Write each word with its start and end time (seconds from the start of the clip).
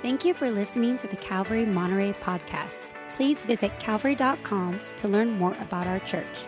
Thank 0.00 0.24
you 0.24 0.32
for 0.32 0.48
listening 0.48 0.96
to 0.98 1.08
the 1.08 1.16
Calvary 1.16 1.66
Monterey 1.66 2.12
podcast. 2.12 2.86
Please 3.16 3.42
visit 3.42 3.72
calvary.com 3.80 4.80
to 4.98 5.08
learn 5.08 5.32
more 5.32 5.56
about 5.60 5.88
our 5.88 5.98
church. 6.00 6.44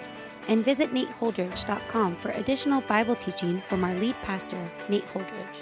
And 0.47 0.65
visit 0.65 0.95
nateholdridge.com 0.95 2.15
for 2.17 2.31
additional 2.31 2.81
Bible 2.83 3.17
teaching 3.17 3.61
from 3.69 3.83
our 3.83 3.93
lead 3.95 4.15
pastor, 4.23 4.71
Nate 4.89 5.05
Holdridge. 5.09 5.57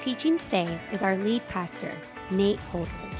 Teaching 0.00 0.36
today 0.36 0.80
is 0.90 1.02
our 1.02 1.16
lead 1.16 1.46
pastor, 1.46 1.92
Nate 2.30 2.58
Holdridge. 2.72 3.14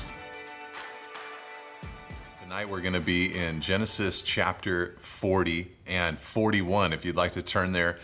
Tonight 2.41 2.68
we're 2.68 2.81
going 2.81 2.95
to 2.95 3.00
be 3.00 3.39
in 3.39 3.61
Genesis 3.61 4.21
chapter 4.21 4.96
40 4.99 5.71
and 5.86 6.18
41. 6.18 6.93
If 6.93 7.04
you'd 7.04 7.14
like 7.14 7.32
to 7.32 7.43
turn 7.43 7.71
there 7.71 8.00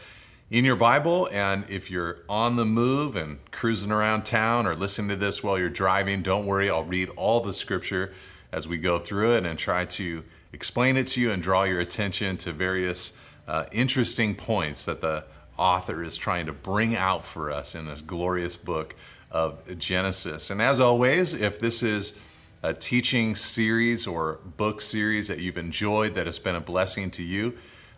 in 0.48 0.64
your 0.64 0.76
Bible, 0.76 1.28
and 1.32 1.68
if 1.68 1.90
you're 1.90 2.20
on 2.28 2.54
the 2.54 2.64
move 2.64 3.16
and 3.16 3.38
cruising 3.50 3.90
around 3.90 4.24
town 4.24 4.66
or 4.66 4.76
listening 4.76 5.08
to 5.08 5.16
this 5.16 5.42
while 5.42 5.58
you're 5.58 5.68
driving, 5.68 6.22
don't 6.22 6.46
worry, 6.46 6.70
I'll 6.70 6.84
read 6.84 7.08
all 7.16 7.40
the 7.40 7.52
scripture 7.52 8.12
as 8.52 8.68
we 8.68 8.78
go 8.78 8.98
through 8.98 9.34
it 9.34 9.44
and 9.44 9.58
try 9.58 9.84
to 9.84 10.22
explain 10.52 10.96
it 10.96 11.08
to 11.08 11.20
you 11.20 11.32
and 11.32 11.42
draw 11.42 11.64
your 11.64 11.80
attention 11.80 12.36
to 12.38 12.52
various 12.52 13.12
uh, 13.48 13.66
interesting 13.72 14.36
points 14.36 14.84
that 14.84 15.00
the 15.00 15.24
author 15.58 16.04
is 16.04 16.16
trying 16.16 16.46
to 16.46 16.52
bring 16.52 16.94
out 16.94 17.24
for 17.24 17.50
us 17.50 17.74
in 17.74 17.86
this 17.86 18.00
glorious 18.00 18.56
book 18.56 18.94
of 19.32 19.78
Genesis. 19.78 20.50
And 20.50 20.62
as 20.62 20.78
always, 20.78 21.34
if 21.34 21.58
this 21.58 21.82
is 21.82 22.20
a 22.62 22.72
teaching 22.72 23.34
series 23.34 24.06
or 24.06 24.38
book 24.56 24.80
series 24.80 25.26
that 25.26 25.40
you've 25.40 25.58
enjoyed 25.58 26.14
that 26.14 26.26
has 26.26 26.38
been 26.38 26.54
a 26.54 26.60
blessing 26.60 27.10
to 27.12 27.22
you, 27.22 27.54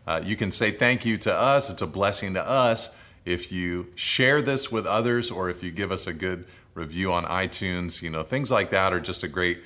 uh, 0.08 0.22
you 0.24 0.36
can 0.36 0.50
say 0.50 0.70
thank 0.70 1.04
you 1.04 1.18
to 1.18 1.34
us. 1.34 1.68
It's 1.68 1.82
a 1.82 1.86
blessing 1.86 2.32
to 2.32 2.42
us 2.42 2.96
if 3.26 3.52
you 3.52 3.88
share 3.94 4.40
this 4.40 4.72
with 4.72 4.86
others 4.86 5.30
or 5.30 5.50
if 5.50 5.62
you 5.62 5.70
give 5.70 5.92
us 5.92 6.06
a 6.06 6.14
good 6.14 6.46
review 6.72 7.12
on 7.12 7.26
iTunes. 7.26 8.00
You 8.00 8.08
know, 8.08 8.22
things 8.22 8.50
like 8.50 8.70
that 8.70 8.94
are 8.94 9.00
just 9.00 9.22
a 9.22 9.28
great 9.28 9.62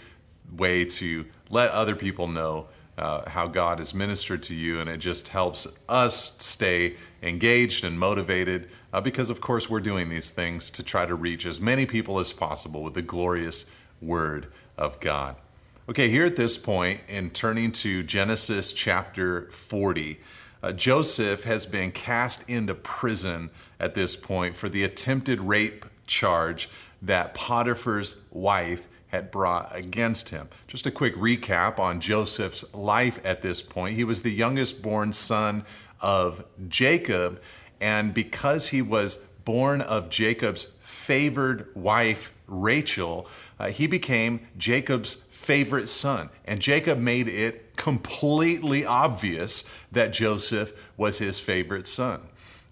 way 0.56 0.84
to 0.84 1.26
let 1.48 1.70
other 1.70 1.94
people 1.94 2.26
know 2.26 2.66
uh, 2.98 3.30
how 3.30 3.46
God 3.46 3.78
has 3.78 3.94
ministered 3.94 4.42
to 4.44 4.54
you, 4.56 4.80
and 4.80 4.90
it 4.90 4.96
just 4.96 5.28
helps 5.28 5.68
us 5.88 6.34
stay 6.44 6.96
engaged 7.22 7.84
and 7.84 7.96
motivated 7.96 8.68
uh, 8.92 9.00
because, 9.00 9.30
of 9.30 9.40
course, 9.40 9.70
we're 9.70 9.78
doing 9.78 10.08
these 10.08 10.30
things 10.30 10.70
to 10.72 10.82
try 10.82 11.06
to 11.06 11.14
reach 11.14 11.46
as 11.46 11.60
many 11.60 11.86
people 11.86 12.18
as 12.18 12.32
possible 12.32 12.82
with 12.82 12.94
the 12.94 13.02
glorious 13.02 13.64
Word 14.00 14.48
of 14.76 14.98
God. 14.98 15.36
Okay, 15.88 16.08
here 16.08 16.24
at 16.24 16.36
this 16.36 16.56
point, 16.56 17.00
in 17.08 17.30
turning 17.30 17.72
to 17.72 18.04
Genesis 18.04 18.72
chapter 18.72 19.50
40, 19.50 20.20
uh, 20.62 20.72
Joseph 20.72 21.44
has 21.44 21.66
been 21.66 21.90
cast 21.90 22.48
into 22.48 22.74
prison 22.74 23.50
at 23.80 23.94
this 23.94 24.16
point 24.16 24.56
for 24.56 24.68
the 24.68 24.84
attempted 24.84 25.40
rape 25.40 25.84
charge 26.06 26.68
that 27.00 27.34
Potiphar's 27.34 28.22
wife 28.30 28.86
had 29.08 29.30
brought 29.30 29.74
against 29.76 30.30
him. 30.30 30.48
Just 30.66 30.86
a 30.86 30.90
quick 30.90 31.14
recap 31.16 31.78
on 31.78 32.00
Joseph's 32.00 32.64
life 32.72 33.20
at 33.24 33.42
this 33.42 33.60
point. 33.60 33.96
He 33.96 34.04
was 34.04 34.22
the 34.22 34.30
youngest 34.30 34.82
born 34.82 35.12
son 35.12 35.64
of 36.00 36.44
Jacob, 36.68 37.42
and 37.80 38.14
because 38.14 38.68
he 38.68 38.80
was 38.80 39.16
born 39.44 39.80
of 39.80 40.08
Jacob's 40.08 40.64
favored 40.80 41.68
wife, 41.74 42.32
Rachel, 42.46 43.26
uh, 43.58 43.68
he 43.68 43.86
became 43.86 44.40
Jacob's 44.56 45.16
favorite 45.42 45.88
son. 45.88 46.30
And 46.44 46.60
Jacob 46.60 46.98
made 46.98 47.28
it 47.28 47.76
completely 47.76 48.84
obvious 48.84 49.64
that 49.90 50.12
Joseph 50.12 50.72
was 50.96 51.18
his 51.18 51.38
favorite 51.38 51.88
son. 51.88 52.20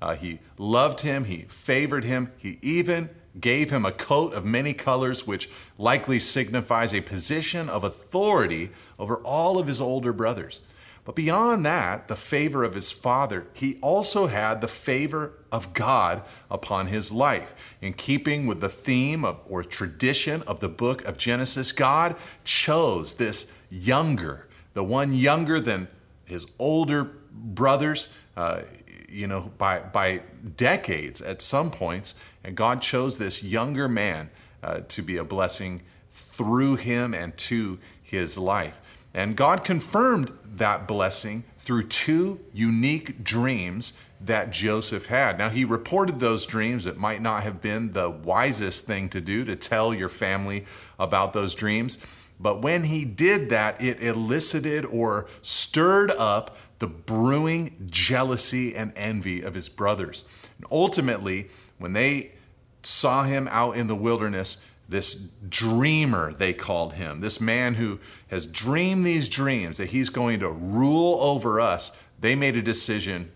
Uh, 0.01 0.15
he 0.15 0.39
loved 0.57 1.01
him, 1.01 1.25
he 1.25 1.43
favored 1.43 2.05
him, 2.05 2.33
he 2.39 2.59
even 2.63 3.11
gave 3.39 3.71
him 3.71 3.85
a 3.85 3.93
coat 3.93 4.33
of 4.33 4.45
many 4.45 4.73
colors, 4.73 5.27
which 5.27 5.49
likely 5.79 6.19
signifies 6.19 6.95
a 6.95 7.01
position 7.01 7.69
of 7.69 7.85
authority 7.85 8.71
over 8.99 9.17
all 9.17 9.59
of 9.59 9.67
his 9.67 9.81
older 9.81 10.13
brothers. 10.13 10.63
But 11.05 11.17
beyond 11.17 11.65
that, 11.65 12.09
the 12.09 12.17
favor 12.17 12.63
of 12.63 12.75
his 12.75 12.93
father, 12.93 13.47
he 13.53 13.79
also 13.81 14.27
had 14.27 14.61
the 14.61 14.69
favor 14.69 15.33
of 15.51 15.73
God 15.73 16.23
upon 16.51 16.89
his 16.89 17.11
life. 17.11 17.77
In 17.81 17.95
keeping 17.95 18.47
with 18.47 18.61
the 18.61 18.69
theme 18.69 19.25
of, 19.25 19.41
or 19.49 19.63
tradition 19.63 20.43
of 20.43 20.61
the 20.61 20.69
book 20.69 21.05
of 21.05 21.17
Genesis, 21.17 21.73
God 21.73 22.17
chose 22.45 23.15
this 23.15 23.51
younger, 23.71 24.47
the 24.75 24.85
one 24.85 25.13
younger 25.13 25.59
than 25.59 25.89
his 26.27 26.47
older 26.59 27.11
brothers, 27.33 28.11
uh, 28.37 28.63
you 29.09 29.27
know, 29.27 29.51
by, 29.59 29.81
by 29.81 30.23
decades 30.57 31.21
at 31.23 31.43
some 31.43 31.71
points. 31.71 32.15
And 32.45 32.57
God 32.57 32.83
chose 32.83 33.19
this 33.19 33.43
younger 33.43 33.89
man 33.89 34.31
uh, 34.63 34.81
to 34.89 35.03
be 35.03 35.17
a 35.17 35.25
blessing 35.25 35.81
through 36.11 36.77
him 36.77 37.15
and 37.15 37.37
to 37.37 37.79
his 38.03 38.37
life. 38.37 38.81
And 39.15 39.37
God 39.37 39.65
confirmed 39.65 40.33
that 40.45 40.87
blessing 40.87 41.45
through 41.59 41.89
two 41.89 42.41
unique 42.53 43.25
dreams 43.25 43.95
that 44.21 44.51
Joseph 44.51 45.07
had. 45.07 45.39
Now, 45.39 45.49
he 45.49 45.65
reported 45.65 46.21
those 46.21 46.47
dreams. 46.47 46.87
It 46.87 46.99
might 46.99 47.23
not 47.23 47.43
have 47.43 47.61
been 47.61 47.93
the 47.93 48.11
wisest 48.11 48.85
thing 48.85 49.09
to 49.11 49.21
do 49.21 49.45
to 49.45 49.57
tell 49.57 49.95
your 49.95 50.09
family 50.09 50.65
about 50.99 51.33
those 51.33 51.55
dreams. 51.55 51.99
But 52.39 52.63
when 52.63 52.85
he 52.85 53.05
did 53.05 53.51
that, 53.51 53.81
it 53.83 54.03
elicited 54.03 54.85
or 54.87 55.27
stirred 55.43 56.11
up 56.13 56.57
the 56.79 56.87
brewing 56.87 57.89
jealousy 57.91 58.75
and 58.75 58.93
envy 58.97 59.43
of 59.43 59.55
his 59.55 59.69
brothers. 59.69 60.25
And 60.57 60.67
ultimately, 60.71 61.49
when 61.79 61.93
they 61.93 62.33
saw 62.83 63.25
him 63.25 63.49
out 63.51 63.77
in 63.77 63.87
the 63.87 63.95
wilderness, 63.95 64.59
this 64.91 65.15
dreamer, 65.49 66.33
they 66.33 66.53
called 66.53 66.95
him, 66.95 67.21
this 67.21 67.41
man 67.41 67.75
who 67.75 68.01
has 68.29 68.45
dreamed 68.45 69.07
these 69.07 69.29
dreams 69.29 69.79
that 69.79 69.91
he's 69.91 70.11
going 70.11 70.41
to 70.41 70.51
rule 70.51 71.19
over 71.21 71.61
us, 71.61 71.93
they 72.21 72.35
made 72.35 72.57
a 72.57 72.63
decision 72.63 73.31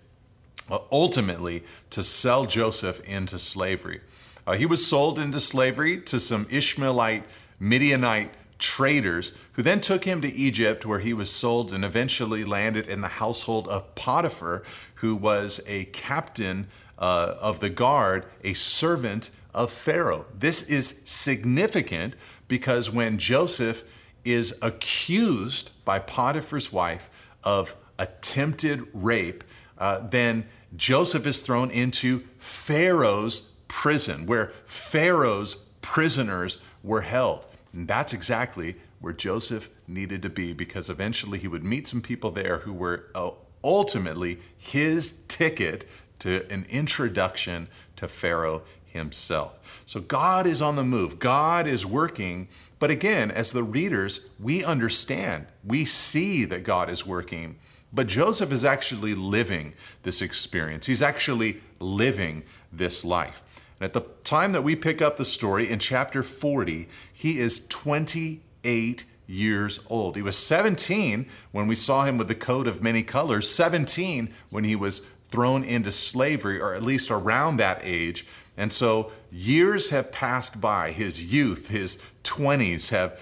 uh, 0.71 0.79
ultimately 0.91 1.63
to 1.91 2.03
sell 2.03 2.45
Joseph 2.45 3.01
into 3.09 3.39
slavery. 3.39 4.01
Uh, 4.47 4.55
he 4.55 4.67
was 4.67 4.87
sold 4.87 5.19
into 5.19 5.41
slavery 5.41 5.99
to 5.99 6.21
some 6.21 6.47
Ishmaelite, 6.51 7.25
Midianite 7.61 8.31
traders 8.59 9.37
who 9.53 9.63
then 9.63 9.81
took 9.81 10.05
him 10.05 10.21
to 10.21 10.29
Egypt, 10.29 10.85
where 10.85 10.99
he 10.99 11.13
was 11.13 11.31
sold 11.31 11.73
and 11.73 11.85
eventually 11.85 12.45
landed 12.45 12.89
in 12.89 13.01
the 13.01 13.09
household 13.09 13.69
of 13.69 13.95
Potiphar, 13.95 14.65
who 14.97 15.15
was 15.15 15.61
a 15.67 15.85
captain 15.87 16.67
uh, 16.99 17.35
of 17.41 17.61
the 17.61 17.71
guard, 17.71 18.27
a 18.43 18.55
servant 18.55 19.31
of 19.55 19.71
Pharaoh. 19.71 20.27
This 20.37 20.63
is 20.63 21.01
significant 21.05 22.17
because 22.49 22.91
when 22.91 23.19
Joseph 23.19 23.85
is 24.25 24.59
accused 24.63 25.71
by 25.85 25.99
Potiphar's 25.99 26.73
wife 26.73 27.09
of 27.45 27.77
attempted 27.99 28.87
rape, 28.93 29.45
uh, 29.79 30.01
then 30.09 30.47
Joseph 30.77 31.27
is 31.27 31.41
thrown 31.41 31.71
into 31.71 32.21
Pharaoh's 32.39 33.53
prison, 33.69 34.27
where 34.27 34.49
Pharaoh's 34.65 35.57
prisoners 35.81 36.59
were 36.83 37.03
held. 37.03 37.45
And 37.73 37.87
that's 37.87 38.13
exactly 38.13 38.77
where 39.01 39.13
Joseph 39.13 39.71
needed 39.87 40.23
to 40.23 40.31
be 40.31 40.53
because 40.53 40.89
eventually 40.89 41.39
he 41.39 41.49
would 41.49 41.65
meet 41.65 41.87
some 41.87 42.01
people 42.01 42.31
there 42.31 42.59
who 42.59 42.73
were 42.73 43.07
uh, 43.15 43.31
ultimately 43.63 44.39
his 44.57 45.21
ticket 45.29 45.85
to 46.21 46.51
an 46.53 46.67
introduction 46.69 47.69
to 47.97 48.09
Pharaoh 48.09 48.63
himself. 48.87 49.83
So 49.87 50.01
God 50.01 50.47
is 50.47 50.63
on 50.63 50.77
the 50.77 50.85
move, 50.85 51.19
God 51.19 51.67
is 51.67 51.85
working. 51.85 52.49
But 52.79 52.91
again, 52.91 53.31
as 53.31 53.53
the 53.53 53.63
readers, 53.63 54.29
we 54.39 54.65
understand, 54.65 55.47
we 55.65 55.85
see 55.85 56.45
that 56.45 56.65
God 56.65 56.91
is 56.91 57.07
working. 57.07 57.57
But 57.93 58.09
Joseph 58.09 58.53
is 58.53 58.65
actually 58.65 59.15
living 59.15 59.73
this 60.03 60.21
experience. 60.21 60.87
He's 60.87 61.03
actually 61.03 61.61
living 61.79 62.43
this 62.73 63.05
life. 63.05 63.43
And 63.79 63.85
at 63.85 63.93
the 63.93 64.03
time 64.25 64.53
that 64.53 64.65
we 64.65 64.75
pick 64.77 65.01
up 65.01 65.17
the 65.17 65.25
story 65.25 65.71
in 65.71 65.79
chapter 65.79 66.23
40, 66.23 66.89
he 67.13 67.39
is 67.39 67.67
28 67.69 69.05
years 69.27 69.81
old. 69.89 70.17
He 70.17 70.23
was 70.23 70.37
17 70.37 71.27
when 71.53 71.67
we 71.67 71.77
saw 71.77 72.05
him 72.05 72.19
with 72.19 72.29
the 72.29 72.35
coat 72.35 72.67
of 72.67 72.83
many 72.83 73.03
colors, 73.03 73.49
17 73.49 74.29
when 74.51 74.65
he 74.65 74.77
was 74.77 75.01
thrown 75.35 75.65
into 75.65 75.91
slavery, 75.91 76.61
or 76.61 76.75
at 76.75 76.83
least 76.85 77.11
around 77.11 77.57
that 77.57 77.81
age. 77.83 78.25
And 78.57 78.73
so 78.73 79.11
years 79.33 79.91
have 79.91 80.13
passed 80.13 80.61
by. 80.61 80.93
His 80.93 81.35
youth, 81.35 81.71
his 81.71 82.01
20s 82.23 82.91
have 82.91 83.21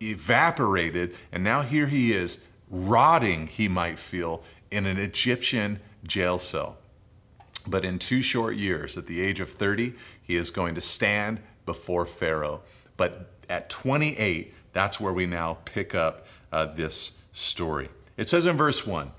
evaporated, 0.00 1.16
and 1.32 1.42
now 1.42 1.62
here 1.62 1.88
he 1.88 2.12
is, 2.12 2.44
rotting, 2.70 3.48
he 3.48 3.66
might 3.66 3.98
feel, 3.98 4.44
in 4.70 4.86
an 4.86 4.98
Egyptian 4.98 5.80
jail 6.04 6.38
cell. 6.38 6.76
But 7.66 7.84
in 7.84 7.98
two 7.98 8.22
short 8.22 8.54
years, 8.54 8.96
at 8.96 9.06
the 9.06 9.20
age 9.20 9.40
of 9.40 9.50
30, 9.50 9.94
he 10.22 10.36
is 10.36 10.52
going 10.52 10.76
to 10.76 10.80
stand 10.80 11.40
before 11.66 12.06
Pharaoh. 12.06 12.60
But 12.96 13.32
at 13.50 13.68
28, 13.68 14.54
that's 14.72 15.00
where 15.00 15.12
we 15.12 15.26
now 15.26 15.58
pick 15.64 15.92
up 15.92 16.24
uh, 16.52 16.66
this 16.66 17.18
story. 17.32 17.88
It 18.16 18.28
says 18.28 18.46
in 18.46 18.56
verse 18.56 18.86
1 18.86 19.10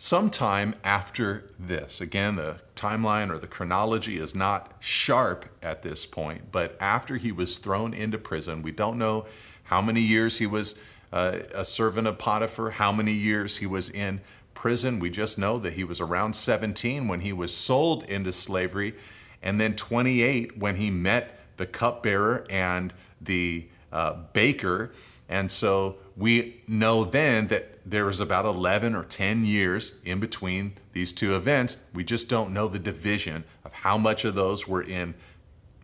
Sometime 0.00 0.76
after 0.84 1.50
this, 1.58 2.00
again, 2.00 2.36
the 2.36 2.60
timeline 2.76 3.30
or 3.30 3.38
the 3.38 3.48
chronology 3.48 4.16
is 4.16 4.32
not 4.32 4.76
sharp 4.78 5.44
at 5.60 5.82
this 5.82 6.06
point, 6.06 6.52
but 6.52 6.76
after 6.78 7.16
he 7.16 7.32
was 7.32 7.58
thrown 7.58 7.92
into 7.92 8.16
prison, 8.16 8.62
we 8.62 8.70
don't 8.70 8.96
know 8.96 9.26
how 9.64 9.82
many 9.82 10.00
years 10.00 10.38
he 10.38 10.46
was 10.46 10.78
uh, 11.12 11.38
a 11.52 11.64
servant 11.64 12.06
of 12.06 12.16
Potiphar, 12.16 12.70
how 12.70 12.92
many 12.92 13.10
years 13.10 13.56
he 13.56 13.66
was 13.66 13.90
in 13.90 14.20
prison. 14.54 15.00
We 15.00 15.10
just 15.10 15.36
know 15.36 15.58
that 15.58 15.72
he 15.72 15.82
was 15.82 16.00
around 16.00 16.36
17 16.36 17.08
when 17.08 17.22
he 17.22 17.32
was 17.32 17.52
sold 17.52 18.08
into 18.08 18.32
slavery, 18.32 18.94
and 19.42 19.60
then 19.60 19.74
28 19.74 20.58
when 20.58 20.76
he 20.76 20.92
met 20.92 21.40
the 21.56 21.66
cupbearer 21.66 22.46
and 22.48 22.94
the 23.20 23.66
uh, 23.90 24.12
baker. 24.32 24.92
And 25.28 25.50
so 25.50 25.96
we 26.16 26.62
know 26.68 27.02
then 27.04 27.48
that 27.48 27.77
there 27.90 28.04
was 28.04 28.20
about 28.20 28.44
11 28.44 28.94
or 28.94 29.04
10 29.04 29.44
years 29.44 29.96
in 30.04 30.20
between 30.20 30.74
these 30.92 31.12
two 31.12 31.34
events. 31.34 31.78
We 31.94 32.04
just 32.04 32.28
don't 32.28 32.52
know 32.52 32.68
the 32.68 32.78
division 32.78 33.44
of 33.64 33.72
how 33.72 33.96
much 33.96 34.24
of 34.24 34.34
those 34.34 34.68
were 34.68 34.82
in 34.82 35.14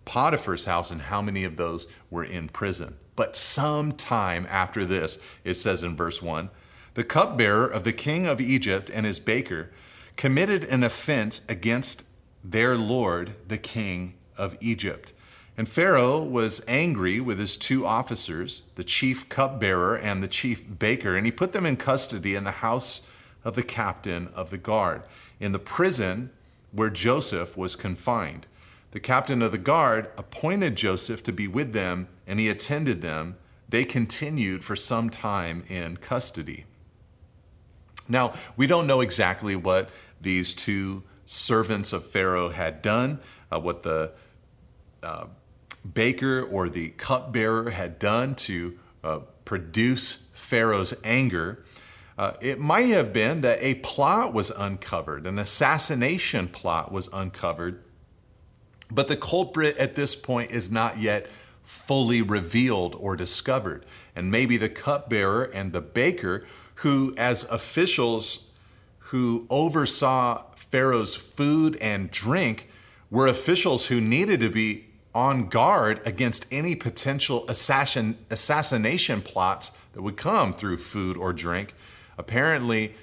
Potiphar's 0.04 0.66
house 0.66 0.90
and 0.90 1.02
how 1.02 1.22
many 1.22 1.44
of 1.44 1.56
those 1.56 1.86
were 2.10 2.24
in 2.24 2.48
prison. 2.48 2.96
But 3.16 3.36
some 3.36 3.92
time 3.92 4.46
after 4.50 4.84
this, 4.84 5.18
it 5.44 5.54
says 5.54 5.82
in 5.82 5.96
verse 5.96 6.20
1 6.20 6.50
the 6.94 7.04
cupbearer 7.04 7.66
of 7.66 7.82
the 7.82 7.92
king 7.92 8.26
of 8.26 8.40
Egypt 8.40 8.88
and 8.92 9.04
his 9.04 9.18
baker 9.18 9.70
committed 10.16 10.62
an 10.64 10.84
offense 10.84 11.40
against 11.48 12.04
their 12.44 12.76
lord, 12.76 13.34
the 13.48 13.58
king 13.58 14.14
of 14.36 14.56
Egypt. 14.60 15.12
And 15.56 15.68
Pharaoh 15.68 16.20
was 16.20 16.64
angry 16.66 17.20
with 17.20 17.38
his 17.38 17.56
two 17.56 17.86
officers, 17.86 18.62
the 18.74 18.82
chief 18.82 19.28
cupbearer 19.28 19.96
and 19.96 20.22
the 20.22 20.28
chief 20.28 20.64
baker, 20.78 21.16
and 21.16 21.24
he 21.24 21.32
put 21.32 21.52
them 21.52 21.64
in 21.64 21.76
custody 21.76 22.34
in 22.34 22.44
the 22.44 22.50
house 22.50 23.08
of 23.44 23.54
the 23.54 23.62
captain 23.62 24.28
of 24.34 24.50
the 24.50 24.58
guard, 24.58 25.02
in 25.38 25.52
the 25.52 25.58
prison 25.58 26.30
where 26.72 26.90
Joseph 26.90 27.56
was 27.56 27.76
confined. 27.76 28.48
The 28.90 29.00
captain 29.00 29.42
of 29.42 29.52
the 29.52 29.58
guard 29.58 30.10
appointed 30.16 30.76
Joseph 30.76 31.22
to 31.24 31.32
be 31.32 31.46
with 31.46 31.72
them, 31.72 32.08
and 32.26 32.40
he 32.40 32.48
attended 32.48 33.00
them. 33.00 33.36
They 33.68 33.84
continued 33.84 34.64
for 34.64 34.74
some 34.74 35.08
time 35.08 35.62
in 35.68 35.98
custody. 35.98 36.64
Now, 38.08 38.32
we 38.56 38.66
don't 38.66 38.86
know 38.86 39.00
exactly 39.00 39.56
what 39.56 39.88
these 40.20 40.54
two 40.54 41.04
servants 41.26 41.92
of 41.92 42.04
Pharaoh 42.04 42.50
had 42.50 42.82
done, 42.82 43.20
uh, 43.52 43.60
what 43.60 43.82
the 43.82 44.12
uh, 45.02 45.26
baker 45.92 46.42
or 46.42 46.68
the 46.68 46.90
cupbearer 46.90 47.70
had 47.70 47.98
done 47.98 48.34
to 48.34 48.78
uh, 49.02 49.18
produce 49.44 50.26
Pharaoh's 50.32 50.94
anger. 51.04 51.64
Uh, 52.16 52.34
it 52.40 52.60
might 52.60 52.86
have 52.86 53.12
been 53.12 53.40
that 53.40 53.58
a 53.60 53.74
plot 53.76 54.32
was 54.32 54.50
uncovered, 54.50 55.26
an 55.26 55.38
assassination 55.38 56.48
plot 56.48 56.92
was 56.92 57.08
uncovered 57.12 57.82
but 58.90 59.08
the 59.08 59.16
culprit 59.16 59.76
at 59.78 59.94
this 59.94 60.14
point 60.14 60.50
is 60.50 60.70
not 60.70 60.98
yet 60.98 61.26
fully 61.62 62.22
revealed 62.22 62.94
or 62.94 63.16
discovered. 63.16 63.84
And 64.14 64.30
maybe 64.30 64.56
the 64.56 64.68
cupbearer 64.68 65.44
and 65.44 65.72
the 65.72 65.80
baker, 65.80 66.44
who, 66.76 67.14
as 67.16 67.44
officials 67.44 68.50
who 68.98 69.46
oversaw 69.50 70.44
Pharaoh's 70.54 71.16
food 71.16 71.76
and 71.80 72.10
drink, 72.10 72.68
were 73.10 73.26
officials 73.26 73.86
who 73.86 74.00
needed 74.00 74.40
to 74.40 74.50
be 74.50 74.86
on 75.14 75.48
guard 75.48 76.00
against 76.04 76.46
any 76.50 76.74
potential 76.74 77.44
assassin, 77.48 78.18
assassination 78.30 79.22
plots 79.22 79.70
that 79.92 80.02
would 80.02 80.16
come 80.16 80.52
through 80.52 80.76
food 80.76 81.16
or 81.16 81.32
drink. 81.32 81.74
Apparently, 82.18 82.94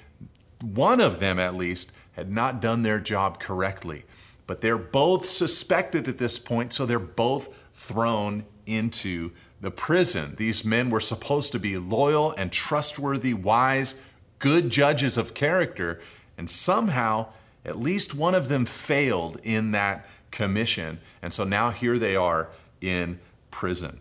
one 0.60 1.00
of 1.00 1.18
them 1.18 1.38
at 1.38 1.54
least 1.54 1.92
had 2.12 2.30
not 2.30 2.60
done 2.60 2.82
their 2.82 3.00
job 3.00 3.40
correctly. 3.40 4.04
But 4.46 4.60
they're 4.60 4.76
both 4.78 5.24
suspected 5.24 6.08
at 6.08 6.18
this 6.18 6.38
point, 6.38 6.72
so 6.72 6.84
they're 6.84 6.98
both 6.98 7.48
thrown 7.72 8.44
into 8.66 9.30
the 9.60 9.70
prison. 9.70 10.34
These 10.36 10.64
men 10.64 10.90
were 10.90 11.00
supposed 11.00 11.52
to 11.52 11.58
be 11.58 11.78
loyal 11.78 12.32
and 12.32 12.52
trustworthy, 12.52 13.32
wise, 13.32 14.00
good 14.38 14.70
judges 14.70 15.16
of 15.16 15.34
character, 15.34 16.00
and 16.36 16.50
somehow 16.50 17.28
at 17.64 17.78
least 17.78 18.14
one 18.14 18.34
of 18.34 18.48
them 18.48 18.66
failed 18.66 19.40
in 19.44 19.70
that 19.70 20.04
commission. 20.32 20.98
And 21.22 21.32
so 21.32 21.44
now 21.44 21.70
here 21.70 21.98
they 21.98 22.16
are 22.16 22.48
in 22.80 23.20
prison. 23.52 24.00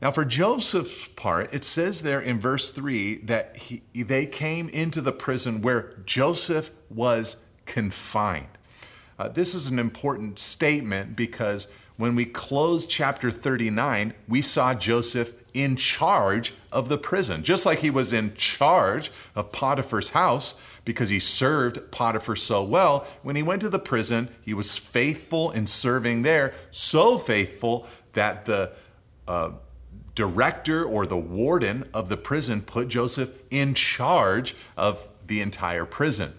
Now, 0.00 0.12
for 0.12 0.24
Joseph's 0.24 1.08
part, 1.08 1.52
it 1.52 1.64
says 1.64 2.02
there 2.02 2.20
in 2.20 2.38
verse 2.38 2.70
3 2.70 3.16
that 3.22 3.56
he, 3.56 3.82
they 3.94 4.26
came 4.26 4.68
into 4.68 5.00
the 5.00 5.12
prison 5.12 5.60
where 5.60 5.94
Joseph 6.04 6.70
was 6.88 7.44
confined. 7.66 8.46
Uh, 9.18 9.28
this 9.28 9.54
is 9.54 9.66
an 9.66 9.80
important 9.80 10.38
statement 10.38 11.16
because 11.16 11.66
when 11.96 12.14
we 12.14 12.24
closed 12.24 12.88
chapter 12.88 13.32
39, 13.32 14.14
we 14.28 14.40
saw 14.40 14.72
Joseph 14.72 15.34
in 15.52 15.74
charge 15.74 16.54
of 16.70 16.88
the 16.88 16.98
prison, 16.98 17.42
just 17.42 17.66
like 17.66 17.80
he 17.80 17.90
was 17.90 18.12
in 18.12 18.34
charge 18.34 19.10
of 19.34 19.50
Potiphar's 19.50 20.10
house 20.10 20.60
because 20.88 21.10
he 21.10 21.18
served 21.18 21.90
Potiphar 21.90 22.34
so 22.34 22.64
well. 22.64 23.06
When 23.20 23.36
he 23.36 23.42
went 23.42 23.60
to 23.60 23.68
the 23.68 23.78
prison, 23.78 24.30
he 24.40 24.54
was 24.54 24.78
faithful 24.78 25.50
in 25.50 25.66
serving 25.66 26.22
there, 26.22 26.54
so 26.70 27.18
faithful 27.18 27.86
that 28.14 28.46
the 28.46 28.72
uh, 29.26 29.50
director 30.14 30.82
or 30.82 31.04
the 31.04 31.18
warden 31.18 31.86
of 31.92 32.08
the 32.08 32.16
prison 32.16 32.62
put 32.62 32.88
Joseph 32.88 33.38
in 33.50 33.74
charge 33.74 34.56
of 34.78 35.06
the 35.26 35.42
entire 35.42 35.84
prison. 35.84 36.32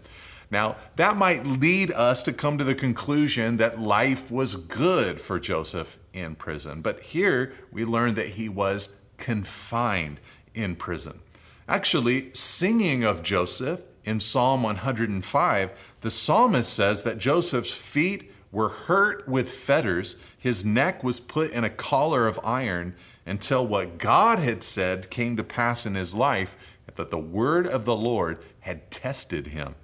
Now, 0.50 0.78
that 0.96 1.16
might 1.16 1.46
lead 1.46 1.92
us 1.92 2.24
to 2.24 2.34
come 2.34 2.58
to 2.58 2.64
the 2.64 2.74
conclusion 2.74 3.58
that 3.58 3.80
life 3.80 4.32
was 4.32 4.56
good 4.56 5.22
for 5.22 5.40
Joseph 5.40 6.00
in 6.12 6.34
prison. 6.34 6.82
But 6.82 7.02
here 7.02 7.54
we 7.72 7.86
learn 7.86 8.16
that 8.16 8.30
he 8.30 8.50
was 8.50 8.96
confined 9.18 10.20
in 10.56 10.76
prison. 10.76 11.20
Actually, 11.68 12.34
singing 12.34 13.04
of 13.04 13.22
Joseph 13.22 13.84
in 14.10 14.20
Psalm 14.20 14.64
105, 14.64 15.96
the 16.02 16.10
psalmist 16.10 16.74
says 16.74 17.04
that 17.04 17.20
Joseph's 17.20 17.74
feet 17.74 18.32
were 18.52 18.70
hurt 18.70 19.30
with 19.30 19.52
fetters, 19.52 20.18
his 20.36 20.66
neck 20.66 21.04
was 21.04 21.20
put 21.20 21.52
in 21.52 21.64
a 21.64 21.70
collar 21.70 22.28
of 22.28 22.40
iron 22.44 22.96
until 23.28 23.66
what 23.68 24.00
God 24.00 24.40
had 24.40 24.64
said 24.64 25.12
came 25.12 25.38
to 25.38 25.44
pass 25.44 25.86
in 25.86 25.94
his 25.94 26.16
life, 26.16 26.76
that 26.96 27.12
the 27.12 27.20
word 27.20 27.68
of 27.68 27.86
the 27.86 27.96
Lord 27.96 28.40
had 28.62 28.90
tested 28.90 29.48
him. 29.48 29.76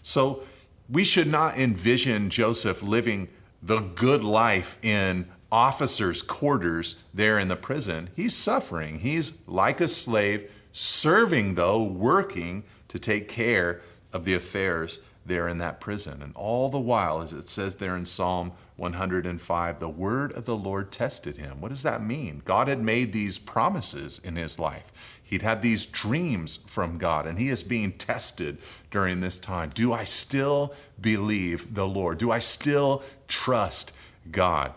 So 0.00 0.42
we 0.88 1.04
should 1.04 1.28
not 1.28 1.58
envision 1.58 2.30
Joseph 2.30 2.82
living 2.82 3.28
the 3.62 3.80
good 3.80 4.24
life 4.24 4.78
in 4.82 5.28
officers' 5.52 6.22
quarters 6.22 6.96
there 7.12 7.38
in 7.38 7.48
the 7.48 7.56
prison. 7.56 8.08
He's 8.16 8.34
suffering. 8.34 9.00
He's 9.00 9.36
like 9.46 9.82
a 9.82 9.88
slave, 9.88 10.50
serving, 10.72 11.56
though, 11.56 11.82
working 11.82 12.64
to 12.88 12.98
take 12.98 13.28
care 13.28 13.80
of 14.12 14.24
the 14.24 14.34
affairs 14.34 15.00
there 15.24 15.48
in 15.48 15.58
that 15.58 15.80
prison. 15.80 16.22
And 16.22 16.34
all 16.34 16.68
the 16.68 16.78
while, 16.78 17.20
as 17.20 17.32
it 17.32 17.48
says 17.48 17.76
there 17.76 17.96
in 17.96 18.06
Psalm 18.06 18.52
105, 18.76 19.80
the 19.80 19.88
word 19.88 20.32
of 20.32 20.44
the 20.44 20.56
Lord 20.56 20.92
tested 20.92 21.36
him. 21.36 21.60
What 21.60 21.70
does 21.70 21.82
that 21.82 22.02
mean? 22.02 22.42
God 22.44 22.68
had 22.68 22.80
made 22.80 23.12
these 23.12 23.38
promises 23.38 24.20
in 24.22 24.36
his 24.36 24.58
life. 24.58 25.20
He'd 25.22 25.42
had 25.42 25.62
these 25.62 25.86
dreams 25.86 26.56
from 26.56 26.98
God, 26.98 27.26
and 27.26 27.38
he 27.38 27.48
is 27.48 27.64
being 27.64 27.92
tested 27.92 28.58
during 28.90 29.20
this 29.20 29.40
time. 29.40 29.70
Do 29.74 29.92
I 29.92 30.04
still 30.04 30.72
believe 31.00 31.74
the 31.74 31.88
Lord? 31.88 32.18
Do 32.18 32.30
I 32.30 32.38
still 32.38 33.02
trust 33.26 33.92
God? 34.30 34.72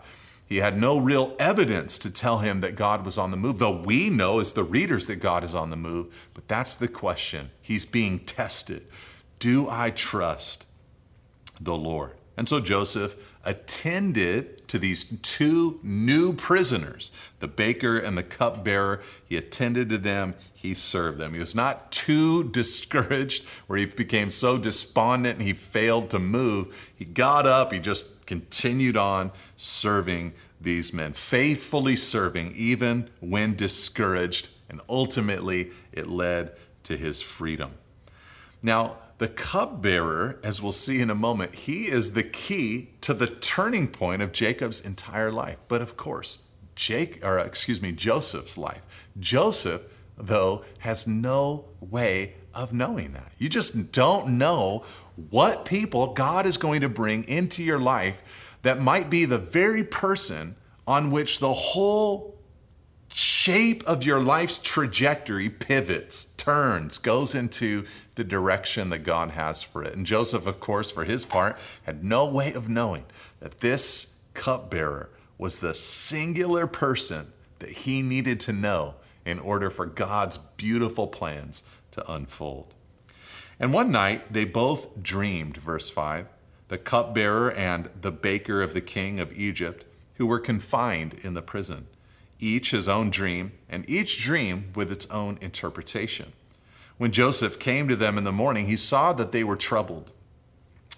He 0.50 0.56
had 0.56 0.76
no 0.76 0.98
real 0.98 1.36
evidence 1.38 1.96
to 2.00 2.10
tell 2.10 2.38
him 2.38 2.60
that 2.60 2.74
God 2.74 3.04
was 3.04 3.16
on 3.16 3.30
the 3.30 3.36
move, 3.36 3.60
though 3.60 3.80
we 3.82 4.10
know 4.10 4.40
as 4.40 4.52
the 4.52 4.64
readers 4.64 5.06
that 5.06 5.16
God 5.16 5.44
is 5.44 5.54
on 5.54 5.70
the 5.70 5.76
move. 5.76 6.28
But 6.34 6.48
that's 6.48 6.74
the 6.74 6.88
question. 6.88 7.52
He's 7.62 7.84
being 7.84 8.18
tested. 8.18 8.84
Do 9.38 9.70
I 9.70 9.90
trust 9.90 10.66
the 11.60 11.76
Lord? 11.76 12.14
And 12.36 12.48
so 12.48 12.58
Joseph 12.58 13.36
attended 13.44 14.66
to 14.66 14.78
these 14.80 15.04
two 15.22 15.78
new 15.84 16.32
prisoners, 16.32 17.12
the 17.38 17.46
baker 17.46 17.96
and 17.96 18.18
the 18.18 18.24
cupbearer. 18.24 19.02
He 19.24 19.36
attended 19.36 19.88
to 19.90 19.98
them, 19.98 20.34
he 20.52 20.74
served 20.74 21.18
them. 21.18 21.32
He 21.32 21.38
was 21.38 21.54
not 21.54 21.92
too 21.92 22.42
discouraged 22.50 23.46
where 23.68 23.78
he 23.78 23.86
became 23.86 24.30
so 24.30 24.58
despondent 24.58 25.38
and 25.38 25.46
he 25.46 25.52
failed 25.52 26.10
to 26.10 26.18
move. 26.18 26.90
He 26.96 27.04
got 27.04 27.46
up, 27.46 27.72
he 27.72 27.78
just 27.78 28.19
continued 28.30 28.96
on 28.96 29.32
serving 29.56 30.32
these 30.60 30.92
men, 30.92 31.12
faithfully 31.12 31.96
serving 31.96 32.52
even 32.54 33.10
when 33.18 33.56
discouraged, 33.56 34.48
and 34.68 34.80
ultimately 34.88 35.72
it 35.90 36.06
led 36.06 36.52
to 36.84 36.96
his 36.96 37.20
freedom. 37.20 37.72
Now, 38.62 38.98
the 39.18 39.26
cupbearer, 39.26 40.38
as 40.44 40.62
we'll 40.62 40.70
see 40.70 41.00
in 41.00 41.10
a 41.10 41.14
moment, 41.16 41.56
he 41.56 41.90
is 41.90 42.12
the 42.12 42.22
key 42.22 42.90
to 43.00 43.14
the 43.14 43.26
turning 43.26 43.88
point 43.88 44.22
of 44.22 44.30
Jacob's 44.30 44.80
entire 44.80 45.32
life. 45.32 45.58
But 45.66 45.82
of 45.82 45.96
course, 45.96 46.38
Jake, 46.76 47.18
or 47.24 47.40
excuse 47.40 47.82
me, 47.82 47.90
Joseph's 47.90 48.56
life. 48.56 49.08
Joseph, 49.18 49.82
though, 50.16 50.64
has 50.78 51.04
no 51.04 51.64
way 51.80 52.34
of 52.54 52.72
knowing 52.72 53.12
that. 53.12 53.32
You 53.38 53.48
just 53.48 53.90
don't 53.90 54.38
know 54.38 54.84
what 55.30 55.64
people 55.64 56.14
God 56.14 56.46
is 56.46 56.56
going 56.56 56.80
to 56.80 56.88
bring 56.88 57.24
into 57.24 57.62
your 57.62 57.78
life 57.78 58.58
that 58.62 58.80
might 58.80 59.10
be 59.10 59.24
the 59.24 59.38
very 59.38 59.84
person 59.84 60.56
on 60.86 61.10
which 61.10 61.38
the 61.38 61.52
whole 61.52 62.38
shape 63.12 63.82
of 63.84 64.04
your 64.04 64.20
life's 64.20 64.58
trajectory 64.58 65.50
pivots, 65.50 66.24
turns, 66.24 66.98
goes 66.98 67.34
into 67.34 67.84
the 68.14 68.24
direction 68.24 68.90
that 68.90 69.00
God 69.00 69.30
has 69.30 69.62
for 69.62 69.82
it. 69.82 69.94
And 69.94 70.06
Joseph, 70.06 70.46
of 70.46 70.60
course, 70.60 70.90
for 70.90 71.04
his 71.04 71.24
part, 71.24 71.58
had 71.84 72.04
no 72.04 72.26
way 72.26 72.52
of 72.52 72.68
knowing 72.68 73.04
that 73.40 73.58
this 73.58 74.14
cupbearer 74.34 75.10
was 75.38 75.60
the 75.60 75.74
singular 75.74 76.66
person 76.66 77.32
that 77.58 77.70
he 77.70 78.02
needed 78.02 78.40
to 78.40 78.52
know 78.52 78.94
in 79.24 79.38
order 79.38 79.70
for 79.70 79.86
God's 79.86 80.38
beautiful 80.38 81.06
plans 81.06 81.62
to 81.92 82.12
unfold. 82.12 82.74
And 83.60 83.74
one 83.74 83.92
night 83.92 84.32
they 84.32 84.46
both 84.46 85.02
dreamed, 85.02 85.58
verse 85.58 85.90
5, 85.90 86.26
the 86.68 86.78
cupbearer 86.78 87.52
and 87.52 87.90
the 88.00 88.10
baker 88.10 88.62
of 88.62 88.72
the 88.72 88.80
king 88.80 89.20
of 89.20 89.36
Egypt, 89.38 89.84
who 90.14 90.26
were 90.26 90.40
confined 90.40 91.14
in 91.22 91.34
the 91.34 91.42
prison, 91.42 91.86
each 92.38 92.70
his 92.70 92.88
own 92.88 93.10
dream, 93.10 93.52
and 93.68 93.88
each 93.88 94.22
dream 94.22 94.70
with 94.74 94.90
its 94.90 95.06
own 95.10 95.36
interpretation. 95.42 96.32
When 96.96 97.12
Joseph 97.12 97.58
came 97.58 97.86
to 97.88 97.96
them 97.96 98.16
in 98.16 98.24
the 98.24 98.32
morning, 98.32 98.66
he 98.66 98.76
saw 98.76 99.12
that 99.12 99.32
they 99.32 99.44
were 99.44 99.56
troubled. 99.56 100.10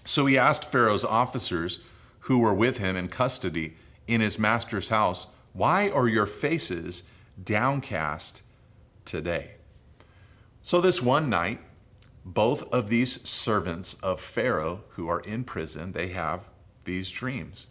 So 0.05 0.25
he 0.25 0.37
asked 0.37 0.71
Pharaoh's 0.71 1.05
officers 1.05 1.79
who 2.21 2.39
were 2.39 2.53
with 2.53 2.77
him 2.77 2.95
in 2.95 3.09
custody 3.09 3.75
in 4.07 4.21
his 4.21 4.39
master's 4.39 4.89
house, 4.89 5.27
Why 5.51 5.89
are 5.89 6.07
your 6.07 6.25
faces 6.25 7.03
downcast 7.41 8.41
today? 9.05 9.51
So 10.61 10.79
this 10.79 11.01
one 11.01 11.29
night, 11.29 11.59
both 12.25 12.71
of 12.73 12.89
these 12.89 13.27
servants 13.27 13.95
of 13.95 14.19
Pharaoh 14.19 14.83
who 14.89 15.07
are 15.07 15.19
in 15.21 15.43
prison, 15.43 15.91
they 15.91 16.09
have 16.09 16.49
these 16.85 17.11
dreams. 17.11 17.67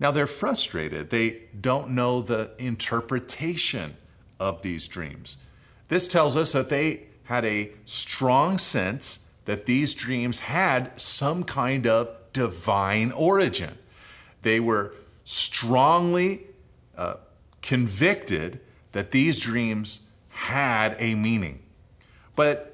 Now 0.00 0.10
they're 0.10 0.26
frustrated. 0.26 1.10
They 1.10 1.42
don't 1.60 1.90
know 1.90 2.20
the 2.20 2.52
interpretation 2.58 3.96
of 4.38 4.62
these 4.62 4.86
dreams. 4.86 5.38
This 5.88 6.06
tells 6.06 6.36
us 6.36 6.52
that 6.52 6.68
they 6.68 7.04
had 7.24 7.44
a 7.44 7.72
strong 7.84 8.58
sense 8.58 9.20
that 9.46 9.66
these 9.66 9.94
dreams 9.94 10.40
had 10.40 10.98
some 11.00 11.42
kind 11.42 11.86
of 11.86 12.14
divine 12.32 13.10
origin. 13.12 13.76
They 14.42 14.60
were 14.60 14.94
strongly 15.24 16.46
uh, 16.96 17.14
convicted 17.62 18.60
that 18.92 19.10
these 19.10 19.40
dreams 19.40 20.06
had 20.28 20.96
a 20.98 21.14
meaning. 21.14 21.60
But 22.36 22.67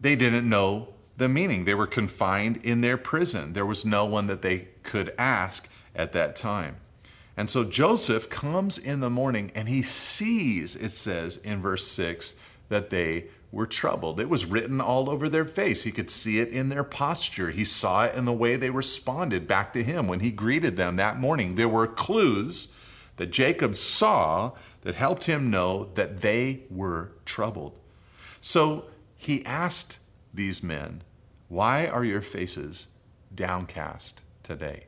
they 0.00 0.16
didn't 0.16 0.48
know 0.48 0.88
the 1.16 1.28
meaning. 1.28 1.64
They 1.64 1.74
were 1.74 1.86
confined 1.86 2.58
in 2.58 2.80
their 2.80 2.96
prison. 2.96 3.52
There 3.52 3.66
was 3.66 3.84
no 3.84 4.04
one 4.04 4.26
that 4.28 4.42
they 4.42 4.68
could 4.82 5.12
ask 5.18 5.68
at 5.94 6.12
that 6.12 6.36
time. 6.36 6.76
And 7.36 7.48
so 7.48 7.64
Joseph 7.64 8.28
comes 8.28 8.78
in 8.78 9.00
the 9.00 9.10
morning 9.10 9.52
and 9.54 9.68
he 9.68 9.82
sees, 9.82 10.76
it 10.76 10.92
says 10.92 11.36
in 11.38 11.60
verse 11.60 11.86
6, 11.86 12.34
that 12.68 12.90
they 12.90 13.26
were 13.52 13.66
troubled. 13.66 14.20
It 14.20 14.28
was 14.28 14.46
written 14.46 14.80
all 14.80 15.10
over 15.10 15.28
their 15.28 15.44
face. 15.44 15.82
He 15.82 15.92
could 15.92 16.10
see 16.10 16.38
it 16.38 16.48
in 16.48 16.68
their 16.68 16.84
posture. 16.84 17.50
He 17.50 17.64
saw 17.64 18.04
it 18.04 18.14
in 18.14 18.24
the 18.24 18.32
way 18.32 18.56
they 18.56 18.70
responded 18.70 19.46
back 19.46 19.72
to 19.72 19.82
him 19.82 20.06
when 20.06 20.20
he 20.20 20.30
greeted 20.30 20.76
them 20.76 20.96
that 20.96 21.18
morning. 21.18 21.54
There 21.54 21.68
were 21.68 21.86
clues 21.86 22.72
that 23.16 23.32
Jacob 23.32 23.74
saw 23.74 24.52
that 24.82 24.94
helped 24.94 25.24
him 25.24 25.50
know 25.50 25.90
that 25.94 26.18
they 26.18 26.62
were 26.70 27.12
troubled. 27.24 27.78
So 28.40 28.84
he 29.20 29.44
asked 29.44 29.98
these 30.32 30.62
men, 30.62 31.02
Why 31.48 31.86
are 31.86 32.02
your 32.02 32.22
faces 32.22 32.86
downcast 33.34 34.22
today? 34.42 34.86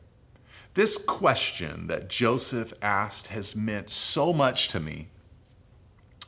This 0.72 0.96
question 0.96 1.86
that 1.88 2.08
Joseph 2.08 2.72
asked 2.80 3.28
has 3.28 3.54
meant 3.54 3.90
so 3.90 4.32
much 4.32 4.68
to 4.68 4.80
me 4.80 5.08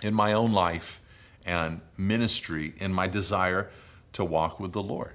in 0.02 0.12
my 0.12 0.34
own 0.34 0.52
life 0.52 1.00
and 1.46 1.80
ministry 1.96 2.74
in 2.76 2.92
my 2.92 3.06
desire 3.06 3.70
to 4.12 4.22
walk 4.22 4.60
with 4.60 4.72
the 4.74 4.82
Lord. 4.82 5.14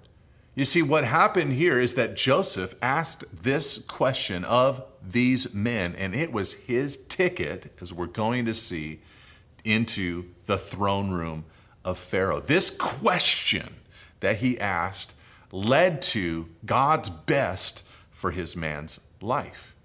You 0.56 0.66
see, 0.66 0.82
what 0.82 1.04
happened 1.04 1.54
here 1.54 1.80
is 1.80 1.94
that 1.94 2.16
Joseph 2.16 2.74
asked 2.82 3.24
this 3.44 3.78
question 3.78 4.44
of 4.46 4.84
these 5.08 5.54
men, 5.54 5.94
and 5.96 6.16
it 6.16 6.32
was 6.32 6.54
his 6.54 6.98
ticket, 7.06 7.72
as 7.80 7.94
we're 7.94 8.08
going 8.08 8.46
to 8.46 8.56
see, 8.56 9.02
into 9.64 10.26
the 10.48 10.58
throne 10.58 11.12
room 11.12 11.46
of 11.84 11.98
Pharaoh. 11.98 12.40
This 12.40 12.70
question 12.70 13.76
that 14.20 14.38
he 14.38 14.60
asked 14.60 15.16
led 15.52 16.02
to 16.02 16.50
God's 16.66 17.10
best 17.10 17.88
for 18.12 18.32
his 18.32 18.56
man's 18.56 19.00
life. 19.22 19.76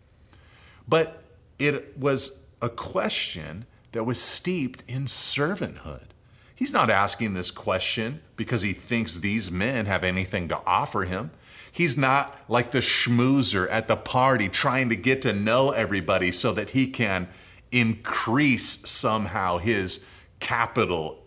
But 0.86 1.22
it 1.58 1.96
was 1.96 2.42
a 2.60 2.68
question 2.68 3.66
that 3.92 4.04
was 4.04 4.20
steeped 4.20 4.84
in 4.88 5.04
servanthood. 5.04 6.06
He's 6.54 6.72
not 6.72 6.90
asking 6.90 7.34
this 7.34 7.50
question 7.50 8.20
because 8.36 8.62
he 8.62 8.72
thinks 8.72 9.18
these 9.18 9.50
men 9.50 9.86
have 9.86 10.04
anything 10.04 10.48
to 10.48 10.60
offer 10.66 11.04
him. 11.04 11.30
He's 11.70 11.98
not 11.98 12.38
like 12.48 12.70
the 12.70 12.78
schmoozer 12.78 13.68
at 13.70 13.88
the 13.88 13.96
party 13.96 14.48
trying 14.48 14.88
to 14.90 14.96
get 14.96 15.22
to 15.22 15.32
know 15.32 15.70
everybody 15.70 16.30
so 16.30 16.52
that 16.52 16.70
he 16.70 16.86
can 16.86 17.28
increase 17.72 18.88
somehow 18.88 19.58
his 19.58 20.04
capital, 20.38 21.23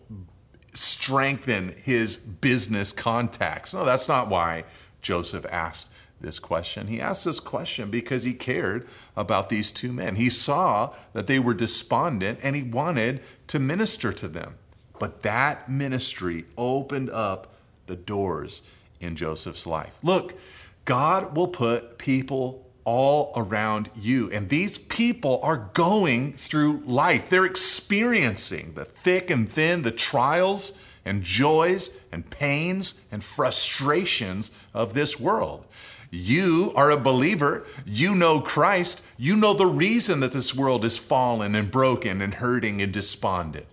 strengthen 0.78 1.74
his 1.82 2.16
business 2.16 2.92
contacts. 2.92 3.74
No, 3.74 3.84
that's 3.84 4.08
not 4.08 4.28
why 4.28 4.64
Joseph 5.02 5.44
asked 5.50 5.90
this 6.20 6.38
question. 6.38 6.86
He 6.86 7.00
asked 7.00 7.24
this 7.24 7.40
question 7.40 7.90
because 7.90 8.22
he 8.22 8.32
cared 8.32 8.86
about 9.16 9.48
these 9.48 9.72
two 9.72 9.92
men. 9.92 10.16
He 10.16 10.30
saw 10.30 10.94
that 11.12 11.26
they 11.26 11.38
were 11.38 11.54
despondent 11.54 12.40
and 12.42 12.54
he 12.54 12.62
wanted 12.62 13.20
to 13.48 13.58
minister 13.58 14.12
to 14.12 14.28
them. 14.28 14.54
But 14.98 15.22
that 15.22 15.68
ministry 15.68 16.44
opened 16.56 17.10
up 17.10 17.54
the 17.86 17.96
doors 17.96 18.62
in 19.00 19.16
Joseph's 19.16 19.66
life. 19.66 19.98
Look, 20.02 20.38
God 20.84 21.36
will 21.36 21.48
put 21.48 21.98
people 21.98 22.67
all 22.88 23.34
around 23.36 23.90
you. 24.00 24.30
And 24.30 24.48
these 24.48 24.78
people 24.78 25.40
are 25.42 25.68
going 25.74 26.32
through 26.32 26.82
life. 26.86 27.28
They're 27.28 27.44
experiencing 27.44 28.72
the 28.76 28.86
thick 28.86 29.28
and 29.28 29.46
thin, 29.46 29.82
the 29.82 29.90
trials 29.90 30.72
and 31.04 31.22
joys 31.22 31.90
and 32.10 32.30
pains 32.30 33.02
and 33.12 33.22
frustrations 33.22 34.50
of 34.72 34.94
this 34.94 35.20
world. 35.20 35.66
You 36.10 36.72
are 36.76 36.90
a 36.90 36.96
believer. 36.96 37.66
You 37.84 38.14
know 38.14 38.40
Christ. 38.40 39.04
You 39.18 39.36
know 39.36 39.52
the 39.52 39.66
reason 39.66 40.20
that 40.20 40.32
this 40.32 40.54
world 40.54 40.82
is 40.82 40.96
fallen 40.96 41.54
and 41.54 41.70
broken 41.70 42.22
and 42.22 42.32
hurting 42.32 42.80
and 42.80 42.90
despondent. 42.90 43.66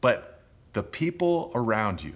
But 0.00 0.40
the 0.72 0.82
people 0.82 1.52
around 1.54 2.02
you, 2.02 2.14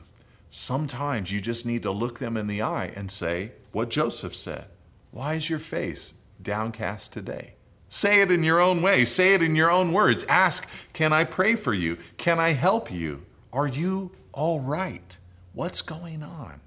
sometimes 0.49 1.31
you 1.31 1.41
just 1.41 1.65
need 1.65 1.85
to 1.85 1.93
look 1.93 2.19
them 2.19 2.37
in 2.37 2.49
the 2.49 2.63
eye 2.63 2.91
and 2.97 3.13
say 3.13 3.53
what 3.71 3.91
Joseph 3.91 4.35
said 4.35 4.65
Why 5.11 5.35
is 5.35 5.51
your 5.51 5.59
face 5.59 6.15
downcast 6.43 7.13
today? 7.13 7.55
Say 7.89 8.21
it 8.21 8.31
in 8.31 8.45
your 8.45 8.61
own 8.61 8.83
way. 8.83 9.05
Say 9.05 9.35
it 9.35 9.43
in 9.43 9.57
your 9.57 9.71
own 9.71 9.93
words. 9.93 10.25
Ask, 10.29 10.69
Can 10.93 11.13
I 11.13 11.25
pray 11.25 11.57
for 11.57 11.75
you? 11.75 11.97
Can 12.17 12.39
I 12.39 12.51
help 12.51 12.91
you? 12.91 13.25
Are 13.53 13.67
you 13.67 14.13
all 14.33 14.61
right? 14.61 15.19
What's 15.53 15.83
going 15.83 16.23
on? 16.23 16.61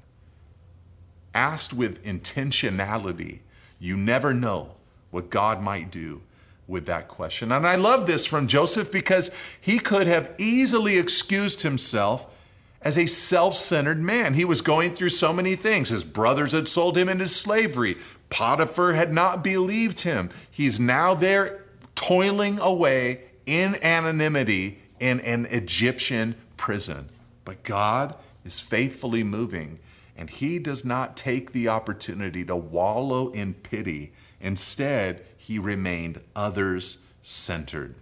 asked 1.33 1.73
with 1.73 2.03
intentionality, 2.03 3.39
you 3.79 3.97
never 3.97 4.33
know 4.33 4.75
what 5.11 5.29
God 5.29 5.61
might 5.61 5.91
do 5.91 6.21
with 6.67 6.85
that 6.85 7.07
question. 7.07 7.51
And 7.51 7.67
I 7.67 7.75
love 7.75 8.07
this 8.07 8.25
from 8.25 8.47
Joseph 8.47 8.91
because 8.91 9.31
he 9.59 9.79
could 9.79 10.07
have 10.07 10.33
easily 10.37 10.97
excused 10.97 11.61
himself 11.61 12.33
as 12.81 12.97
a 12.97 13.05
self 13.05 13.55
centered 13.55 13.99
man. 13.99 14.33
He 14.33 14.45
was 14.45 14.61
going 14.61 14.91
through 14.91 15.09
so 15.09 15.33
many 15.33 15.55
things. 15.55 15.89
His 15.89 16.03
brothers 16.03 16.53
had 16.53 16.67
sold 16.67 16.97
him 16.97 17.09
into 17.09 17.27
slavery, 17.27 17.97
Potiphar 18.33 18.93
had 18.93 19.13
not 19.13 19.43
believed 19.43 20.01
him. 20.01 20.31
He's 20.49 20.79
now 20.79 21.13
there 21.13 21.63
toiling 21.93 22.59
away 22.59 23.21
in 23.45 23.75
anonymity 23.83 24.79
in 24.99 25.19
an 25.19 25.45
Egyptian 25.45 26.33
prison. 26.57 27.09
But 27.45 27.61
God 27.61 28.15
is 28.43 28.59
faithfully 28.59 29.23
moving 29.23 29.77
and 30.17 30.31
he 30.31 30.57
does 30.57 30.83
not 30.83 31.15
take 31.15 31.51
the 31.51 31.67
opportunity 31.67 32.43
to 32.45 32.55
wallow 32.55 33.29
in 33.29 33.53
pity. 33.53 34.13
Instead, 34.41 35.23
he 35.37 35.59
remained 35.59 36.19
others 36.35 36.97
centered. 37.21 37.93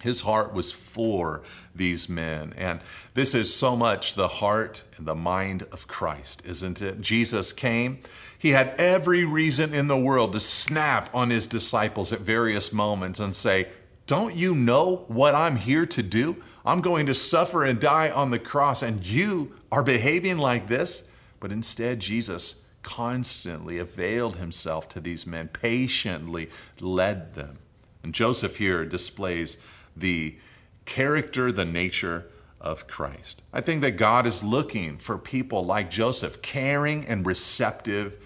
His 0.00 0.20
heart 0.22 0.54
was 0.54 0.72
for 0.72 1.42
these 1.74 2.08
men. 2.08 2.54
And 2.56 2.80
this 3.14 3.34
is 3.34 3.54
so 3.54 3.76
much 3.76 4.14
the 4.14 4.28
heart 4.28 4.84
and 4.96 5.06
the 5.06 5.14
mind 5.14 5.64
of 5.72 5.88
Christ, 5.88 6.42
isn't 6.46 6.80
it? 6.80 7.00
Jesus 7.00 7.52
came. 7.52 7.98
He 8.40 8.50
had 8.50 8.74
every 8.78 9.26
reason 9.26 9.74
in 9.74 9.86
the 9.86 9.98
world 9.98 10.32
to 10.32 10.40
snap 10.40 11.14
on 11.14 11.28
his 11.28 11.46
disciples 11.46 12.10
at 12.10 12.20
various 12.20 12.72
moments 12.72 13.20
and 13.20 13.36
say, 13.36 13.68
Don't 14.06 14.34
you 14.34 14.54
know 14.54 15.04
what 15.08 15.34
I'm 15.34 15.56
here 15.56 15.84
to 15.84 16.02
do? 16.02 16.42
I'm 16.64 16.80
going 16.80 17.04
to 17.04 17.14
suffer 17.14 17.66
and 17.66 17.78
die 17.78 18.10
on 18.10 18.30
the 18.30 18.38
cross, 18.38 18.82
and 18.82 19.06
you 19.06 19.52
are 19.70 19.82
behaving 19.82 20.38
like 20.38 20.68
this? 20.68 21.06
But 21.38 21.52
instead, 21.52 22.00
Jesus 22.00 22.64
constantly 22.82 23.76
availed 23.76 24.36
himself 24.36 24.88
to 24.88 25.00
these 25.00 25.26
men, 25.26 25.48
patiently 25.48 26.48
led 26.80 27.34
them. 27.34 27.58
And 28.02 28.14
Joseph 28.14 28.56
here 28.56 28.86
displays 28.86 29.58
the 29.94 30.38
character, 30.86 31.52
the 31.52 31.66
nature 31.66 32.26
of 32.58 32.86
Christ. 32.86 33.42
I 33.52 33.60
think 33.60 33.82
that 33.82 33.92
God 33.92 34.26
is 34.26 34.42
looking 34.42 34.96
for 34.96 35.18
people 35.18 35.64
like 35.64 35.90
Joseph, 35.90 36.40
caring 36.40 37.06
and 37.06 37.26
receptive 37.26 38.16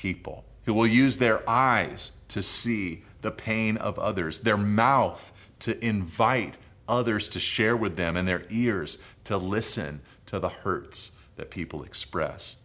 people 0.00 0.44
who 0.64 0.72
will 0.72 0.86
use 0.86 1.18
their 1.18 1.48
eyes 1.48 2.12
to 2.28 2.42
see 2.42 3.02
the 3.20 3.30
pain 3.30 3.76
of 3.76 3.98
others, 3.98 4.40
their 4.40 4.56
mouth 4.56 5.30
to 5.58 5.84
invite 5.84 6.56
others 6.88 7.28
to 7.28 7.38
share 7.38 7.76
with 7.76 7.96
them, 7.96 8.16
and 8.16 8.26
their 8.26 8.44
ears 8.48 8.98
to 9.24 9.36
listen 9.36 10.00
to 10.24 10.38
the 10.38 10.48
hurts 10.48 11.12
that 11.36 11.50
people 11.50 11.82
express. 11.82 12.56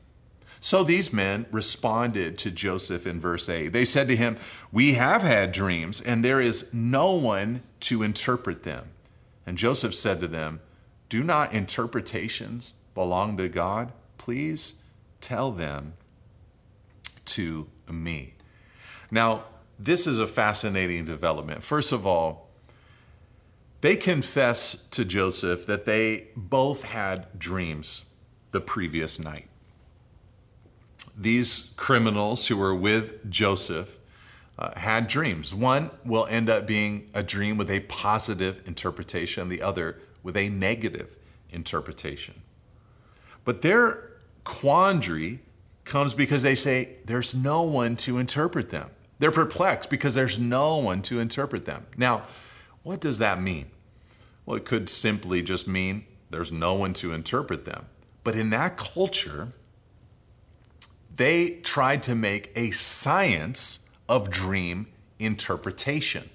So 0.62 0.82
these 0.84 1.12
men 1.12 1.46
responded 1.52 2.38
to 2.40 2.52
Joseph 2.52 3.06
in 3.06 3.20
verse 3.20 3.50
8. 3.50 3.68
They 3.68 3.86
said 3.86 4.08
to 4.08 4.16
him, 4.16 4.38
We 4.72 4.94
have 4.94 5.22
had 5.22 5.52
dreams, 5.52 6.00
and 6.00 6.24
there 6.24 6.42
is 6.42 6.74
no 6.74 7.12
one 7.12 7.62
to 7.82 8.02
interpret 8.02 8.64
them. 8.64 8.88
And 9.46 9.58
Joseph 9.58 9.94
said 9.94 10.22
to 10.22 10.28
them, 10.28 10.62
Do 11.10 11.22
not 11.22 11.54
interpretations 11.54 12.76
belong 12.94 13.36
to 13.38 13.50
God? 13.50 13.92
Please 14.18 14.76
tell 15.20 15.52
them 15.52 15.94
to 17.26 17.68
me. 17.92 18.34
Now, 19.12 19.46
this 19.78 20.08
is 20.08 20.20
a 20.20 20.28
fascinating 20.28 21.06
development. 21.06 21.64
First 21.64 21.92
of 21.92 22.06
all, 22.06 22.50
they 23.82 23.96
confess 23.96 24.76
to 24.92 25.06
Joseph 25.06 25.66
that 25.66 25.86
they 25.86 26.30
both 26.36 26.84
had 26.84 27.28
dreams 27.38 28.06
the 28.52 28.62
previous 28.62 29.20
night. 29.20 29.48
These 31.18 31.74
criminals 31.76 32.48
who 32.48 32.58
were 32.58 32.74
with 32.74 33.30
Joseph 33.30 34.00
uh, 34.58 34.78
had 34.80 35.08
dreams. 35.08 35.54
One 35.54 35.92
will 36.06 36.26
end 36.28 36.50
up 36.50 36.66
being 36.66 37.10
a 37.14 37.22
dream 37.22 37.58
with 37.58 37.70
a 37.70 37.82
positive 37.82 38.66
interpretation, 38.66 39.50
the 39.50 39.62
other 39.62 40.00
with 40.24 40.38
a 40.38 40.50
negative 40.50 41.18
interpretation. 41.52 42.42
But 43.44 43.62
their 43.62 44.12
quandary 44.44 45.42
comes 45.86 46.14
because 46.14 46.42
they 46.44 46.56
say 46.56 46.98
there's 47.06 47.34
no 47.34 47.62
one 47.62 47.96
to 47.98 48.18
interpret 48.18 48.70
them. 48.70 48.90
They're 49.20 49.32
perplexed 49.32 49.90
because 49.90 50.14
there's 50.14 50.38
no 50.38 50.78
one 50.78 51.02
to 51.04 51.20
interpret 51.20 51.66
them. 51.66 51.86
Now, 51.96 52.24
what 52.84 53.00
does 53.00 53.20
that 53.20 53.42
mean? 53.42 53.68
Well, 54.46 54.58
it 54.58 54.66
could 54.66 54.90
simply 54.90 55.42
just 55.42 55.68
mean 55.68 56.06
there's 56.30 56.52
no 56.52 56.74
one 56.74 56.94
to 56.94 57.14
interpret 57.14 57.66
them. 57.66 57.86
But 58.24 58.36
in 58.36 58.50
that 58.50 58.76
culture, 58.76 59.54
they 61.16 61.62
tried 61.62 62.04
to 62.04 62.16
make 62.16 62.52
a 62.56 62.72
science 62.72 63.80
of 64.10 64.30
dream 64.30 64.88
interpretation. 65.20 66.30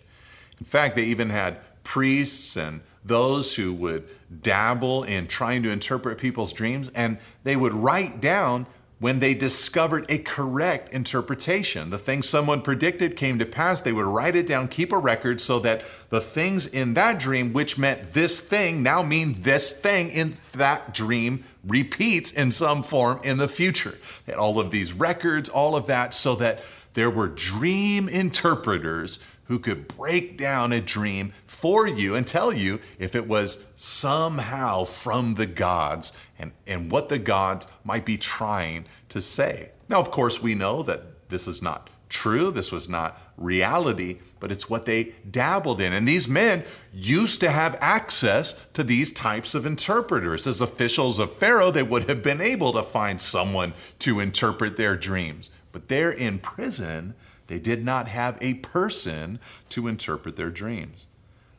In 0.58 0.64
fact, 0.64 0.96
they 0.96 1.04
even 1.04 1.30
had 1.30 1.58
priests 1.82 2.56
and 2.56 2.80
those 3.04 3.56
who 3.56 3.72
would 3.74 4.08
dabble 4.42 5.04
in 5.04 5.26
trying 5.26 5.62
to 5.62 5.70
interpret 5.70 6.18
people's 6.18 6.52
dreams, 6.52 6.90
and 6.94 7.18
they 7.44 7.56
would 7.56 7.72
write 7.72 8.20
down 8.20 8.66
when 9.00 9.18
they 9.18 9.34
discovered 9.34 10.04
a 10.08 10.18
correct 10.18 10.92
interpretation. 10.92 11.90
The 11.90 11.98
thing 11.98 12.22
someone 12.22 12.60
predicted 12.60 13.16
came 13.16 13.38
to 13.38 13.46
pass, 13.46 13.80
they 13.80 13.94
would 13.94 14.06
write 14.06 14.36
it 14.36 14.46
down, 14.46 14.68
keep 14.68 14.92
a 14.92 14.98
record 14.98 15.40
so 15.40 15.58
that 15.60 15.82
the 16.10 16.20
things 16.20 16.66
in 16.66 16.94
that 16.94 17.18
dream, 17.18 17.52
which 17.52 17.78
meant 17.78 18.12
this 18.12 18.38
thing, 18.38 18.82
now 18.82 19.02
mean 19.02 19.34
this 19.38 19.72
thing 19.72 20.10
in 20.10 20.36
that 20.52 20.92
dream 20.94 21.42
repeats 21.66 22.30
in 22.30 22.52
some 22.52 22.82
form 22.82 23.18
in 23.24 23.38
the 23.38 23.48
future. 23.48 23.98
They 24.26 24.34
all 24.34 24.60
of 24.60 24.70
these 24.70 24.92
records, 24.92 25.48
all 25.48 25.74
of 25.74 25.86
that, 25.86 26.12
so 26.12 26.34
that 26.36 26.62
there 26.92 27.10
were 27.10 27.28
dream 27.28 28.08
interpreters 28.08 29.18
who 29.50 29.58
could 29.58 29.88
break 29.88 30.38
down 30.38 30.72
a 30.72 30.80
dream 30.80 31.32
for 31.44 31.84
you 31.84 32.14
and 32.14 32.24
tell 32.24 32.52
you 32.52 32.78
if 33.00 33.16
it 33.16 33.26
was 33.26 33.64
somehow 33.74 34.84
from 34.84 35.34
the 35.34 35.44
gods 35.44 36.12
and, 36.38 36.52
and 36.68 36.88
what 36.88 37.08
the 37.08 37.18
gods 37.18 37.66
might 37.82 38.04
be 38.06 38.16
trying 38.16 38.84
to 39.08 39.20
say. 39.20 39.72
Now, 39.88 39.98
of 39.98 40.12
course, 40.12 40.40
we 40.40 40.54
know 40.54 40.84
that 40.84 41.28
this 41.30 41.48
is 41.48 41.60
not 41.60 41.90
true, 42.08 42.52
this 42.52 42.70
was 42.70 42.88
not 42.88 43.20
reality, 43.36 44.18
but 44.38 44.52
it's 44.52 44.70
what 44.70 44.84
they 44.84 45.14
dabbled 45.28 45.80
in. 45.80 45.92
And 45.92 46.06
these 46.06 46.28
men 46.28 46.62
used 46.94 47.40
to 47.40 47.50
have 47.50 47.76
access 47.80 48.52
to 48.74 48.84
these 48.84 49.10
types 49.10 49.56
of 49.56 49.66
interpreters. 49.66 50.46
As 50.46 50.60
officials 50.60 51.18
of 51.18 51.34
Pharaoh, 51.38 51.72
they 51.72 51.82
would 51.82 52.08
have 52.08 52.22
been 52.22 52.40
able 52.40 52.72
to 52.74 52.84
find 52.84 53.20
someone 53.20 53.74
to 53.98 54.20
interpret 54.20 54.76
their 54.76 54.96
dreams. 54.96 55.50
But 55.72 55.88
they're 55.88 56.12
in 56.12 56.38
prison 56.38 57.14
they 57.50 57.58
did 57.58 57.84
not 57.84 58.06
have 58.06 58.38
a 58.40 58.54
person 58.54 59.40
to 59.70 59.88
interpret 59.88 60.36
their 60.36 60.50
dreams. 60.50 61.08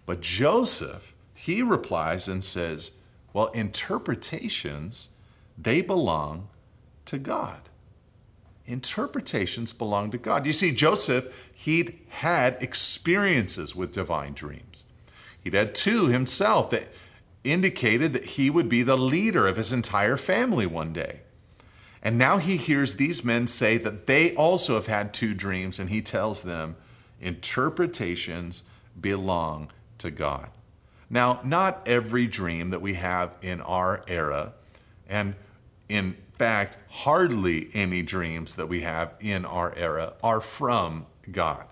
But 0.05 0.21
Joseph, 0.21 1.13
he 1.33 1.61
replies 1.61 2.29
and 2.29 2.41
says, 2.41 2.91
Well, 3.33 3.47
interpretations, 3.47 5.09
they 5.57 5.81
belong 5.81 6.47
to 7.07 7.17
God. 7.17 7.59
Interpretations 8.65 9.73
belong 9.73 10.11
to 10.11 10.17
God. 10.17 10.45
You 10.45 10.53
see, 10.53 10.71
Joseph, 10.71 11.49
he'd 11.53 11.99
had 12.07 12.55
experiences 12.63 13.75
with 13.75 13.91
divine 13.91 14.31
dreams. 14.31 14.85
He'd 15.43 15.55
had 15.55 15.75
two 15.75 16.07
himself 16.07 16.69
that 16.69 16.87
indicated 17.43 18.13
that 18.13 18.23
he 18.23 18.49
would 18.49 18.69
be 18.69 18.81
the 18.81 18.97
leader 18.97 19.45
of 19.45 19.57
his 19.57 19.73
entire 19.73 20.15
family 20.15 20.65
one 20.65 20.93
day. 20.93 21.19
And 22.03 22.17
now 22.17 22.37
he 22.37 22.57
hears 22.57 22.95
these 22.95 23.23
men 23.23 23.47
say 23.47 23.77
that 23.77 24.07
they 24.07 24.33
also 24.35 24.75
have 24.75 24.87
had 24.87 25.13
two 25.13 25.33
dreams, 25.33 25.79
and 25.79 25.89
he 25.89 26.01
tells 26.01 26.41
them 26.41 26.75
interpretations 27.19 28.63
belong 28.99 29.69
to 29.99 30.09
God. 30.09 30.49
Now, 31.09 31.41
not 31.43 31.81
every 31.85 32.25
dream 32.25 32.69
that 32.69 32.81
we 32.81 32.95
have 32.95 33.37
in 33.41 33.61
our 33.61 34.03
era, 34.07 34.53
and 35.07 35.35
in 35.89 36.15
fact, 36.33 36.77
hardly 36.89 37.69
any 37.73 38.01
dreams 38.01 38.55
that 38.55 38.67
we 38.67 38.81
have 38.81 39.13
in 39.19 39.45
our 39.45 39.75
era, 39.75 40.13
are 40.23 40.41
from 40.41 41.05
God. 41.31 41.65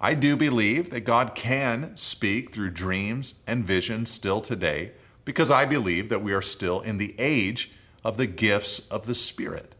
I 0.00 0.14
do 0.14 0.36
believe 0.36 0.90
that 0.90 1.00
God 1.00 1.34
can 1.34 1.96
speak 1.96 2.52
through 2.52 2.70
dreams 2.70 3.36
and 3.46 3.64
visions 3.64 4.10
still 4.10 4.40
today 4.40 4.92
because 5.24 5.50
I 5.50 5.64
believe 5.64 6.08
that 6.08 6.22
we 6.22 6.32
are 6.32 6.42
still 6.42 6.80
in 6.80 6.98
the 6.98 7.14
age 7.18 7.72
of 8.04 8.16
the 8.16 8.26
gifts 8.26 8.80
of 8.88 9.06
the 9.06 9.14
Spirit. 9.14 9.74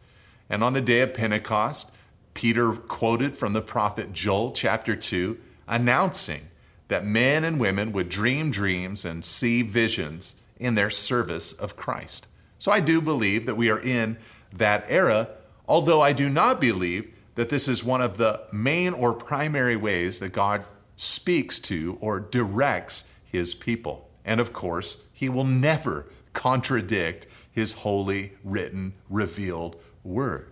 And 0.49 0.63
on 0.63 0.73
the 0.73 0.81
day 0.81 1.01
of 1.01 1.15
Pentecost, 1.15 1.91
Peter 2.35 2.73
quoted 2.73 3.37
from 3.37 3.53
the 3.53 3.63
prophet 3.63 4.13
Joel 4.13 4.53
chapter 4.53 4.97
2, 4.97 5.39
announcing 5.67 6.49
that 6.89 7.07
men 7.07 7.45
and 7.45 7.59
women 7.59 7.93
would 7.93 8.09
dream 8.09 8.51
dreams 8.51 9.05
and 9.05 9.25
see 9.25 9.63
visions 9.63 10.37
in 10.59 10.75
their 10.75 10.91
service 10.91 11.53
of 11.53 11.77
Christ. 11.77 12.29
So 12.59 12.71
I 12.71 12.81
do 12.81 13.01
believe 13.01 13.47
that 13.47 13.57
we 13.57 13.71
are 13.71 13.81
in 13.81 14.19
that 14.53 14.85
era, 14.89 15.31
although 15.67 16.01
I 16.01 16.13
do 16.13 16.29
not 16.29 16.61
believe 16.61 17.13
that 17.35 17.49
this 17.49 17.67
is 17.67 17.83
one 17.83 18.03
of 18.03 18.19
the 18.19 18.43
main 18.53 18.93
or 18.93 19.13
primary 19.13 19.77
ways 19.77 20.19
that 20.21 20.33
God 20.33 20.65
speaks 20.97 21.59
to 21.61 21.99
or 22.01 22.21
directs 22.21 23.11
his 23.25 23.55
people. 23.55 24.09
And 24.25 24.41
of 24.41 24.53
course, 24.53 24.99
he 25.13 25.29
will 25.29 25.45
never 25.45 26.07
contradict 26.35 27.27
his 27.53 27.73
holy, 27.73 28.33
written, 28.43 28.95
revealed 29.09 29.77
word. 30.03 30.51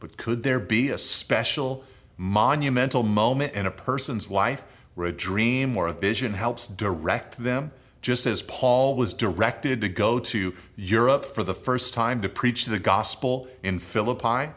But 0.00 0.16
could 0.16 0.42
there 0.42 0.60
be 0.60 0.90
a 0.90 0.98
special, 0.98 1.84
monumental 2.16 3.02
moment 3.02 3.52
in 3.52 3.66
a 3.66 3.70
person's 3.70 4.30
life 4.30 4.64
where 4.94 5.08
a 5.08 5.12
dream 5.12 5.76
or 5.76 5.88
a 5.88 5.92
vision 5.92 6.34
helps 6.34 6.66
direct 6.66 7.38
them? 7.38 7.72
Just 8.02 8.26
as 8.26 8.42
Paul 8.42 8.96
was 8.96 9.12
directed 9.12 9.80
to 9.82 9.88
go 9.88 10.18
to 10.18 10.54
Europe 10.76 11.24
for 11.24 11.42
the 11.42 11.54
first 11.54 11.92
time 11.92 12.22
to 12.22 12.28
preach 12.28 12.66
the 12.66 12.78
gospel 12.78 13.46
in 13.62 13.78
Philippi? 13.78 14.52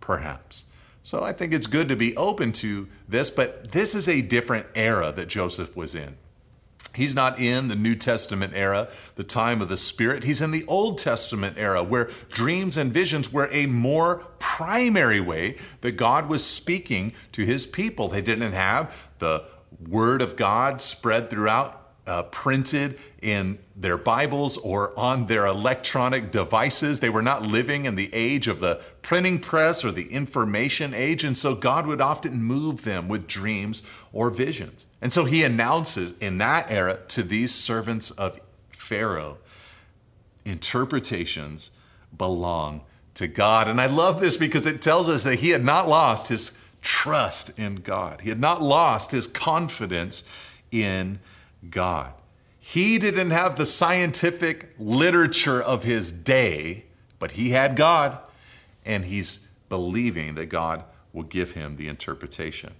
Perhaps. 0.00 0.66
So 1.02 1.22
I 1.22 1.32
think 1.32 1.52
it's 1.52 1.66
good 1.66 1.88
to 1.90 1.96
be 1.96 2.16
open 2.16 2.52
to 2.52 2.88
this, 3.08 3.30
but 3.30 3.72
this 3.72 3.94
is 3.94 4.08
a 4.08 4.22
different 4.22 4.66
era 4.74 5.12
that 5.12 5.28
Joseph 5.28 5.76
was 5.76 5.94
in. 5.94 6.16
He's 6.94 7.14
not 7.14 7.38
in 7.38 7.68
the 7.68 7.76
New 7.76 7.94
Testament 7.94 8.52
era, 8.54 8.88
the 9.16 9.24
time 9.24 9.60
of 9.60 9.68
the 9.68 9.76
Spirit. 9.76 10.24
He's 10.24 10.40
in 10.40 10.50
the 10.50 10.64
Old 10.66 10.98
Testament 10.98 11.58
era 11.58 11.82
where 11.82 12.10
dreams 12.30 12.76
and 12.76 12.92
visions 12.92 13.32
were 13.32 13.48
a 13.50 13.66
more 13.66 14.24
primary 14.38 15.20
way 15.20 15.56
that 15.80 15.92
God 15.92 16.28
was 16.28 16.44
speaking 16.44 17.12
to 17.32 17.44
his 17.44 17.66
people. 17.66 18.08
They 18.08 18.22
didn't 18.22 18.52
have 18.52 19.10
the 19.18 19.44
Word 19.88 20.22
of 20.22 20.36
God 20.36 20.80
spread 20.80 21.30
throughout 21.30 21.84
uh, 22.06 22.22
printed 22.24 22.98
in 23.22 23.58
their 23.74 23.96
Bibles 23.96 24.56
or 24.58 24.96
on 24.98 25.26
their 25.26 25.46
electronic 25.46 26.30
devices. 26.30 27.00
They 27.00 27.08
were 27.08 27.22
not 27.22 27.42
living 27.42 27.86
in 27.86 27.96
the 27.96 28.10
age 28.12 28.46
of 28.46 28.60
the 28.60 28.82
printing 29.02 29.38
press 29.38 29.84
or 29.84 29.90
the 29.90 30.06
information 30.12 30.92
age. 30.92 31.24
And 31.24 31.36
so 31.36 31.54
God 31.54 31.86
would 31.86 32.00
often 32.00 32.42
move 32.42 32.84
them 32.84 33.08
with 33.08 33.26
dreams 33.26 33.82
or 34.14 34.30
visions. 34.30 34.86
And 35.02 35.12
so 35.12 35.24
he 35.24 35.42
announces 35.42 36.12
in 36.20 36.38
that 36.38 36.70
era 36.70 37.00
to 37.08 37.22
these 37.22 37.52
servants 37.52 38.12
of 38.12 38.40
Pharaoh 38.70 39.38
interpretations 40.44 41.72
belong 42.16 42.82
to 43.14 43.26
God. 43.26 43.66
And 43.66 43.80
I 43.80 43.86
love 43.86 44.20
this 44.20 44.36
because 44.36 44.66
it 44.66 44.80
tells 44.80 45.08
us 45.08 45.24
that 45.24 45.40
he 45.40 45.50
had 45.50 45.64
not 45.64 45.88
lost 45.88 46.28
his 46.28 46.56
trust 46.80 47.58
in 47.58 47.76
God, 47.76 48.20
he 48.20 48.28
had 48.28 48.40
not 48.40 48.62
lost 48.62 49.10
his 49.10 49.26
confidence 49.26 50.22
in 50.70 51.18
God. 51.68 52.12
He 52.60 52.98
didn't 52.98 53.30
have 53.30 53.56
the 53.56 53.66
scientific 53.66 54.74
literature 54.78 55.60
of 55.60 55.82
his 55.82 56.12
day, 56.12 56.84
but 57.18 57.32
he 57.32 57.50
had 57.50 57.76
God, 57.76 58.18
and 58.84 59.04
he's 59.04 59.46
believing 59.68 60.34
that 60.36 60.46
God 60.46 60.84
will 61.12 61.24
give 61.24 61.54
him 61.54 61.76
the 61.76 61.88
interpretation. 61.88 62.74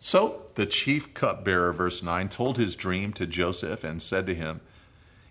So 0.00 0.42
the 0.54 0.66
chief 0.66 1.14
cupbearer, 1.14 1.72
verse 1.72 2.02
9, 2.02 2.28
told 2.28 2.58
his 2.58 2.74
dream 2.74 3.12
to 3.14 3.26
Joseph 3.26 3.84
and 3.84 4.02
said 4.02 4.26
to 4.26 4.34
him, 4.34 4.60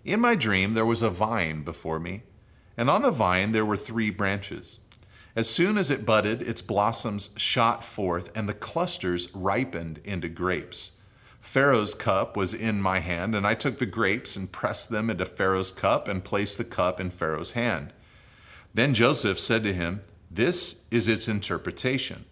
In 0.04 0.20
my 0.20 0.34
dream 0.34 0.74
there 0.74 0.86
was 0.86 1.02
a 1.02 1.10
vine 1.10 1.62
before 1.62 1.98
me, 1.98 2.22
and 2.76 2.90
on 2.90 3.02
the 3.02 3.10
vine 3.10 3.52
there 3.52 3.64
were 3.64 3.76
three 3.76 4.10
branches. 4.10 4.80
As 5.34 5.50
soon 5.50 5.76
as 5.76 5.90
it 5.90 6.06
budded, 6.06 6.40
its 6.40 6.62
blossoms 6.62 7.30
shot 7.36 7.84
forth, 7.84 8.30
and 8.34 8.48
the 8.48 8.54
clusters 8.54 9.28
ripened 9.34 10.00
into 10.04 10.28
grapes. 10.28 10.92
Pharaoh's 11.40 11.94
cup 11.94 12.36
was 12.36 12.54
in 12.54 12.80
my 12.80 12.98
hand, 13.00 13.34
and 13.34 13.46
I 13.46 13.54
took 13.54 13.78
the 13.78 13.86
grapes 13.86 14.34
and 14.34 14.50
pressed 14.50 14.90
them 14.90 15.10
into 15.10 15.24
Pharaoh's 15.24 15.70
cup 15.70 16.08
and 16.08 16.24
placed 16.24 16.58
the 16.58 16.64
cup 16.64 16.98
in 16.98 17.10
Pharaoh's 17.10 17.52
hand. 17.52 17.92
Then 18.74 18.94
Joseph 18.94 19.38
said 19.38 19.62
to 19.64 19.72
him, 19.72 20.00
This 20.30 20.84
is 20.90 21.06
its 21.06 21.28
interpretation. 21.28 22.24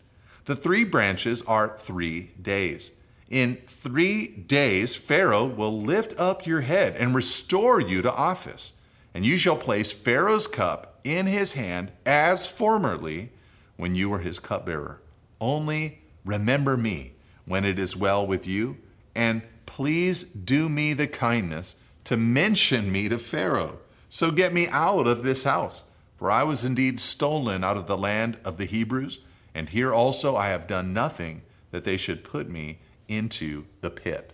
The 0.44 0.57
three 0.57 0.85
branches 0.85 1.42
are 1.42 1.76
three 1.78 2.33
days. 2.40 2.92
In 3.30 3.57
three 3.66 4.28
days, 4.28 4.94
Pharaoh 4.94 5.46
will 5.46 5.80
lift 5.80 6.18
up 6.20 6.46
your 6.46 6.61
head 6.61 6.94
and 6.96 7.14
restore 7.14 7.80
you 7.80 8.02
to 8.02 8.14
office. 8.14 8.74
And 9.14 9.24
you 9.24 9.38
shall 9.38 9.57
place 9.57 9.92
Pharaoh's 9.92 10.46
cup 10.46 11.00
in 11.02 11.26
his 11.26 11.54
hand 11.54 11.92
as 12.04 12.46
formerly 12.46 13.30
when 13.76 13.94
you 13.94 14.11
were 14.11 14.18
his 14.18 14.38
cupbearer. 14.38 15.00
Only 15.40 16.02
remember 16.24 16.76
me 16.76 17.12
when 17.46 17.64
it 17.64 17.78
is 17.78 17.96
well 17.96 18.26
with 18.26 18.46
you, 18.46 18.76
and 19.14 19.42
please 19.66 20.24
do 20.24 20.68
me 20.68 20.92
the 20.92 21.07
kindness 21.07 21.76
to 22.04 22.16
mention 22.16 22.92
me 22.92 23.09
to 23.09 23.18
Pharaoh. 23.18 23.78
So 24.09 24.30
get 24.30 24.52
me 24.52 24.68
out 24.68 25.07
of 25.07 25.22
this 25.22 25.44
house, 25.44 25.85
for 26.16 26.30
I 26.30 26.42
was 26.42 26.64
indeed 26.64 27.00
stolen 27.00 27.64
out 27.64 27.76
of 27.76 27.87
the 27.87 27.98
land 27.98 28.38
of 28.44 28.59
the 28.59 28.66
Hebrews 28.66 29.20
and 29.54 29.68
here 29.68 29.92
also 29.92 30.36
I 30.36 30.48
have 30.48 30.66
done 30.66 30.92
nothing 30.92 31.42
that 31.70 31.84
they 31.84 31.96
should 31.96 32.24
put 32.24 32.48
me 32.48 32.78
into 33.08 33.64
the 33.80 33.90
pit. 33.90 34.32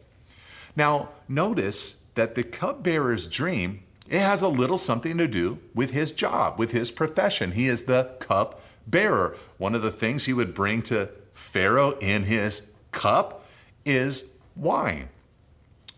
Now, 0.76 1.10
notice 1.28 2.02
that 2.14 2.34
the 2.34 2.42
cupbearer's 2.42 3.26
dream, 3.26 3.82
it 4.08 4.20
has 4.20 4.42
a 4.42 4.48
little 4.48 4.78
something 4.78 5.18
to 5.18 5.28
do 5.28 5.58
with 5.74 5.90
his 5.90 6.12
job, 6.12 6.58
with 6.58 6.72
his 6.72 6.90
profession. 6.90 7.52
He 7.52 7.66
is 7.66 7.84
the 7.84 8.16
cup 8.18 8.60
bearer. 8.86 9.36
One 9.58 9.74
of 9.74 9.82
the 9.82 9.90
things 9.90 10.26
he 10.26 10.32
would 10.32 10.54
bring 10.54 10.82
to 10.82 11.10
Pharaoh 11.32 11.92
in 12.00 12.24
his 12.24 12.62
cup 12.92 13.46
is 13.84 14.30
wine 14.56 15.08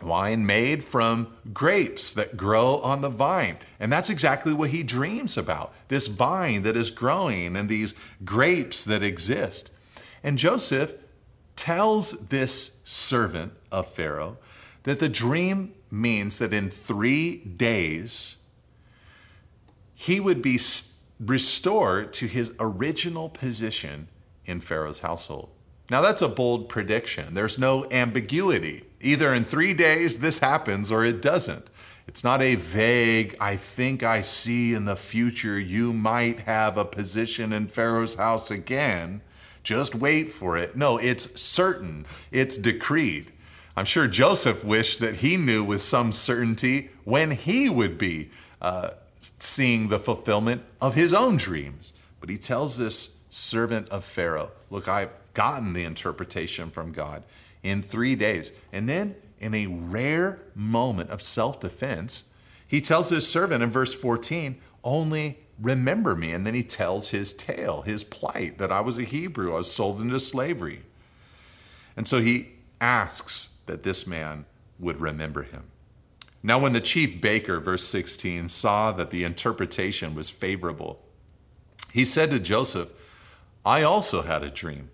wine 0.03 0.47
made 0.47 0.83
from 0.85 1.35
grapes 1.53 2.15
that 2.15 2.37
grow 2.37 2.79
on 2.79 3.01
the 3.01 3.09
vine. 3.09 3.59
And 3.81 3.93
that's 3.93 4.11
exactly 4.11 4.53
what 4.53 4.71
he 4.71 4.83
dreams 4.83 5.37
about 5.37 5.73
this 5.89 6.07
vine 6.07 6.63
that 6.63 6.77
is 6.77 6.91
growing 6.91 7.57
and 7.57 7.69
these 7.69 7.95
grapes 8.25 8.85
that 8.85 9.03
exist. 9.03 9.71
And 10.23 10.39
Joseph 10.39 10.95
tells 11.57 12.13
this 12.13 12.79
servant 12.85 13.53
of 13.71 13.89
Pharaoh 13.89 14.39
that 14.85 14.99
the 14.99 15.09
dream 15.09 15.75
means 15.91 16.39
that 16.39 16.53
in 16.53 16.71
three 16.71 17.37
days 17.37 18.37
he 19.95 20.19
would 20.19 20.43
be 20.43 20.59
restored 21.21 22.13
to 22.15 22.27
his 22.27 22.55
original 22.59 23.29
position 23.29 24.09
in 24.45 24.61
Pharaoh's 24.61 25.01
household. 25.01 25.51
Now, 25.91 26.01
that's 26.01 26.23
a 26.23 26.29
bold 26.29 26.69
prediction. 26.69 27.35
There's 27.35 27.59
no 27.59 27.87
ambiguity. 27.91 28.85
Either 29.03 29.35
in 29.35 29.45
three 29.45 29.75
days 29.75 30.19
this 30.19 30.39
happens 30.39 30.91
or 30.91 31.05
it 31.05 31.21
doesn't. 31.21 31.69
It's 32.07 32.25
not 32.25 32.43
a 32.43 32.57
vague, 32.57 33.37
I 33.41 33.57
think 33.57 34.03
I 34.03 34.23
see 34.23 34.75
in 34.75 34.85
the 34.85 34.97
future 34.97 35.59
you 35.59 35.93
might 35.93 36.41
have 36.41 36.77
a 36.77 36.85
position 36.85 37.53
in 37.53 37.69
Pharaoh's 37.69 38.15
house 38.15 38.51
again. 38.51 39.23
Just 39.63 39.95
wait 39.95 40.33
for 40.33 40.59
it. 40.59 40.75
No, 40.77 40.99
it's 40.99 41.41
certain, 41.41 42.07
it's 42.33 42.57
decreed. 42.57 43.33
I'm 43.77 43.85
sure 43.85 44.07
Joseph 44.07 44.65
wished 44.65 45.01
that 45.01 45.17
he 45.17 45.37
knew 45.37 45.65
with 45.65 45.81
some 45.81 46.13
certainty 46.13 46.91
when 47.05 47.31
he 47.31 47.71
would 47.71 47.99
be 47.99 48.31
uh, 48.61 48.91
seeing 49.39 49.89
the 49.89 49.99
fulfillment 49.99 50.63
of 50.81 50.95
his 50.95 51.15
own 51.15 51.37
dreams. 51.37 51.93
But 52.21 52.29
he 52.29 52.37
tells 52.37 52.77
this 52.77 53.17
servant 53.31 53.89
of 53.89 54.05
Pharaoh, 54.05 54.51
Look, 54.71 54.89
I've 54.89 55.17
gotten 55.35 55.73
the 55.73 55.85
interpretation 55.85 56.71
from 56.71 56.93
God 56.93 57.23
in 57.63 57.83
three 57.83 58.15
days. 58.15 58.53
And 58.73 58.89
then, 58.89 59.15
in 59.39 59.55
a 59.55 59.67
rare 59.67 60.41
moment 60.55 61.11
of 61.11 61.23
self 61.23 61.61
defense, 61.61 62.25
he 62.67 62.81
tells 62.81 63.11
his 63.11 63.29
servant 63.29 63.63
in 63.63 63.71
verse 63.71 63.93
14, 63.93 64.59
Only 64.85 65.39
remember 65.61 66.15
me. 66.15 66.33
And 66.33 66.47
then 66.47 66.55
he 66.55 66.63
tells 66.63 67.11
his 67.11 67.33
tale, 67.33 67.83
his 67.83 68.05
plight, 68.05 68.59
that 68.59 68.73
I 68.73 68.81
was 68.81 68.99
a 68.99 69.03
Hebrew, 69.03 69.53
I 69.53 69.59
was 69.59 69.73
sold 69.73 70.01
into 70.01 70.19
slavery. 70.21 70.83
And 71.97 72.09
so 72.09 72.21
he 72.21 72.53
asks 72.81 73.57
that 73.67 73.83
this 73.83 74.07
man 74.07 74.47
would 74.79 75.01
remember 75.01 75.43
him. 75.43 75.65
Now, 76.43 76.59
when 76.59 76.73
the 76.73 76.81
chief 76.81 77.21
baker, 77.21 77.61
verse 77.61 77.85
16, 77.85 78.49
saw 78.49 78.91
that 78.93 79.11
the 79.11 79.23
interpretation 79.23 80.15
was 80.15 80.29
favorable, 80.29 81.01
he 81.93 82.05
said 82.05 82.31
to 82.31 82.41
Joseph, 82.41 82.93
I 83.65 83.83
also 83.83 84.23
had 84.23 84.43
a 84.43 84.51
dream 84.51 84.91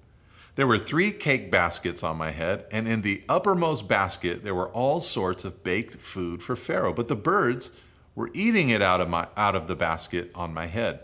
there 0.59 0.67
were 0.67 0.77
three 0.77 1.13
cake 1.13 1.53
baskets 1.53 2.03
on 2.03 2.17
my 2.17 2.33
head, 2.33 2.65
and 2.73 2.89
in 2.89 3.03
the 3.03 3.23
uppermost 3.29 3.87
basket 3.87 4.43
there 4.43 4.57
were 4.57 4.69
all 4.71 4.99
sorts 4.99 5.45
of 5.45 5.63
baked 5.63 5.95
food 5.95 6.43
for 6.43 6.57
Pharaoh, 6.57 6.93
but 6.93 7.07
the 7.07 7.15
birds 7.15 7.71
were 8.17 8.29
eating 8.35 8.69
it 8.69 8.83
out 8.83 9.01
of, 9.01 9.09
my, 9.09 9.29
out 9.37 9.55
of 9.55 9.69
the 9.69 9.77
basket 9.77 10.33
on 10.35 10.53
my 10.53 10.67
head. 10.67 10.99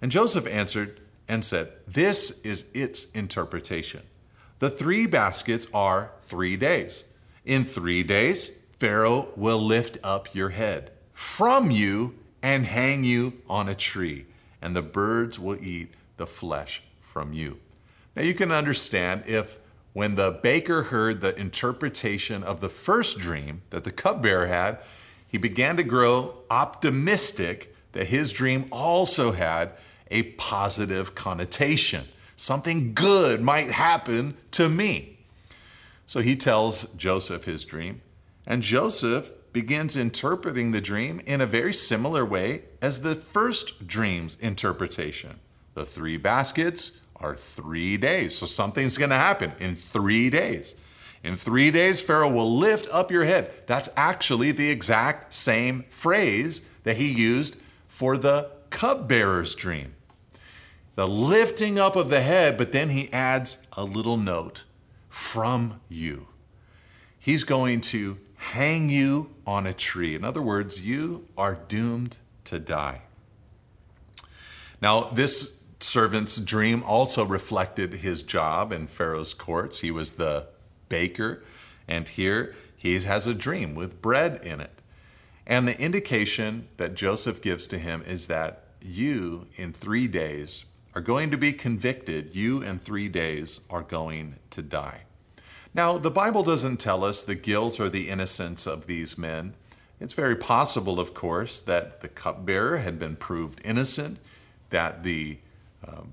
And 0.00 0.12
Joseph 0.12 0.46
answered 0.46 1.00
and 1.26 1.44
said, 1.44 1.72
This 1.88 2.40
is 2.42 2.66
its 2.72 3.10
interpretation. 3.10 4.02
The 4.60 4.70
three 4.70 5.08
baskets 5.08 5.66
are 5.74 6.12
three 6.20 6.56
days. 6.56 7.02
In 7.44 7.64
three 7.64 8.04
days, 8.04 8.52
Pharaoh 8.78 9.30
will 9.34 9.58
lift 9.58 9.98
up 10.04 10.32
your 10.32 10.50
head 10.50 10.92
from 11.12 11.72
you 11.72 12.14
and 12.40 12.66
hang 12.66 13.02
you 13.02 13.32
on 13.48 13.68
a 13.68 13.74
tree, 13.74 14.26
and 14.62 14.76
the 14.76 14.80
birds 14.80 15.40
will 15.40 15.60
eat 15.60 15.92
the 16.18 16.26
flesh 16.28 16.84
from 17.00 17.32
you. 17.32 17.58
Now 18.16 18.22
you 18.22 18.34
can 18.34 18.52
understand 18.52 19.24
if 19.26 19.58
when 19.92 20.14
the 20.14 20.30
baker 20.30 20.84
heard 20.84 21.20
the 21.20 21.38
interpretation 21.38 22.42
of 22.42 22.60
the 22.60 22.68
first 22.68 23.18
dream 23.18 23.62
that 23.70 23.84
the 23.84 23.90
cupbearer 23.90 24.46
had, 24.46 24.78
he 25.26 25.38
began 25.38 25.76
to 25.76 25.84
grow 25.84 26.38
optimistic 26.50 27.74
that 27.92 28.06
his 28.06 28.32
dream 28.32 28.66
also 28.70 29.32
had 29.32 29.72
a 30.10 30.22
positive 30.22 31.14
connotation. 31.14 32.04
Something 32.36 32.94
good 32.94 33.40
might 33.40 33.70
happen 33.70 34.36
to 34.52 34.68
me. 34.68 35.18
So 36.06 36.20
he 36.20 36.34
tells 36.34 36.84
Joseph 36.94 37.44
his 37.44 37.64
dream, 37.64 38.00
and 38.46 38.62
Joseph 38.62 39.32
begins 39.52 39.96
interpreting 39.96 40.70
the 40.70 40.80
dream 40.80 41.20
in 41.26 41.40
a 41.40 41.46
very 41.46 41.72
similar 41.72 42.24
way 42.24 42.62
as 42.80 43.02
the 43.02 43.14
first 43.14 43.86
dream's 43.86 44.36
interpretation. 44.40 45.38
The 45.74 45.86
three 45.86 46.16
baskets 46.16 47.00
are 47.20 47.36
three 47.36 47.96
days. 47.96 48.38
So 48.38 48.46
something's 48.46 48.98
going 48.98 49.10
to 49.10 49.16
happen 49.16 49.52
in 49.60 49.76
three 49.76 50.30
days. 50.30 50.74
In 51.22 51.36
three 51.36 51.70
days, 51.70 52.00
Pharaoh 52.00 52.30
will 52.30 52.50
lift 52.50 52.88
up 52.90 53.10
your 53.10 53.24
head. 53.24 53.50
That's 53.66 53.90
actually 53.96 54.52
the 54.52 54.70
exact 54.70 55.34
same 55.34 55.84
phrase 55.90 56.62
that 56.84 56.96
he 56.96 57.12
used 57.12 57.58
for 57.88 58.16
the 58.16 58.50
cupbearer's 58.70 59.54
dream. 59.54 59.94
The 60.94 61.06
lifting 61.06 61.78
up 61.78 61.94
of 61.94 62.08
the 62.08 62.22
head, 62.22 62.56
but 62.56 62.72
then 62.72 62.90
he 62.90 63.12
adds 63.12 63.58
a 63.74 63.84
little 63.84 64.16
note 64.16 64.64
from 65.08 65.80
you. 65.88 66.26
He's 67.18 67.44
going 67.44 67.82
to 67.82 68.16
hang 68.36 68.88
you 68.88 69.30
on 69.46 69.66
a 69.66 69.74
tree. 69.74 70.14
In 70.14 70.24
other 70.24 70.40
words, 70.40 70.86
you 70.86 71.26
are 71.36 71.54
doomed 71.68 72.16
to 72.44 72.58
die. 72.58 73.02
Now, 74.80 75.02
this 75.02 75.59
servant's 75.90 76.38
dream 76.38 76.84
also 76.84 77.24
reflected 77.24 77.94
his 77.94 78.22
job 78.22 78.72
in 78.72 78.86
Pharaoh's 78.86 79.34
courts. 79.34 79.80
He 79.80 79.90
was 79.90 80.12
the 80.12 80.46
baker, 80.88 81.42
and 81.88 82.08
here 82.08 82.54
he 82.76 82.98
has 83.00 83.26
a 83.26 83.34
dream 83.34 83.74
with 83.74 84.00
bread 84.00 84.40
in 84.44 84.60
it. 84.60 84.70
And 85.44 85.66
the 85.66 85.80
indication 85.80 86.68
that 86.76 86.94
Joseph 86.94 87.42
gives 87.42 87.66
to 87.66 87.78
him 87.78 88.02
is 88.06 88.28
that 88.28 88.66
you, 88.80 89.48
in 89.56 89.72
three 89.72 90.06
days, 90.06 90.64
are 90.94 91.00
going 91.00 91.32
to 91.32 91.36
be 91.36 91.52
convicted. 91.52 92.36
You, 92.36 92.62
in 92.62 92.78
three 92.78 93.08
days, 93.08 93.60
are 93.68 93.82
going 93.82 94.36
to 94.50 94.62
die. 94.62 95.00
Now, 95.74 95.98
the 95.98 96.10
Bible 96.10 96.44
doesn't 96.44 96.78
tell 96.78 97.02
us 97.04 97.24
the 97.24 97.34
guilt 97.34 97.80
or 97.80 97.88
the 97.88 98.08
innocence 98.08 98.64
of 98.64 98.86
these 98.86 99.18
men. 99.18 99.54
It's 99.98 100.14
very 100.14 100.36
possible, 100.36 101.00
of 101.00 101.14
course, 101.14 101.58
that 101.60 102.00
the 102.00 102.08
cupbearer 102.08 102.78
had 102.78 103.00
been 103.00 103.16
proved 103.16 103.60
innocent 103.64 104.18
that 104.70 105.02
the 105.02 105.38
um, 105.86 106.12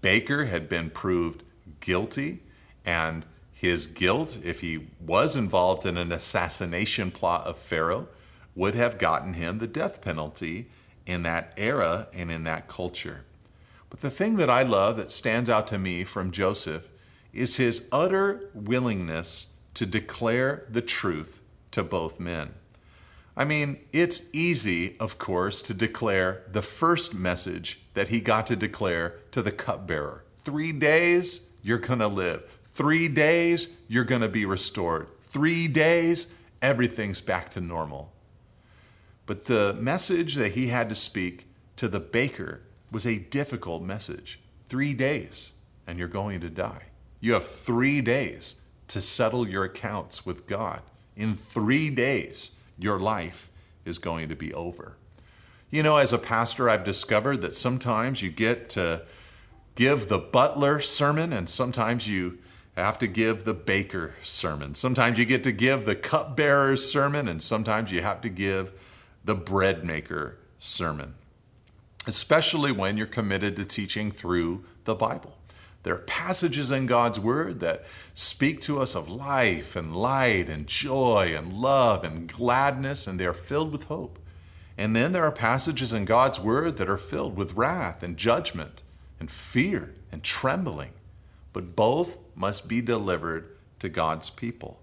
baker 0.00 0.44
had 0.46 0.68
been 0.68 0.90
proved 0.90 1.42
guilty 1.80 2.40
and 2.84 3.26
his 3.62 3.86
guilt, 3.86 4.40
if 4.44 4.60
he 4.60 4.88
was 4.98 5.36
involved 5.36 5.86
in 5.86 5.96
an 5.96 6.10
assassination 6.10 7.12
plot 7.12 7.46
of 7.46 7.56
Pharaoh, 7.56 8.08
would 8.56 8.74
have 8.74 8.98
gotten 8.98 9.34
him 9.34 9.58
the 9.58 9.68
death 9.68 10.02
penalty 10.02 10.68
in 11.06 11.22
that 11.22 11.52
era 11.56 12.08
and 12.12 12.32
in 12.32 12.42
that 12.42 12.66
culture. 12.66 13.24
But 13.88 14.00
the 14.00 14.10
thing 14.10 14.34
that 14.36 14.50
I 14.50 14.64
love 14.64 14.96
that 14.96 15.12
stands 15.12 15.48
out 15.48 15.68
to 15.68 15.78
me 15.78 16.02
from 16.02 16.32
Joseph 16.32 16.90
is 17.32 17.56
his 17.56 17.88
utter 17.92 18.50
willingness 18.52 19.54
to 19.74 19.86
declare 19.86 20.66
the 20.68 20.82
truth 20.82 21.40
to 21.70 21.84
both 21.84 22.18
men. 22.18 22.54
I 23.36 23.44
mean, 23.44 23.78
it's 23.92 24.22
easy, 24.32 24.96
of 25.00 25.18
course, 25.18 25.62
to 25.62 25.74
declare 25.74 26.42
the 26.50 26.62
first 26.62 27.14
message 27.14 27.80
that 27.94 28.08
he 28.08 28.20
got 28.20 28.46
to 28.48 28.56
declare 28.56 29.16
to 29.30 29.40
the 29.40 29.52
cupbearer. 29.52 30.24
Three 30.40 30.72
days, 30.72 31.48
you're 31.62 31.78
going 31.78 32.00
to 32.00 32.08
live. 32.08 32.44
Three 32.62 33.08
days, 33.08 33.68
you're 33.88 34.04
going 34.04 34.20
to 34.20 34.28
be 34.28 34.44
restored. 34.44 35.08
Three 35.20 35.66
days, 35.66 36.28
everything's 36.60 37.20
back 37.22 37.48
to 37.50 37.60
normal. 37.60 38.12
But 39.24 39.46
the 39.46 39.74
message 39.80 40.34
that 40.34 40.52
he 40.52 40.68
had 40.68 40.88
to 40.90 40.94
speak 40.94 41.46
to 41.76 41.88
the 41.88 42.00
baker 42.00 42.60
was 42.90 43.06
a 43.06 43.18
difficult 43.18 43.82
message. 43.82 44.40
Three 44.66 44.92
days, 44.92 45.52
and 45.86 45.98
you're 45.98 46.08
going 46.08 46.40
to 46.40 46.50
die. 46.50 46.86
You 47.20 47.32
have 47.34 47.46
three 47.46 48.02
days 48.02 48.56
to 48.88 49.00
settle 49.00 49.48
your 49.48 49.64
accounts 49.64 50.26
with 50.26 50.46
God. 50.46 50.82
In 51.16 51.34
three 51.34 51.88
days, 51.88 52.50
your 52.78 52.98
life 52.98 53.50
is 53.84 53.98
going 53.98 54.28
to 54.28 54.36
be 54.36 54.52
over. 54.54 54.96
You 55.70 55.82
know, 55.82 55.96
as 55.96 56.12
a 56.12 56.18
pastor, 56.18 56.68
I've 56.68 56.84
discovered 56.84 57.40
that 57.40 57.56
sometimes 57.56 58.22
you 58.22 58.30
get 58.30 58.68
to 58.70 59.02
give 59.74 60.08
the 60.08 60.18
butler 60.18 60.80
sermon, 60.80 61.32
and 61.32 61.48
sometimes 61.48 62.06
you 62.06 62.38
have 62.76 62.98
to 62.98 63.06
give 63.06 63.44
the 63.44 63.54
baker 63.54 64.14
sermon. 64.22 64.74
Sometimes 64.74 65.18
you 65.18 65.24
get 65.24 65.42
to 65.44 65.52
give 65.52 65.84
the 65.84 65.94
cupbearer's 65.94 66.90
sermon, 66.90 67.28
and 67.28 67.42
sometimes 67.42 67.90
you 67.90 68.02
have 68.02 68.20
to 68.22 68.28
give 68.28 68.72
the 69.24 69.34
bread 69.34 69.84
maker 69.84 70.38
sermon, 70.58 71.14
especially 72.06 72.72
when 72.72 72.96
you're 72.96 73.06
committed 73.06 73.56
to 73.56 73.64
teaching 73.64 74.10
through 74.10 74.64
the 74.84 74.94
Bible. 74.94 75.38
There 75.82 75.94
are 75.94 75.98
passages 75.98 76.70
in 76.70 76.86
God's 76.86 77.18
Word 77.18 77.60
that 77.60 77.84
speak 78.14 78.60
to 78.62 78.80
us 78.80 78.94
of 78.94 79.10
life 79.10 79.74
and 79.74 79.96
light 79.96 80.48
and 80.48 80.66
joy 80.66 81.34
and 81.36 81.52
love 81.52 82.04
and 82.04 82.32
gladness, 82.32 83.06
and 83.06 83.18
they 83.18 83.26
are 83.26 83.32
filled 83.32 83.72
with 83.72 83.84
hope. 83.84 84.18
And 84.78 84.94
then 84.94 85.12
there 85.12 85.24
are 85.24 85.32
passages 85.32 85.92
in 85.92 86.04
God's 86.04 86.40
Word 86.40 86.76
that 86.76 86.88
are 86.88 86.96
filled 86.96 87.36
with 87.36 87.54
wrath 87.54 88.02
and 88.02 88.16
judgment 88.16 88.82
and 89.18 89.30
fear 89.30 89.94
and 90.10 90.22
trembling. 90.22 90.92
But 91.52 91.76
both 91.76 92.18
must 92.34 92.68
be 92.68 92.80
delivered 92.80 93.56
to 93.80 93.88
God's 93.88 94.30
people. 94.30 94.78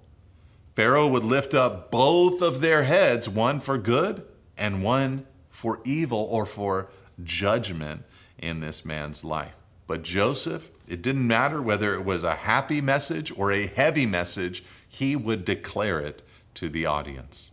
Pharaoh 0.75 1.07
would 1.07 1.23
lift 1.23 1.53
up 1.53 1.91
both 1.91 2.41
of 2.41 2.61
their 2.61 2.83
heads, 2.83 3.27
one 3.27 3.59
for 3.59 3.77
good 3.77 4.23
and 4.57 4.83
one 4.83 5.25
for 5.49 5.79
evil 5.83 6.27
or 6.29 6.45
for 6.45 6.89
judgment 7.23 8.03
in 8.37 8.59
this 8.59 8.85
man's 8.85 9.23
life. 9.23 9.55
But 9.87 10.03
Joseph, 10.03 10.71
it 10.89 11.01
didn't 11.01 11.27
matter 11.27 11.61
whether 11.61 11.93
it 11.93 12.03
was 12.03 12.23
a 12.23 12.35
happy 12.35 12.81
message 12.81 13.31
or 13.37 13.51
a 13.51 13.67
heavy 13.67 14.05
message, 14.05 14.63
he 14.87 15.15
would 15.15 15.45
declare 15.45 15.99
it 15.99 16.23
to 16.55 16.67
the 16.67 16.85
audience. 16.85 17.51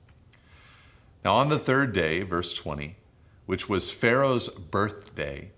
Now, 1.24 1.34
on 1.34 1.48
the 1.48 1.58
third 1.58 1.92
day, 1.92 2.22
verse 2.22 2.54
20, 2.54 2.96
which 3.44 3.68
was 3.68 3.92
Pharaoh's 3.92 4.48
birthday, 4.48 5.50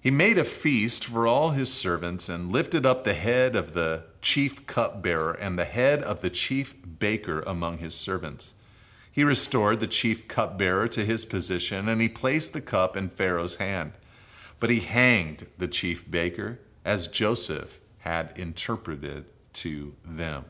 he 0.00 0.10
made 0.10 0.38
a 0.38 0.44
feast 0.44 1.04
for 1.04 1.26
all 1.26 1.50
his 1.50 1.72
servants 1.72 2.28
and 2.28 2.50
lifted 2.50 2.86
up 2.86 3.04
the 3.04 3.14
head 3.14 3.54
of 3.54 3.74
the 3.74 4.04
chief 4.22 4.66
cupbearer 4.66 5.32
and 5.32 5.58
the 5.58 5.66
head 5.66 6.02
of 6.02 6.22
the 6.22 6.30
chief 6.30 6.74
baker 6.98 7.40
among 7.46 7.78
his 7.78 7.94
servants. 7.94 8.54
He 9.12 9.24
restored 9.24 9.80
the 9.80 9.86
chief 9.86 10.26
cupbearer 10.26 10.88
to 10.88 11.04
his 11.04 11.24
position 11.24 11.88
and 11.88 12.00
he 12.00 12.08
placed 12.08 12.54
the 12.54 12.60
cup 12.62 12.96
in 12.96 13.08
Pharaoh's 13.08 13.56
hand. 13.56 13.92
But 14.58 14.70
he 14.70 14.80
hanged 14.80 15.46
the 15.58 15.68
chief 15.68 16.10
baker 16.10 16.60
as 16.84 17.06
Joseph 17.06 17.80
had 17.98 18.32
interpreted 18.36 19.26
to 19.52 19.94
them. 20.04 20.44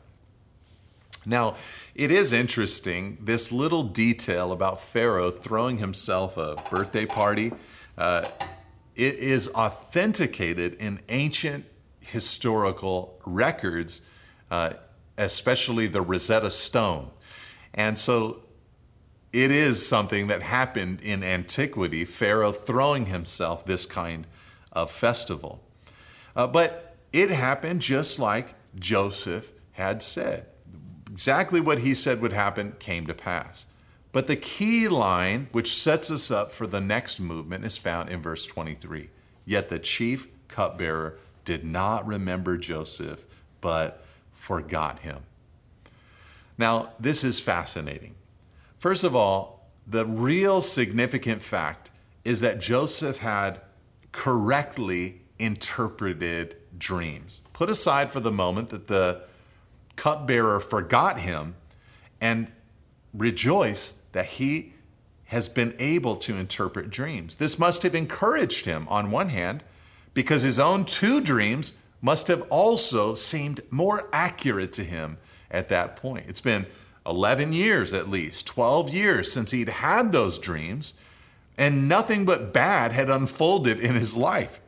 Now, 1.25 1.55
it 1.93 2.09
is 2.09 2.33
interesting, 2.33 3.17
this 3.21 3.51
little 3.51 3.83
detail 3.83 4.51
about 4.51 4.81
Pharaoh 4.81 5.29
throwing 5.29 5.77
himself 5.77 6.37
a 6.37 6.55
birthday 6.71 7.05
party. 7.05 7.51
Uh, 7.97 8.27
it 8.95 9.15
is 9.15 9.47
authenticated 9.49 10.75
in 10.75 10.99
ancient 11.09 11.65
historical 11.99 13.19
records, 13.25 14.01
uh, 14.49 14.73
especially 15.17 15.87
the 15.87 16.01
Rosetta 16.01 16.49
Stone. 16.49 17.11
And 17.75 17.97
so 17.97 18.41
it 19.31 19.51
is 19.51 19.87
something 19.87 20.27
that 20.27 20.41
happened 20.41 21.01
in 21.01 21.23
antiquity, 21.23 22.03
Pharaoh 22.03 22.51
throwing 22.51 23.05
himself 23.05 23.65
this 23.65 23.85
kind 23.85 24.25
of 24.71 24.89
festival. 24.89 25.61
Uh, 26.35 26.47
but 26.47 26.95
it 27.11 27.29
happened 27.29 27.81
just 27.81 28.19
like 28.19 28.55
Joseph 28.77 29.51
had 29.73 30.01
said. 30.01 30.45
Exactly 31.11 31.59
what 31.59 31.79
he 31.79 31.93
said 31.93 32.21
would 32.21 32.33
happen 32.33 32.75
came 32.79 33.05
to 33.07 33.13
pass. 33.13 33.65
But 34.11 34.27
the 34.27 34.35
key 34.35 34.87
line, 34.87 35.47
which 35.51 35.73
sets 35.73 36.11
us 36.11 36.31
up 36.31 36.51
for 36.51 36.67
the 36.67 36.81
next 36.81 37.19
movement, 37.19 37.65
is 37.65 37.77
found 37.77 38.09
in 38.09 38.21
verse 38.21 38.45
23. 38.45 39.09
Yet 39.45 39.69
the 39.69 39.79
chief 39.79 40.27
cupbearer 40.47 41.17
did 41.45 41.63
not 41.63 42.05
remember 42.05 42.57
Joseph, 42.57 43.25
but 43.61 44.03
forgot 44.33 44.99
him. 44.99 45.19
Now, 46.57 46.91
this 46.99 47.23
is 47.23 47.39
fascinating 47.39 48.15
First 48.81 49.03
of 49.03 49.15
all, 49.15 49.69
the 49.85 50.07
real 50.07 50.59
significant 50.59 51.43
fact 51.43 51.91
is 52.25 52.39
that 52.39 52.59
Joseph 52.59 53.19
had 53.19 53.61
correctly 54.11 55.20
interpreted 55.41 56.55
dreams. 56.77 57.41
Put 57.53 57.69
aside 57.69 58.11
for 58.11 58.19
the 58.19 58.31
moment 58.31 58.69
that 58.69 58.87
the 58.87 59.23
cupbearer 59.95 60.59
forgot 60.59 61.19
him 61.19 61.55
and 62.19 62.51
rejoice 63.13 63.93
that 64.11 64.25
he 64.25 64.73
has 65.25 65.47
been 65.47 65.73
able 65.79 66.15
to 66.17 66.35
interpret 66.35 66.89
dreams. 66.89 67.37
This 67.37 67.57
must 67.57 67.83
have 67.83 67.95
encouraged 67.95 68.65
him 68.65 68.87
on 68.89 69.11
one 69.11 69.29
hand 69.29 69.63
because 70.13 70.41
his 70.41 70.59
own 70.59 70.85
two 70.85 71.21
dreams 71.21 71.77
must 72.01 72.27
have 72.27 72.41
also 72.49 73.15
seemed 73.15 73.61
more 73.69 74.09
accurate 74.11 74.73
to 74.73 74.83
him 74.83 75.17
at 75.49 75.69
that 75.69 75.95
point. 75.95 76.25
It's 76.27 76.41
been 76.41 76.65
11 77.05 77.53
years 77.53 77.93
at 77.93 78.09
least, 78.09 78.45
12 78.47 78.93
years 78.93 79.31
since 79.31 79.51
he'd 79.51 79.69
had 79.69 80.11
those 80.11 80.37
dreams, 80.37 80.93
and 81.57 81.87
nothing 81.87 82.25
but 82.25 82.53
bad 82.53 82.91
had 82.91 83.09
unfolded 83.09 83.79
in 83.79 83.95
his 83.95 84.17
life. 84.17 84.61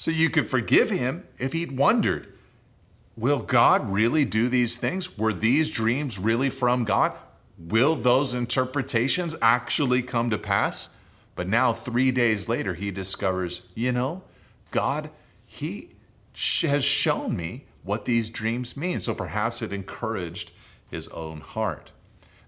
So 0.00 0.10
you 0.10 0.30
could 0.30 0.48
forgive 0.48 0.88
him 0.88 1.24
if 1.36 1.52
he'd 1.52 1.76
wondered 1.76 2.32
will 3.18 3.40
God 3.40 3.90
really 3.90 4.24
do 4.24 4.48
these 4.48 4.78
things? 4.78 5.18
Were 5.18 5.34
these 5.34 5.68
dreams 5.68 6.18
really 6.18 6.48
from 6.48 6.84
God? 6.84 7.12
Will 7.58 7.96
those 7.96 8.32
interpretations 8.32 9.36
actually 9.42 10.00
come 10.00 10.30
to 10.30 10.38
pass? 10.38 10.88
But 11.34 11.48
now, 11.48 11.74
three 11.74 12.12
days 12.12 12.48
later, 12.48 12.72
he 12.72 12.90
discovers, 12.90 13.60
you 13.74 13.92
know, 13.92 14.22
God, 14.70 15.10
He 15.44 15.90
has 16.62 16.82
shown 16.82 17.36
me 17.36 17.66
what 17.82 18.06
these 18.06 18.30
dreams 18.30 18.78
mean. 18.78 19.00
So 19.00 19.14
perhaps 19.14 19.60
it 19.60 19.70
encouraged 19.70 20.52
his 20.90 21.08
own 21.08 21.42
heart. 21.42 21.92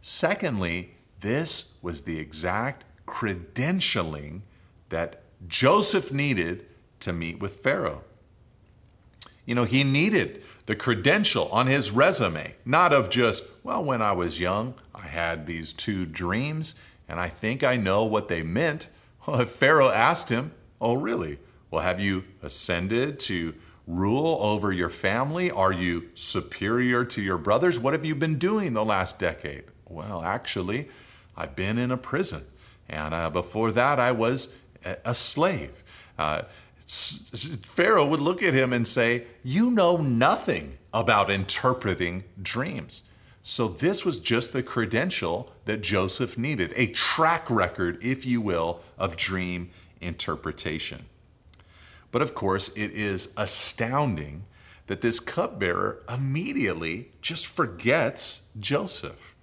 Secondly, 0.01 0.95
this 1.21 1.75
was 1.83 2.05
the 2.05 2.19
exact 2.19 2.87
credentialing 3.07 4.41
that 4.89 5.21
Joseph 5.47 6.15
needed 6.15 6.65
to 7.03 7.13
meet 7.13 7.41
with 7.41 7.57
Pharaoh. 7.57 8.03
You 9.45 9.55
know, 9.55 9.65
he 9.65 9.85
needed 9.85 10.43
the 10.67 10.77
credential 10.77 11.49
on 11.49 11.67
his 11.67 11.91
resume, 11.91 12.55
not 12.65 12.93
of 12.93 13.11
just, 13.11 13.45
well, 13.63 13.83
when 13.83 14.01
I 14.01 14.13
was 14.13 14.41
young, 14.41 14.75
I 14.95 15.07
had 15.07 15.47
these 15.47 15.73
two 15.73 16.07
dreams, 16.07 16.77
and 17.09 17.19
I 17.19 17.29
think 17.29 17.65
I 17.65 17.77
know 17.77 18.05
what 18.05 18.29
they 18.29 18.43
meant. 18.43 18.89
Well, 19.27 19.41
if 19.43 19.51
Pharaoh 19.51 19.91
asked 19.91 20.29
him, 20.29 20.53
Oh, 20.81 20.95
really? 20.95 21.39
Well, 21.71 21.83
have 21.83 22.01
you 22.01 22.25
ascended 22.43 23.21
to 23.21 23.55
rule 23.87 24.39
over 24.41 24.73
your 24.73 24.91
family? 24.91 25.49
Are 25.51 25.73
you 25.73 26.11
superior 26.15 27.05
to 27.05 27.23
your 27.23 27.39
brothers? 27.39 27.79
What 27.79 27.93
have 27.93 28.05
you 28.05 28.17
been 28.17 28.37
doing 28.37 28.73
the 28.73 28.85
last 28.85 29.21
decade? 29.21 29.65
Well, 29.89 30.23
actually, 30.23 30.89
I've 31.37 31.55
been 31.55 31.79
in 31.79 31.93
a 31.93 31.97
prison. 31.97 32.43
And 32.89 33.15
uh, 33.15 33.31
before 33.31 33.71
that, 33.73 34.01
I 34.01 34.11
was 34.11 34.55
a 34.85 35.15
slave. 35.15 35.83
Uh, 36.19 36.43
Pharaoh 36.93 38.07
would 38.07 38.21
look 38.21 38.43
at 38.43 38.53
him 38.53 38.73
and 38.73 38.87
say, 38.87 39.25
You 39.43 39.71
know 39.71 39.97
nothing 39.97 40.77
about 40.93 41.31
interpreting 41.31 42.25
dreams. 42.41 43.03
So, 43.43 43.67
this 43.67 44.05
was 44.05 44.19
just 44.19 44.53
the 44.53 44.63
credential 44.63 45.53
that 45.65 45.81
Joseph 45.81 46.37
needed 46.37 46.73
a 46.77 46.89
track 46.89 47.51
record, 47.51 47.99
if 48.03 48.27
you 48.27 48.41
will, 48.41 48.81
of 48.99 49.17
dream 49.17 49.71
interpretation. 50.01 51.07
But 52.11 52.23
of 52.23 52.35
course, 52.35 52.69
it 52.77 52.91
is 52.91 53.31
astounding 53.37 54.45
that 54.87 55.01
this 55.01 55.19
cupbearer 55.19 56.03
immediately 56.13 57.09
just 57.23 57.47
forgets 57.47 58.43
Joseph. 58.61 59.35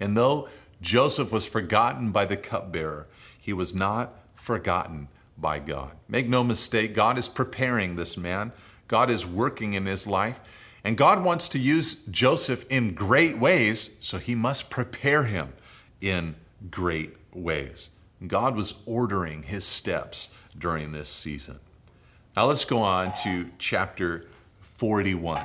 And 0.00 0.16
though 0.16 0.48
Joseph 0.80 1.30
was 1.30 1.46
forgotten 1.46 2.12
by 2.12 2.24
the 2.24 2.36
cupbearer, 2.36 3.08
he 3.38 3.52
was 3.52 3.74
not 3.74 4.14
forgotten 4.34 5.08
by 5.40 5.58
God. 5.58 5.96
Make 6.08 6.28
no 6.28 6.42
mistake, 6.42 6.94
God 6.94 7.18
is 7.18 7.28
preparing 7.28 7.96
this 7.96 8.16
man, 8.16 8.52
God 8.88 9.10
is 9.10 9.26
working 9.26 9.74
in 9.74 9.86
his 9.86 10.06
life, 10.06 10.40
and 10.84 10.96
God 10.96 11.22
wants 11.22 11.48
to 11.50 11.58
use 11.58 12.04
Joseph 12.06 12.64
in 12.68 12.94
great 12.94 13.38
ways, 13.38 13.96
so 14.00 14.18
he 14.18 14.34
must 14.34 14.70
prepare 14.70 15.24
him 15.24 15.52
in 16.00 16.36
great 16.70 17.16
ways. 17.32 17.90
God 18.26 18.56
was 18.56 18.74
ordering 18.86 19.44
his 19.44 19.64
steps 19.64 20.34
during 20.56 20.92
this 20.92 21.08
season. 21.08 21.60
Now 22.36 22.46
let's 22.46 22.64
go 22.64 22.82
on 22.82 23.12
to 23.24 23.50
chapter 23.58 24.26
41, 24.60 25.40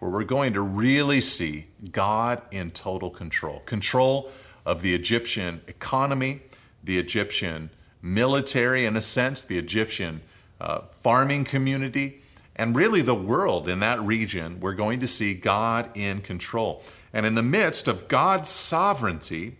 where 0.00 0.10
we're 0.10 0.24
going 0.24 0.52
to 0.54 0.62
really 0.62 1.20
see 1.20 1.66
God 1.92 2.42
in 2.50 2.70
total 2.70 3.10
control 3.10 3.60
control 3.60 4.30
of 4.64 4.82
the 4.82 4.94
Egyptian 4.94 5.60
economy, 5.68 6.42
the 6.82 6.98
Egyptian 6.98 7.70
military, 8.14 8.86
in 8.86 8.96
a 8.96 9.02
sense, 9.02 9.42
the 9.42 9.58
Egyptian 9.58 10.22
uh, 10.60 10.80
farming 10.82 11.44
community, 11.44 12.22
and 12.54 12.74
really 12.74 13.02
the 13.02 13.14
world 13.14 13.68
in 13.68 13.80
that 13.80 14.00
region. 14.00 14.60
We're 14.60 14.74
going 14.74 15.00
to 15.00 15.06
see 15.06 15.34
God 15.34 15.90
in 15.94 16.20
control. 16.20 16.82
And 17.12 17.26
in 17.26 17.34
the 17.34 17.42
midst 17.42 17.88
of 17.88 18.08
God's 18.08 18.48
sovereignty 18.48 19.56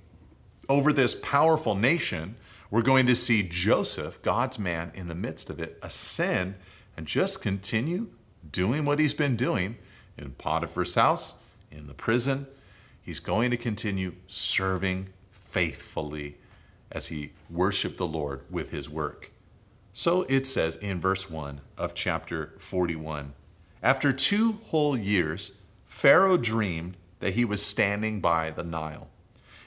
over 0.68 0.92
this 0.92 1.14
powerful 1.14 1.74
nation, 1.74 2.36
we're 2.70 2.82
going 2.82 3.06
to 3.06 3.16
see 3.16 3.42
Joseph, 3.42 4.22
God's 4.22 4.58
man, 4.58 4.90
in 4.94 5.08
the 5.08 5.14
midst 5.14 5.50
of 5.50 5.60
it, 5.60 5.78
ascend 5.82 6.54
and 6.96 7.06
just 7.06 7.42
continue 7.42 8.08
doing 8.50 8.84
what 8.84 8.98
he's 8.98 9.14
been 9.14 9.36
doing 9.36 9.76
in 10.16 10.30
Potiphar's 10.32 10.94
house, 10.94 11.34
in 11.70 11.86
the 11.86 11.94
prison. 11.94 12.46
He's 13.02 13.20
going 13.20 13.50
to 13.50 13.56
continue 13.56 14.14
serving 14.26 15.08
faithfully 15.30 16.36
as 16.90 17.08
he 17.08 17.32
worshiped 17.50 17.98
the 17.98 18.06
Lord 18.06 18.42
with 18.50 18.70
his 18.70 18.88
work. 18.88 19.30
So 19.92 20.22
it 20.28 20.46
says 20.46 20.76
in 20.76 21.00
verse 21.00 21.30
1 21.30 21.60
of 21.78 21.94
chapter 21.94 22.52
41 22.58 23.32
After 23.82 24.12
two 24.12 24.60
whole 24.66 24.96
years, 24.96 25.52
Pharaoh 25.86 26.36
dreamed 26.36 26.96
that 27.20 27.34
he 27.34 27.44
was 27.44 27.64
standing 27.64 28.20
by 28.20 28.50
the 28.50 28.62
Nile. 28.62 29.08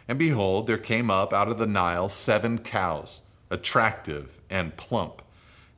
And 0.08 0.19
behold, 0.19 0.67
there 0.67 0.77
came 0.77 1.10
up 1.10 1.34
out 1.34 1.49
of 1.49 1.58
the 1.58 1.65
Nile 1.65 2.10
seven 2.10 2.60
cows, 2.60 3.21
attractive 3.49 4.39
and 4.49 4.77
plump, 4.77 5.21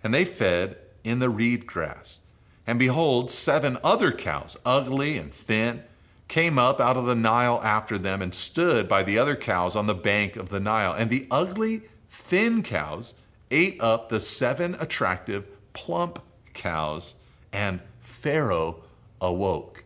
and 0.04 0.13
they 0.13 0.25
fed 0.25 0.77
in 1.04 1.19
the 1.19 1.30
reed 1.30 1.65
grass. 1.65 2.19
And 2.67 2.77
behold, 2.77 3.32
seven 3.32 3.77
other 3.84 4.12
cows, 4.12 4.58
ugly 4.65 5.17
and 5.17 5.34
thin, 5.34 5.84
came 6.31 6.57
up 6.57 6.79
out 6.79 6.95
of 6.95 7.05
the 7.05 7.13
Nile 7.13 7.59
after 7.61 7.97
them 7.97 8.21
and 8.21 8.33
stood 8.33 8.87
by 8.87 9.03
the 9.03 9.17
other 9.17 9.35
cows 9.35 9.75
on 9.75 9.85
the 9.85 9.93
bank 9.93 10.37
of 10.37 10.47
the 10.47 10.61
Nile. 10.61 10.93
And 10.93 11.09
the 11.09 11.27
ugly, 11.29 11.81
thin 12.07 12.63
cows 12.63 13.15
ate 13.51 13.81
up 13.81 14.07
the 14.07 14.21
seven 14.21 14.77
attractive, 14.79 15.45
plump 15.73 16.19
cows, 16.53 17.15
and 17.51 17.81
Pharaoh 17.99 18.81
awoke. 19.19 19.83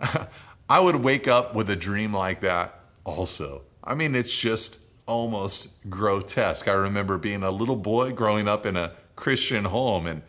I 0.68 0.80
would 0.80 0.96
wake 0.96 1.28
up 1.28 1.54
with 1.54 1.70
a 1.70 1.76
dream 1.76 2.12
like 2.12 2.40
that 2.40 2.80
also. 3.04 3.62
I 3.84 3.94
mean, 3.94 4.16
it's 4.16 4.36
just 4.36 4.80
almost 5.06 5.88
grotesque. 5.88 6.66
I 6.66 6.72
remember 6.72 7.16
being 7.16 7.44
a 7.44 7.52
little 7.52 7.76
boy 7.76 8.12
growing 8.12 8.48
up 8.48 8.66
in 8.66 8.76
a 8.76 8.90
Christian 9.14 9.66
home 9.66 10.08
and 10.08 10.22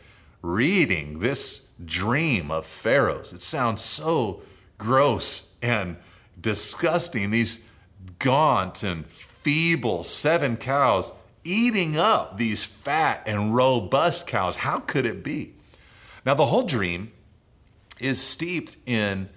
reading 0.44 1.18
this 1.18 1.68
dream 1.84 2.52
of 2.52 2.64
Pharaoh's. 2.64 3.34
It 3.34 3.42
sounds 3.42 3.82
so 3.82 4.44
gross 4.80 5.54
and 5.62 5.98
disgusting. 6.42 7.30
These 7.30 7.70
gaunt 8.18 8.82
and 8.82 9.06
feeble 9.06 10.04
seven 10.04 10.58
cows 10.58 11.12
eating 11.44 11.98
up 11.98 12.38
these 12.38 12.66
fat 12.66 13.22
and 13.28 13.56
robust 13.56 14.26
cows. 14.26 14.56
How 14.56 14.80
could 14.80 15.06
it 15.06 15.24
be? 15.24 15.54
Now, 16.26 16.34
the 16.34 16.48
whole 16.48 16.64
dream 16.64 17.12
is 18.00 18.22
steeped 18.22 18.78
in 18.86 19.30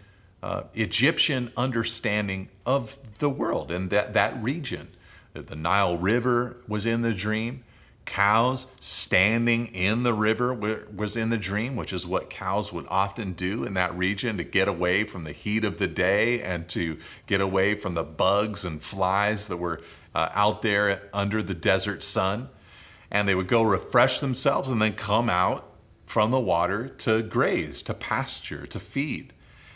uh, 0.42 0.64
Egyptian 0.74 1.52
understanding 1.57 2.48
of 2.66 2.98
the 3.18 3.31
world 3.31 3.70
and 3.70 3.90
that, 3.90 4.14
that 4.14 4.42
region. 4.42 4.88
The 5.35 5.57
Nile 5.57 5.96
River 5.96 6.57
was 6.68 6.85
in 6.85 7.02
the 7.02 7.14
dream. 7.14 7.64
Cows 8.12 8.66
standing 8.79 9.68
in 9.68 10.03
the 10.03 10.12
river 10.12 10.53
was 10.53 11.16
in 11.16 11.31
the 11.31 11.38
dream, 11.38 11.77
which 11.77 11.94
is 11.94 12.07
what 12.07 12.29
cows 12.29 12.70
would 12.70 12.85
often 12.90 13.33
do 13.33 13.64
in 13.64 13.72
that 13.72 13.96
region 13.96 14.37
to 14.37 14.44
get 14.44 14.68
away 14.68 15.05
from 15.05 15.25
the 15.25 15.33
heat 15.33 15.64
of 15.64 15.79
the 15.79 15.87
day 15.87 16.42
and 16.42 16.68
to 16.68 16.98
get 17.27 17.40
away 17.40 17.75
from 17.75 17.94
the 17.94 18.05
bugs 18.05 18.66
and 18.66 18.83
flies 18.83 19.48
that 19.48 19.57
were 19.57 19.81
uh, 20.14 20.29
out 20.35 20.61
there 20.61 21.09
under 21.14 21.42
the 21.42 21.55
desert 21.55 22.03
sun. 22.03 22.51
And 23.11 23.27
they 23.27 23.35
would 23.35 23.48
go 23.48 23.62
refresh 23.62 24.20
themselves 24.20 24.68
and 24.68 24.83
then 24.83 24.92
come 24.92 25.31
out 25.31 25.72
from 26.05 26.33
the 26.33 26.38
water 26.38 26.88
to 26.88 27.22
graze, 27.22 27.81
to 27.81 27.94
pasture, 27.94 28.66
to 28.66 28.79
feed. 28.79 29.33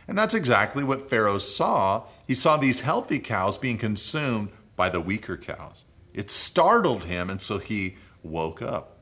And 0.07 0.19
that's 0.19 0.35
exactly 0.35 0.85
what 0.85 1.09
Pharaoh 1.09 1.39
saw. 1.39 2.03
He 2.27 2.35
saw 2.35 2.59
these 2.59 2.83
healthy 2.83 3.19
cows 3.19 3.57
being 3.57 3.79
consumed 3.79 4.51
by 4.77 4.91
the 4.91 5.01
weaker 5.01 5.39
cows. 5.39 5.87
It 6.13 6.31
startled 6.31 7.05
him, 7.05 7.31
and 7.31 7.41
so 7.41 7.57
he 7.57 7.97
woke 8.27 8.61
up. 8.61 8.99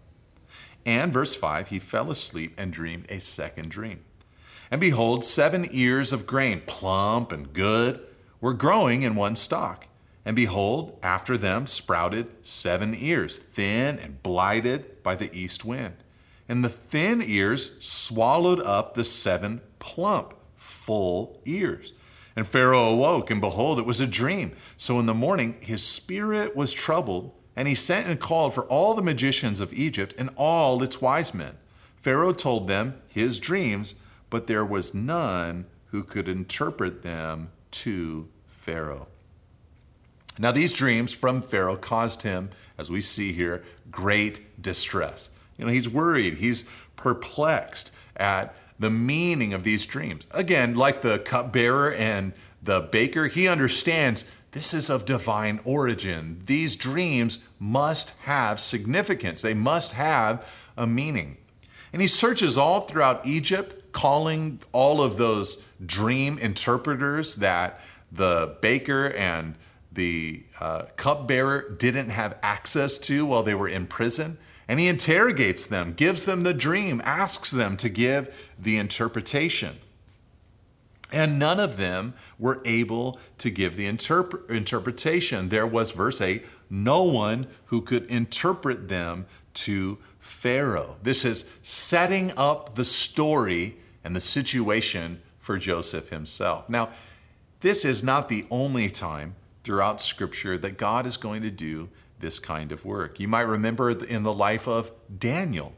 And 0.87 1.13
verse 1.13 1.35
5 1.35 1.69
he 1.69 1.79
fell 1.79 2.11
asleep 2.11 2.55
and 2.59 2.73
dreamed 2.73 3.11
a 3.11 3.21
second 3.21 3.71
dream. 3.71 4.05
And 4.71 4.81
behold, 4.81 5.25
seven 5.25 5.67
ears 5.71 6.13
of 6.13 6.27
grain, 6.27 6.63
plump 6.67 7.33
and 7.33 7.53
good, 7.53 8.01
were 8.41 8.55
growing 8.55 9.03
in 9.03 9.15
one 9.15 9.37
stalk. 9.37 9.89
And 10.25 10.35
behold, 10.35 10.99
after 11.03 11.37
them 11.37 11.67
sprouted 11.67 12.29
seven 12.43 12.95
ears, 12.99 13.39
thin 13.39 13.99
and 13.99 14.23
blighted 14.23 15.03
by 15.03 15.15
the 15.15 15.35
east 15.37 15.65
wind. 15.65 15.95
And 16.49 16.65
the 16.65 16.69
thin 16.69 17.23
ears 17.25 17.77
swallowed 17.85 18.61
up 18.61 18.95
the 18.95 19.05
seven 19.05 19.61
plump 19.79 20.35
full 20.57 21.41
ears. 21.45 21.93
And 22.37 22.47
Pharaoh 22.47 22.89
awoke, 22.89 23.31
and 23.31 23.41
behold, 23.41 23.79
it 23.79 23.87
was 23.87 24.01
a 24.01 24.07
dream. 24.07 24.53
So 24.77 24.99
in 24.99 25.07
the 25.07 25.15
morning 25.15 25.57
his 25.61 25.83
spirit 25.83 26.57
was 26.57 26.73
troubled, 26.73 27.33
and 27.57 27.69
he 27.69 27.75
sent 27.75 28.07
and 28.07 28.19
called 28.19 28.55
for 28.55 28.65
all 28.65 28.95
the 28.95 29.03
magicians 29.03 29.61
of 29.61 29.73
Egypt 29.73 30.15
and 30.19 30.31
all 30.37 30.83
its 30.83 31.01
wise 31.01 31.35
men. 31.35 31.55
Pharaoh 31.97 32.33
told 32.33 32.69
them 32.69 33.01
his 33.09 33.39
dreams, 33.39 33.95
but 34.31 34.47
there 34.47 34.65
was 34.65 34.95
none 34.95 35.67
who 35.87 36.03
could 36.03 36.29
interpret 36.29 37.03
them 37.03 37.51
to 37.71 38.29
Pharaoh. 38.47 39.07
Now, 40.39 40.51
these 40.51 40.73
dreams 40.73 41.15
from 41.15 41.43
Pharaoh 41.43 41.77
caused 41.77 42.25
him, 42.25 42.51
as 42.77 42.91
we 42.91 43.01
see 43.01 43.33
here, 43.33 43.63
great 43.91 44.61
distress. 44.61 45.31
You 45.57 45.65
know, 45.65 45.71
he's 45.71 45.89
worried, 45.89 46.39
he's 46.39 46.69
perplexed 46.97 47.93
at 48.17 48.55
the 48.79 48.91
meaning 48.91 49.55
of 49.55 49.63
these 49.63 49.87
dreams. 49.87 50.27
Again, 50.33 50.75
like 50.75 51.03
the 51.03 51.21
cupbearer 51.21 51.93
and 51.93 52.33
the 52.63 52.81
baker, 52.81 53.29
he 53.29 53.47
understands 53.47 54.25
this 54.55 54.73
is 54.73 54.89
of 54.89 55.05
divine 55.05 55.61
origin. 55.65 56.41
These 56.47 56.77
dreams 56.77 57.41
must 57.59 58.11
have 58.21 58.61
significance, 58.61 59.43
they 59.43 59.53
must 59.53 59.93
have 59.93 60.71
a 60.77 60.87
meaning. 60.87 61.37
And 61.93 62.01
he 62.01 62.09
searches 62.09 62.57
all 62.57 62.81
throughout 62.81 63.27
Egypt, 63.27 63.93
calling 63.93 64.61
all 64.73 65.03
of 65.03 65.17
those 65.17 65.63
dream 65.85 66.39
interpreters 66.39 67.37
that 67.37 67.81
the 68.11 68.57
baker 68.61 69.09
and 69.09 69.57
the 69.93 70.45
uh, 70.61 70.87
cupbearer 70.97 71.71
didn't 71.71 72.11
have 72.11 72.39
access 72.43 72.97
to 72.99 73.27
while 73.27 73.43
they 73.43 73.55
were 73.55 73.69
in 73.69 73.87
prison. 73.87 74.39
And 74.67 74.81
he 74.81 74.89
interrogates 74.89 75.67
them, 75.67 75.93
gives 75.93 76.25
them 76.25 76.43
the 76.43 76.55
dream, 76.55 77.03
asks 77.05 77.51
them 77.51 77.77
to 77.79 77.89
give 77.89 78.53
the 78.59 78.77
interpretation. 78.77 79.79
And 81.15 81.39
none 81.39 81.61
of 81.61 81.77
them 81.77 82.15
were 82.39 82.61
able 82.65 83.21
to 83.39 83.49
give 83.49 83.77
the 83.77 83.89
interp- 83.89 84.51
interpretation. 84.51 85.49
There 85.49 85.67
was, 85.67 85.93
verse 85.93 86.21
8, 86.21 86.45
no 86.69 87.05
one 87.05 87.47
who 87.67 87.81
could 87.81 88.11
interpret 88.11 88.89
them 88.89 89.27
to 89.55 89.99
Pharaoh. 90.19 90.97
This 91.03 91.25
is 91.25 91.49
setting 91.63 92.33
up 92.37 92.75
the 92.75 92.85
story 92.85 93.77
and 94.03 94.17
the 94.17 94.21
situation 94.21 95.23
for 95.39 95.57
Joseph 95.57 96.09
himself. 96.09 96.69
Now, 96.69 96.89
this 97.61 97.85
is 97.85 98.03
not 98.03 98.29
the 98.29 98.45
only 98.51 98.91
time 98.91 99.37
throughout 99.63 100.01
Scripture 100.01 100.59
that 100.59 100.77
God 100.77 101.07
is 101.07 101.17
going 101.17 101.43
to 101.43 101.51
do 101.51 101.89
this 102.19 102.39
kind 102.39 102.73
of 102.73 102.85
work. 102.85 103.21
You 103.21 103.29
might 103.29 103.43
remember 103.43 103.91
in 103.91 104.25
the 104.25 104.33
life 104.33 104.67
of 104.67 104.91
Daniel, 105.17 105.75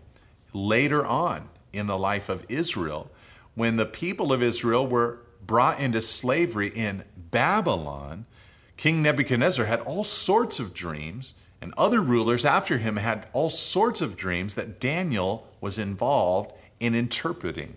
later 0.53 1.05
on 1.05 1.49
in 1.73 1.87
the 1.87 1.99
life 1.99 2.29
of 2.29 2.47
Israel, 2.49 3.11
when 3.55 3.77
the 3.77 3.87
people 3.87 4.33
of 4.33 4.43
Israel 4.43 4.87
were 4.87 5.21
brought 5.47 5.81
into 5.81 6.01
slavery 6.03 6.69
in 6.69 7.05
Babylon, 7.31 8.27
King 8.77 9.03
Nebuchadnezzar 9.03 9.67
had 9.67 9.81
all 9.81 10.05
sorts 10.05 10.61
of 10.61 10.75
dreams 10.75 11.35
And 11.61 11.73
other 11.77 12.01
rulers 12.01 12.45
after 12.45 12.79
him 12.79 12.97
had 12.97 13.27
all 13.33 13.51
sorts 13.51 14.01
of 14.01 14.17
dreams 14.17 14.55
that 14.55 14.79
Daniel 14.79 15.49
was 15.61 15.79
involved 15.79 16.53
in 16.79 16.95
interpreting. 16.95 17.75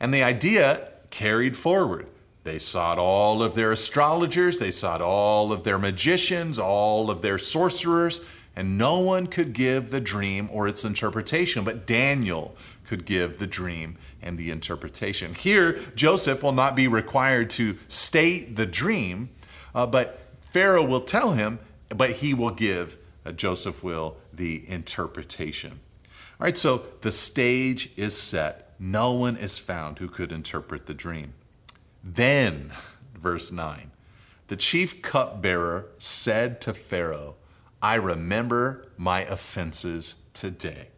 And 0.00 0.12
the 0.12 0.22
idea 0.22 0.90
carried 1.10 1.56
forward. 1.56 2.08
They 2.44 2.58
sought 2.58 2.98
all 2.98 3.42
of 3.42 3.54
their 3.54 3.72
astrologers, 3.72 4.58
they 4.58 4.70
sought 4.70 5.00
all 5.02 5.52
of 5.52 5.64
their 5.64 5.78
magicians, 5.78 6.58
all 6.58 7.10
of 7.10 7.22
their 7.22 7.38
sorcerers, 7.38 8.20
and 8.56 8.78
no 8.78 8.98
one 8.98 9.26
could 9.26 9.52
give 9.52 9.90
the 9.90 10.00
dream 10.00 10.48
or 10.50 10.66
its 10.66 10.84
interpretation, 10.84 11.62
but 11.62 11.86
Daniel 11.86 12.56
could 12.84 13.04
give 13.04 13.38
the 13.38 13.46
dream 13.46 13.96
and 14.22 14.38
the 14.38 14.50
interpretation. 14.50 15.34
Here, 15.34 15.78
Joseph 15.94 16.42
will 16.42 16.52
not 16.52 16.74
be 16.74 16.88
required 16.88 17.50
to 17.50 17.76
state 17.86 18.56
the 18.56 18.64
dream, 18.64 19.28
uh, 19.74 19.86
but 19.86 20.20
Pharaoh 20.40 20.84
will 20.84 21.02
tell 21.02 21.32
him, 21.32 21.58
but 21.90 22.10
he 22.10 22.32
will 22.32 22.50
give, 22.50 22.96
uh, 23.26 23.32
Joseph 23.32 23.84
will, 23.84 24.16
the 24.32 24.66
interpretation. 24.68 25.80
All 26.40 26.44
right, 26.44 26.56
so 26.56 26.82
the 27.02 27.12
stage 27.12 27.92
is 27.96 28.16
set. 28.16 28.74
No 28.78 29.12
one 29.12 29.36
is 29.36 29.58
found 29.58 29.98
who 29.98 30.08
could 30.08 30.32
interpret 30.32 30.86
the 30.86 30.94
dream. 30.94 31.34
Then, 32.02 32.72
verse 33.14 33.52
9, 33.52 33.90
the 34.48 34.56
chief 34.56 35.02
cupbearer 35.02 35.86
said 35.98 36.60
to 36.62 36.72
Pharaoh, 36.72 37.36
I 37.82 37.96
remember 37.96 38.86
my 38.96 39.20
offenses 39.20 40.16
today. 40.32 40.88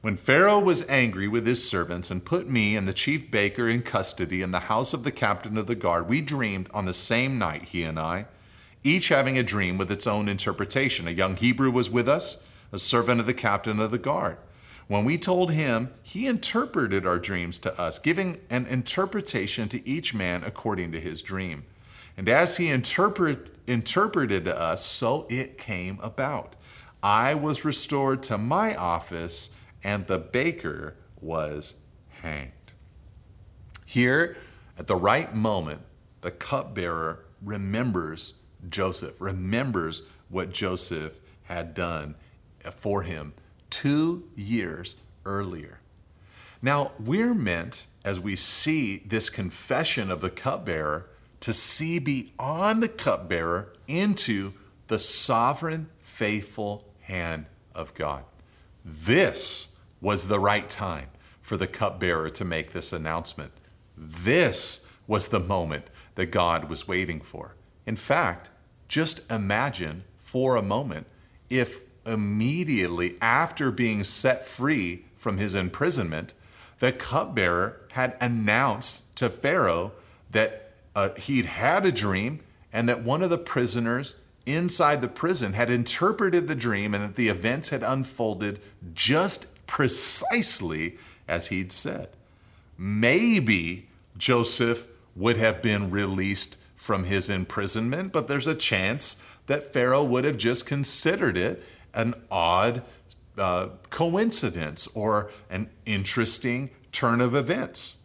When 0.00 0.16
Pharaoh 0.16 0.58
was 0.58 0.84
angry 0.88 1.28
with 1.28 1.46
his 1.46 1.68
servants 1.68 2.10
and 2.10 2.24
put 2.24 2.48
me 2.48 2.74
and 2.74 2.88
the 2.88 2.92
chief 2.92 3.30
baker 3.30 3.68
in 3.68 3.82
custody 3.82 4.42
in 4.42 4.50
the 4.50 4.60
house 4.60 4.92
of 4.92 5.04
the 5.04 5.12
captain 5.12 5.56
of 5.56 5.68
the 5.68 5.76
guard, 5.76 6.08
we 6.08 6.20
dreamed 6.20 6.68
on 6.74 6.86
the 6.86 6.94
same 6.94 7.38
night, 7.38 7.62
he 7.64 7.84
and 7.84 8.00
I, 8.00 8.26
each 8.82 9.08
having 9.08 9.38
a 9.38 9.44
dream 9.44 9.78
with 9.78 9.92
its 9.92 10.08
own 10.08 10.28
interpretation. 10.28 11.06
A 11.06 11.12
young 11.12 11.36
Hebrew 11.36 11.70
was 11.70 11.88
with 11.88 12.08
us, 12.08 12.42
a 12.72 12.80
servant 12.80 13.20
of 13.20 13.26
the 13.26 13.34
captain 13.34 13.78
of 13.78 13.92
the 13.92 13.98
guard. 13.98 14.38
When 14.88 15.04
we 15.04 15.18
told 15.18 15.52
him, 15.52 15.90
he 16.02 16.26
interpreted 16.26 17.06
our 17.06 17.20
dreams 17.20 17.60
to 17.60 17.80
us, 17.80 18.00
giving 18.00 18.38
an 18.50 18.66
interpretation 18.66 19.68
to 19.68 19.88
each 19.88 20.14
man 20.14 20.42
according 20.42 20.90
to 20.92 21.00
his 21.00 21.22
dream. 21.22 21.62
And 22.16 22.28
as 22.28 22.56
he 22.56 22.68
interpret, 22.68 23.50
interpreted 23.66 24.44
to 24.44 24.58
us, 24.58 24.84
so 24.84 25.26
it 25.30 25.58
came 25.58 25.98
about. 26.02 26.56
I 27.02 27.34
was 27.34 27.64
restored 27.64 28.22
to 28.24 28.38
my 28.38 28.74
office, 28.76 29.50
and 29.82 30.06
the 30.06 30.18
baker 30.18 30.96
was 31.20 31.74
hanged. 32.20 32.52
Here, 33.86 34.36
at 34.78 34.86
the 34.86 34.96
right 34.96 35.34
moment, 35.34 35.82
the 36.20 36.30
cupbearer 36.30 37.24
remembers 37.42 38.34
Joseph, 38.68 39.20
remembers 39.20 40.02
what 40.28 40.52
Joseph 40.52 41.14
had 41.44 41.74
done 41.74 42.14
for 42.70 43.02
him 43.02 43.34
two 43.70 44.28
years 44.36 44.96
earlier. 45.26 45.80
Now, 46.60 46.92
we're 47.00 47.34
meant, 47.34 47.88
as 48.04 48.20
we 48.20 48.36
see 48.36 48.98
this 48.98 49.28
confession 49.28 50.10
of 50.10 50.20
the 50.20 50.30
cupbearer, 50.30 51.08
to 51.42 51.52
see 51.52 51.98
beyond 51.98 52.82
the 52.82 52.88
cupbearer 52.88 53.72
into 53.86 54.52
the 54.86 54.98
sovereign, 54.98 55.88
faithful 55.98 56.88
hand 57.02 57.46
of 57.74 57.92
God. 57.94 58.24
This 58.84 59.74
was 60.00 60.28
the 60.28 60.40
right 60.40 60.70
time 60.70 61.08
for 61.40 61.56
the 61.56 61.66
cupbearer 61.66 62.30
to 62.30 62.44
make 62.44 62.72
this 62.72 62.92
announcement. 62.92 63.52
This 63.96 64.86
was 65.06 65.28
the 65.28 65.40
moment 65.40 65.88
that 66.14 66.26
God 66.26 66.70
was 66.70 66.88
waiting 66.88 67.20
for. 67.20 67.56
In 67.86 67.96
fact, 67.96 68.50
just 68.86 69.30
imagine 69.30 70.04
for 70.18 70.56
a 70.56 70.62
moment 70.62 71.06
if 71.50 71.82
immediately 72.06 73.16
after 73.20 73.70
being 73.70 74.04
set 74.04 74.46
free 74.46 75.06
from 75.16 75.38
his 75.38 75.54
imprisonment, 75.54 76.34
the 76.78 76.92
cupbearer 76.92 77.80
had 77.92 78.16
announced 78.20 79.14
to 79.16 79.28
Pharaoh 79.28 79.92
that 80.30 80.71
uh, 80.94 81.10
he'd 81.14 81.46
had 81.46 81.86
a 81.86 81.92
dream 81.92 82.40
and 82.72 82.88
that 82.88 83.02
one 83.02 83.22
of 83.22 83.30
the 83.30 83.38
prisoners 83.38 84.16
inside 84.46 85.00
the 85.00 85.08
prison 85.08 85.52
had 85.52 85.70
interpreted 85.70 86.48
the 86.48 86.54
dream 86.54 86.94
and 86.94 87.04
that 87.04 87.14
the 87.14 87.28
events 87.28 87.68
had 87.68 87.82
unfolded 87.82 88.60
just 88.92 89.46
precisely 89.66 90.96
as 91.28 91.48
he'd 91.48 91.72
said. 91.72 92.08
Maybe 92.76 93.88
Joseph 94.16 94.88
would 95.14 95.36
have 95.36 95.62
been 95.62 95.90
released 95.90 96.58
from 96.74 97.04
his 97.04 97.30
imprisonment, 97.30 98.12
but 98.12 98.26
there's 98.26 98.46
a 98.46 98.54
chance 98.54 99.22
that 99.46 99.64
Pharaoh 99.64 100.04
would 100.04 100.24
have 100.24 100.36
just 100.36 100.66
considered 100.66 101.36
it 101.36 101.62
an 101.94 102.14
odd 102.30 102.82
uh, 103.38 103.68
coincidence 103.90 104.88
or 104.94 105.30
an 105.48 105.70
interesting 105.86 106.70
turn 106.90 107.20
of 107.20 107.34
events. 107.34 107.96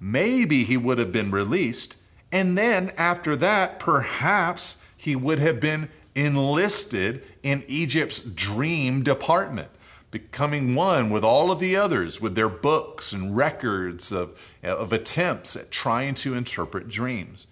Maybe 0.00 0.64
he 0.64 0.76
would 0.76 0.98
have 0.98 1.12
been 1.12 1.30
released, 1.30 1.96
and 2.34 2.58
then 2.58 2.90
after 2.98 3.36
that, 3.36 3.78
perhaps 3.78 4.84
he 4.96 5.14
would 5.14 5.38
have 5.38 5.60
been 5.60 5.88
enlisted 6.16 7.22
in 7.44 7.64
Egypt's 7.68 8.18
dream 8.18 9.04
department, 9.04 9.68
becoming 10.10 10.74
one 10.74 11.10
with 11.10 11.22
all 11.22 11.52
of 11.52 11.60
the 11.60 11.76
others 11.76 12.20
with 12.20 12.34
their 12.34 12.48
books 12.48 13.12
and 13.12 13.36
records 13.36 14.10
of, 14.10 14.56
of 14.64 14.92
attempts 14.92 15.54
at 15.54 15.70
trying 15.70 16.14
to 16.14 16.34
interpret 16.34 16.88
dreams. 16.88 17.46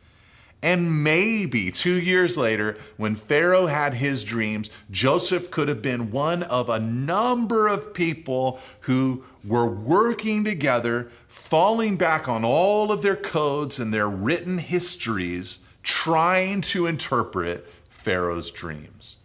And 0.63 1.03
maybe 1.03 1.73
two 1.73 2.01
years 2.01 2.39
later, 2.39 2.77
when 2.97 3.17
Pharaoh 3.17 3.67
had 3.67 3.95
his 3.95 4.23
dreams, 4.23 4.71
Joseph 4.93 5.51
could 5.51 5.67
have 5.67 5.83
been 5.83 6.13
one 6.13 6.45
of 6.45 6.71
a 6.71 6.79
number 6.79 7.67
of 7.67 7.93
people 7.93 8.61
who 8.83 9.25
were 9.45 9.69
working 9.69 10.45
together, 10.45 11.11
falling 11.27 11.97
back 11.97 12.29
on 12.29 12.45
all 12.45 12.93
of 12.93 13.03
their 13.03 13.17
codes 13.17 13.81
and 13.81 13.93
their 13.93 14.09
written 14.09 14.59
histories, 14.59 15.59
trying 15.83 16.61
to 16.61 16.87
interpret 16.87 17.67
Pharaoh's 17.91 18.53
dreams. 18.53 19.17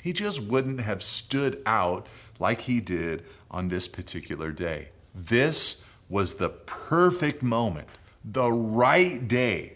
He 0.00 0.14
just 0.14 0.42
wouldn't 0.42 0.80
have 0.80 1.02
stood 1.02 1.60
out 1.66 2.06
like 2.38 2.62
he 2.62 2.80
did 2.80 3.22
on 3.50 3.68
this 3.68 3.86
particular 3.86 4.50
day. 4.50 4.88
This 5.14 5.84
was 6.08 6.34
the 6.34 6.48
perfect 6.48 7.42
moment, 7.42 7.88
the 8.24 8.50
right 8.50 9.26
day 9.28 9.75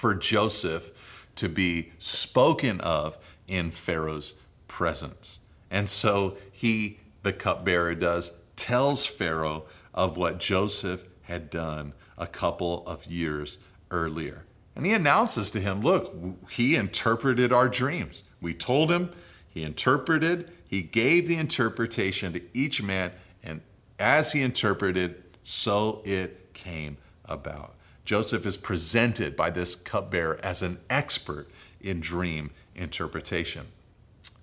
for 0.00 0.14
Joseph 0.14 1.28
to 1.36 1.46
be 1.46 1.92
spoken 1.98 2.80
of 2.80 3.18
in 3.46 3.70
Pharaoh's 3.70 4.34
presence. 4.66 5.40
And 5.70 5.90
so 5.90 6.38
he, 6.50 7.00
the 7.22 7.34
cupbearer, 7.34 7.94
does, 7.94 8.32
tells 8.56 9.04
Pharaoh 9.04 9.64
of 9.92 10.16
what 10.16 10.40
Joseph 10.40 11.04
had 11.24 11.50
done 11.50 11.92
a 12.16 12.26
couple 12.26 12.82
of 12.86 13.04
years 13.04 13.58
earlier. 13.90 14.46
And 14.74 14.86
he 14.86 14.94
announces 14.94 15.50
to 15.50 15.60
him, 15.60 15.82
Look, 15.82 16.16
he 16.48 16.76
interpreted 16.76 17.52
our 17.52 17.68
dreams. 17.68 18.22
We 18.40 18.54
told 18.54 18.90
him, 18.90 19.10
he 19.50 19.62
interpreted, 19.62 20.50
he 20.66 20.80
gave 20.80 21.28
the 21.28 21.36
interpretation 21.36 22.32
to 22.32 22.42
each 22.54 22.82
man, 22.82 23.12
and 23.42 23.60
as 23.98 24.32
he 24.32 24.40
interpreted, 24.40 25.22
so 25.42 26.00
it 26.06 26.54
came 26.54 26.96
about. 27.26 27.74
Joseph 28.10 28.44
is 28.44 28.56
presented 28.56 29.36
by 29.36 29.50
this 29.50 29.76
cupbearer 29.76 30.40
as 30.42 30.62
an 30.62 30.80
expert 30.90 31.48
in 31.80 32.00
dream 32.00 32.50
interpretation. 32.74 33.68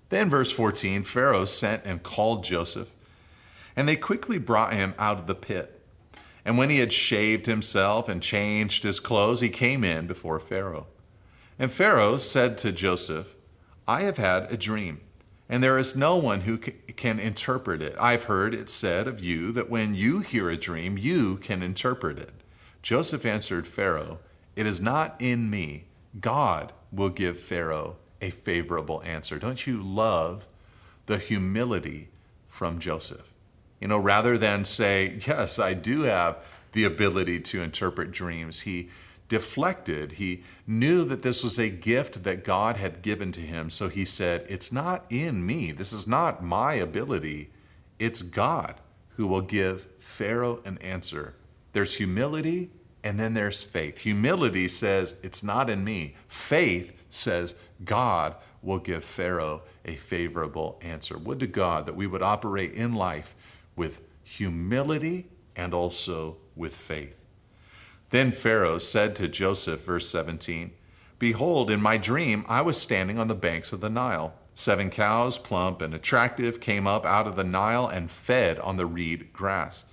Then, 0.08 0.30
verse 0.30 0.50
14 0.50 1.02
Pharaoh 1.02 1.44
sent 1.44 1.84
and 1.84 2.02
called 2.02 2.44
Joseph, 2.44 2.94
and 3.76 3.86
they 3.86 3.94
quickly 3.94 4.38
brought 4.38 4.72
him 4.72 4.94
out 4.98 5.18
of 5.18 5.26
the 5.26 5.34
pit. 5.34 5.82
And 6.46 6.56
when 6.56 6.70
he 6.70 6.78
had 6.78 6.94
shaved 6.94 7.44
himself 7.44 8.08
and 8.08 8.22
changed 8.22 8.84
his 8.84 9.00
clothes, 9.00 9.42
he 9.42 9.50
came 9.50 9.84
in 9.84 10.06
before 10.06 10.40
Pharaoh. 10.40 10.86
And 11.58 11.70
Pharaoh 11.70 12.16
said 12.16 12.56
to 12.58 12.72
Joseph, 12.72 13.34
I 13.86 14.00
have 14.00 14.16
had 14.16 14.50
a 14.50 14.56
dream, 14.56 15.02
and 15.46 15.62
there 15.62 15.76
is 15.76 15.94
no 15.94 16.16
one 16.16 16.40
who 16.40 16.56
can 16.56 17.18
interpret 17.18 17.82
it. 17.82 17.94
I've 18.00 18.24
heard 18.24 18.54
it 18.54 18.70
said 18.70 19.06
of 19.06 19.20
you 19.20 19.52
that 19.52 19.68
when 19.68 19.94
you 19.94 20.20
hear 20.20 20.48
a 20.48 20.56
dream, 20.56 20.96
you 20.96 21.36
can 21.36 21.62
interpret 21.62 22.18
it. 22.18 22.32
Joseph 22.82 23.26
answered 23.26 23.66
Pharaoh, 23.66 24.18
It 24.56 24.66
is 24.66 24.80
not 24.80 25.16
in 25.18 25.50
me. 25.50 25.84
God 26.20 26.72
will 26.92 27.10
give 27.10 27.38
Pharaoh 27.38 27.96
a 28.20 28.30
favorable 28.30 29.02
answer. 29.02 29.38
Don't 29.38 29.66
you 29.66 29.82
love 29.82 30.46
the 31.06 31.18
humility 31.18 32.08
from 32.46 32.78
Joseph? 32.78 33.32
You 33.80 33.88
know, 33.88 33.98
rather 33.98 34.38
than 34.38 34.64
say, 34.64 35.18
Yes, 35.26 35.58
I 35.58 35.74
do 35.74 36.02
have 36.02 36.44
the 36.72 36.84
ability 36.84 37.40
to 37.40 37.62
interpret 37.62 38.10
dreams, 38.10 38.62
he 38.62 38.88
deflected. 39.28 40.12
He 40.12 40.42
knew 40.66 41.04
that 41.04 41.22
this 41.22 41.44
was 41.44 41.58
a 41.58 41.68
gift 41.68 42.24
that 42.24 42.44
God 42.44 42.76
had 42.76 43.02
given 43.02 43.30
to 43.32 43.40
him. 43.40 43.70
So 43.70 43.88
he 43.88 44.04
said, 44.04 44.46
It's 44.48 44.72
not 44.72 45.04
in 45.10 45.44
me. 45.44 45.72
This 45.72 45.92
is 45.92 46.06
not 46.06 46.42
my 46.42 46.74
ability. 46.74 47.50
It's 47.98 48.22
God 48.22 48.80
who 49.10 49.26
will 49.26 49.40
give 49.40 49.86
Pharaoh 49.98 50.60
an 50.64 50.78
answer 50.78 51.34
there's 51.72 51.96
humility 51.96 52.70
and 53.04 53.18
then 53.18 53.34
there's 53.34 53.62
faith. 53.62 53.98
Humility 53.98 54.68
says, 54.68 55.16
It's 55.22 55.42
not 55.42 55.70
in 55.70 55.84
me. 55.84 56.16
Faith 56.26 57.00
says, 57.10 57.54
God 57.84 58.34
will 58.62 58.78
give 58.78 59.04
Pharaoh 59.04 59.62
a 59.84 59.94
favorable 59.94 60.78
answer. 60.82 61.16
Would 61.16 61.40
to 61.40 61.46
God 61.46 61.86
that 61.86 61.96
we 61.96 62.06
would 62.06 62.22
operate 62.22 62.72
in 62.72 62.94
life 62.94 63.64
with 63.76 64.02
humility 64.22 65.28
and 65.56 65.72
also 65.72 66.36
with 66.56 66.74
faith. 66.74 67.24
Then 68.10 68.32
Pharaoh 68.32 68.78
said 68.78 69.14
to 69.16 69.28
Joseph, 69.28 69.84
verse 69.84 70.08
17, 70.08 70.72
Behold, 71.18 71.70
in 71.70 71.80
my 71.80 71.96
dream 71.96 72.44
I 72.48 72.62
was 72.62 72.80
standing 72.80 73.18
on 73.18 73.28
the 73.28 73.34
banks 73.34 73.72
of 73.72 73.80
the 73.80 73.90
Nile. 73.90 74.34
Seven 74.54 74.90
cows, 74.90 75.38
plump 75.38 75.80
and 75.80 75.94
attractive, 75.94 76.60
came 76.60 76.86
up 76.86 77.06
out 77.06 77.26
of 77.26 77.36
the 77.36 77.44
Nile 77.44 77.86
and 77.86 78.10
fed 78.10 78.58
on 78.58 78.76
the 78.76 78.86
reed 78.86 79.32
grass. 79.32 79.84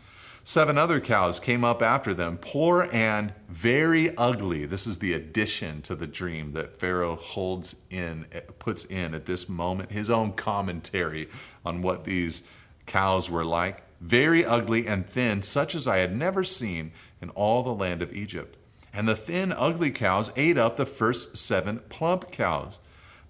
Seven 0.48 0.78
other 0.78 1.00
cows 1.00 1.40
came 1.40 1.64
up 1.64 1.82
after 1.82 2.14
them, 2.14 2.38
poor 2.38 2.88
and 2.94 3.34
very 3.50 4.16
ugly. 4.16 4.68
This 4.68 4.86
is 4.86 5.00
the 5.00 5.14
addition 5.14 5.82
to 5.82 5.96
the 5.96 6.06
dream 6.06 6.52
that 6.52 6.78
Pharaoh 6.78 7.16
holds 7.16 7.78
in, 7.90 8.28
puts 8.60 8.86
in 8.86 9.16
at 9.16 9.26
this 9.26 9.50
moment, 9.50 9.92
his 9.92 10.08
own 10.08 10.34
commentary 10.34 11.30
on 11.66 11.82
what 11.82 12.04
these 12.04 12.44
cows 12.86 13.28
were 13.28 13.44
like. 13.44 13.82
Very 14.00 14.46
ugly 14.46 14.86
and 14.86 15.08
thin, 15.08 15.42
such 15.42 15.74
as 15.74 15.88
I 15.88 15.98
had 15.98 16.16
never 16.16 16.44
seen 16.44 16.92
in 17.24 17.32
all 17.32 17.64
the 17.64 17.74
land 17.74 18.04
of 18.04 18.14
Egypt. 18.14 18.56
And 18.94 19.08
the 19.08 19.16
thin, 19.16 19.52
ugly 19.52 19.90
cows 19.90 20.32
ate 20.36 20.60
up 20.60 20.78
the 20.78 20.86
first 20.86 21.38
seven 21.38 21.80
plump 21.90 22.30
cows. 22.30 22.80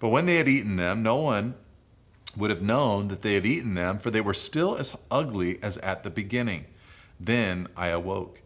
But 0.00 0.10
when 0.10 0.26
they 0.26 0.36
had 0.36 0.48
eaten 0.48 0.76
them, 0.76 1.02
no 1.02 1.16
one 1.16 1.54
would 2.36 2.50
have 2.50 2.60
known 2.60 3.08
that 3.08 3.22
they 3.22 3.36
had 3.36 3.46
eaten 3.46 3.72
them, 3.72 3.98
for 4.00 4.10
they 4.10 4.20
were 4.20 4.34
still 4.34 4.76
as 4.76 4.94
ugly 5.10 5.58
as 5.62 5.78
at 5.78 6.02
the 6.02 6.10
beginning. 6.10 6.66
Then 7.18 7.68
I 7.76 7.88
awoke. 7.88 8.42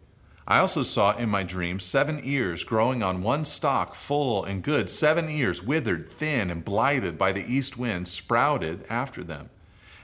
I 0.47 0.59
also 0.59 0.81
saw 0.81 1.15
in 1.15 1.29
my 1.29 1.43
dream 1.43 1.79
seven 1.79 2.19
ears 2.23 2.63
growing 2.63 3.03
on 3.03 3.21
one 3.21 3.45
stalk, 3.45 3.95
full 3.95 4.43
and 4.43 4.63
good, 4.63 4.89
seven 4.89 5.29
ears, 5.29 5.63
withered, 5.63 6.09
thin, 6.09 6.49
and 6.49 6.65
blighted 6.65 7.17
by 7.17 7.31
the 7.31 7.45
east 7.45 7.77
wind, 7.77 8.07
sprouted 8.07 8.85
after 8.89 9.23
them. 9.23 9.49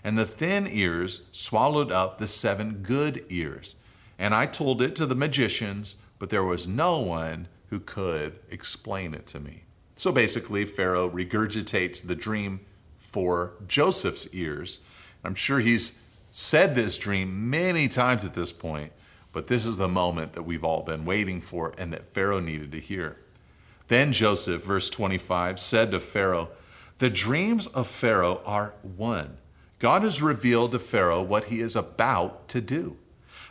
And 0.04 0.18
the 0.18 0.26
thin 0.26 0.68
ears 0.70 1.24
swallowed 1.32 1.92
up 1.92 2.18
the 2.18 2.28
seven 2.28 2.82
good 2.82 3.26
ears. 3.30 3.76
And 4.18 4.34
I 4.34 4.46
told 4.46 4.82
it 4.82 4.96
to 4.96 5.06
the 5.06 5.16
magicians, 5.16 5.98
but 6.20 6.30
there 6.30 6.44
was 6.44 6.68
no 6.68 7.00
one 7.00 7.48
who 7.70 7.80
could 7.80 8.40
explain 8.50 9.14
it 9.14 9.28
to 9.28 9.40
me. 9.40 9.64
So 9.96 10.12
basically, 10.12 10.64
Pharaoh 10.66 11.10
regurgitates 11.10 12.06
the 12.06 12.16
dream 12.16 12.62
for 12.98 13.54
Joseph's 13.68 14.28
ears. 14.34 14.80
I'm 15.24 15.36
sure 15.36 15.60
he's 15.60 16.00
said 16.32 16.76
this 16.76 16.98
dream 16.98 17.50
many 17.50 17.88
times 17.88 18.26
at 18.26 18.34
this 18.34 18.52
point, 18.52 18.92
but 19.32 19.48
this 19.48 19.66
is 19.66 19.78
the 19.78 19.88
moment 19.88 20.34
that 20.34 20.44
we've 20.44 20.64
all 20.64 20.84
been 20.84 21.06
waiting 21.06 21.42
for 21.42 21.74
and 21.78 21.94
that 21.94 22.10
Pharaoh 22.10 22.40
needed 22.40 22.72
to 22.72 22.80
hear. 22.80 23.18
Then 23.88 24.12
Joseph, 24.12 24.64
verse 24.64 24.90
25, 24.90 25.60
said 25.60 25.92
to 25.92 26.00
Pharaoh, 26.00 26.50
The 26.98 27.10
dreams 27.10 27.68
of 27.68 27.88
Pharaoh 27.88 28.42
are 28.46 28.74
one. 28.82 29.38
God 29.80 30.02
has 30.02 30.22
revealed 30.22 30.72
to 30.72 30.80
Pharaoh 30.80 31.22
what 31.22 31.46
he 31.46 31.62
is 31.62 31.76
about 31.76 32.48
to 32.50 32.62
do. 32.62 32.98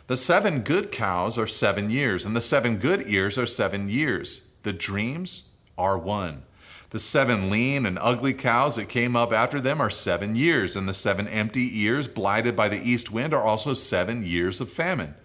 The 0.07 0.17
seven 0.17 0.61
good 0.61 0.91
cows 0.91 1.37
are 1.37 1.47
seven 1.47 1.89
years, 1.89 2.25
and 2.25 2.35
the 2.35 2.41
seven 2.41 2.77
good 2.77 3.03
ears 3.07 3.37
are 3.37 3.45
seven 3.45 3.89
years. 3.89 4.47
The 4.63 4.73
dreams 4.73 5.49
are 5.77 5.97
one. 5.97 6.43
The 6.89 6.99
seven 6.99 7.49
lean 7.49 7.85
and 7.85 7.99
ugly 8.01 8.33
cows 8.33 8.77
that 8.77 8.87
came 8.87 9.15
up 9.15 9.33
after 9.33 9.59
them 9.59 9.81
are 9.81 9.89
seven 9.89 10.35
years, 10.35 10.77
and 10.77 10.87
the 10.87 10.93
seven 10.93 11.27
empty 11.27 11.81
ears, 11.81 12.07
blighted 12.07 12.55
by 12.55 12.69
the 12.69 12.81
east 12.81 13.11
wind, 13.11 13.33
are 13.33 13.43
also 13.43 13.73
seven 13.73 14.25
years 14.25 14.61
of 14.61 14.69
famine. 14.69 15.15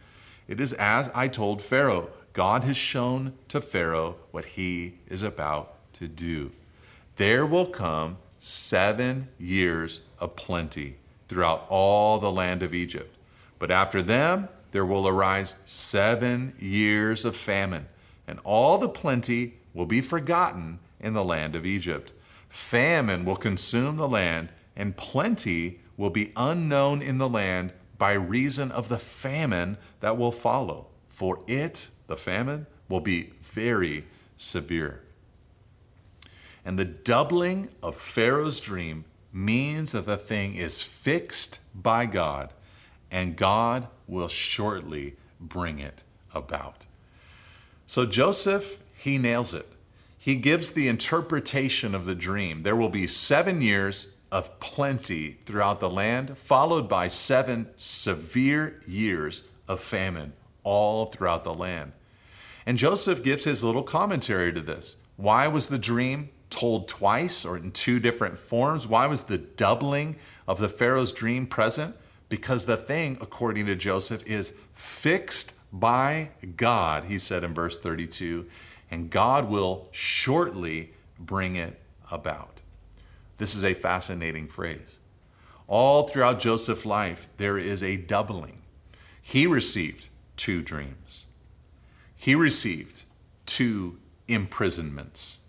It 0.49 0.61
is 0.61 0.73
as 0.73 1.09
I 1.15 1.29
told 1.29 1.63
Pharaoh 1.63 2.11
God 2.33 2.65
has 2.65 2.77
shown 2.77 3.35
to 3.49 3.61
Pharaoh 3.61 4.17
what 4.33 4.45
he 4.45 4.95
is 5.09 5.23
about 5.23 5.75
to 5.95 6.09
do. 6.09 6.51
There 7.17 7.47
will 7.47 7.67
come 7.67 8.17
seven 8.39 9.29
years 9.39 10.01
of 10.19 10.35
plenty 10.35 10.97
throughout 11.29 11.67
all 11.69 12.19
the 12.19 12.33
land 12.33 12.63
of 12.63 12.75
Egypt. 12.75 13.17
But 13.59 13.71
after 13.71 14.03
them, 14.03 14.49
there 14.73 14.85
will 14.85 15.07
arise 15.07 15.55
seven 15.65 16.55
years 16.59 17.25
of 17.25 17.37
famine, 17.37 17.87
and 18.27 18.41
all 18.43 18.79
the 18.79 18.89
plenty 18.89 19.55
will 19.75 19.87
be 19.87 20.01
forgotten 20.01 20.81
in 21.03 21.13
the 21.13 21.25
land 21.25 21.55
of 21.55 21.67
Egypt. 21.67 22.13
Famine 22.49 23.25
will 23.25 23.37
consume 23.37 23.97
the 23.97 24.09
land, 24.09 24.51
and 24.77 24.97
plenty 24.97 25.81
will 25.97 26.11
be 26.11 26.33
unknown 26.37 27.03
in 27.03 27.19
the 27.19 27.29
land 27.29 27.73
by 27.99 28.13
reason 28.13 28.71
of 28.71 28.89
the 28.89 28.99
famine 28.99 29.77
that 30.01 30.17
will 30.17 30.33
follow. 30.33 30.87
For 31.09 31.41
it, 31.47 31.91
the 32.07 32.17
famine, 32.17 32.67
will 32.89 33.01
be 33.01 33.33
very 33.43 34.05
severe. 34.37 35.03
And 36.65 36.79
the 36.79 36.85
doubling 36.85 37.69
of 37.83 37.97
Pharaoh's 37.97 38.61
dream 38.61 39.05
means 39.33 39.93
that 39.93 40.07
the 40.07 40.17
thing 40.17 40.55
is 40.55 40.83
fixed 40.83 41.61
by 41.75 42.07
God, 42.07 42.53
and 43.11 43.37
God 43.37 43.89
will 44.07 44.29
shortly 44.29 45.17
bring 45.41 45.79
it 45.79 46.03
about. 46.35 46.87
So 47.87 48.07
Joseph, 48.07 48.81
he 48.95 49.19
nails 49.19 49.55
it 49.55 49.69
he 50.23 50.37
gives 50.37 50.71
the 50.71 50.87
interpretation 50.87 51.97
of 51.97 52.07
the 52.07 52.15
dream. 52.15 52.63
There 52.63 52.77
will 52.77 52.89
be 52.89 53.09
seven 53.09 53.61
years 53.61 54.13
of 54.31 54.61
plenty 54.61 55.39
throughout 55.47 55.81
the 55.81 55.91
land, 55.91 56.39
followed 56.39 56.89
by 56.89 57.09
seven 57.09 57.69
severe 57.77 58.81
years 58.87 59.43
of 59.67 59.81
famine 59.81 60.33
all 60.63 61.07
throughout 61.07 61.43
the 61.43 61.53
land. 61.53 61.91
And 62.65 62.79
Joseph 62.79 63.25
gives 63.25 63.43
his 63.43 63.65
little 63.65 63.83
commentary 63.83 64.53
to 64.53 64.61
this. 64.61 64.95
Why 65.17 65.49
was 65.49 65.67
the 65.67 65.77
dream 65.77 66.29
told 66.51 66.87
twice 66.87 67.45
or 67.45 67.57
in 67.57 67.73
two 67.73 67.99
different 67.99 68.39
forms? 68.39 68.87
Why 68.87 69.09
was 69.09 69.25
the 69.25 69.39
doubling 69.39 70.15
of 70.47 70.61
the 70.61 70.69
Pharaoh's 70.69 71.11
dream 71.11 71.49
present? 71.49 71.97
Because 72.29 72.67
the 72.67 72.77
thing, 72.77 73.19
according 73.21 73.67
to 73.67 73.75
Joseph, 73.75 74.25
is 74.25 74.55
fixed 74.73 75.55
by 75.73 76.31
God, 76.57 77.07
he 77.07 77.19
said 77.19 77.43
in 77.43 77.55
verse 77.55 77.77
32 77.81 78.47
and 78.93 79.09
God 79.09 79.49
will 79.49 79.89
shortly 79.91 80.93
bring 81.19 81.57
it 81.57 81.81
about. 82.11 82.61
This 83.39 83.55
is 83.55 83.65
a 83.65 83.73
fascinating 83.73 84.47
phrase. 84.47 84.99
All 85.67 86.07
throughout 86.07 86.39
Joseph's 86.39 86.85
life, 86.85 87.31
there 87.39 87.57
is 87.57 87.83
a 87.83 87.97
doubling. 87.97 88.61
He 89.23 89.47
received 89.47 90.11
two 90.37 90.61
dreams, 90.61 91.27
he 92.15 92.35
received 92.35 93.05
two 93.47 93.99
imprisonments. 94.29 95.41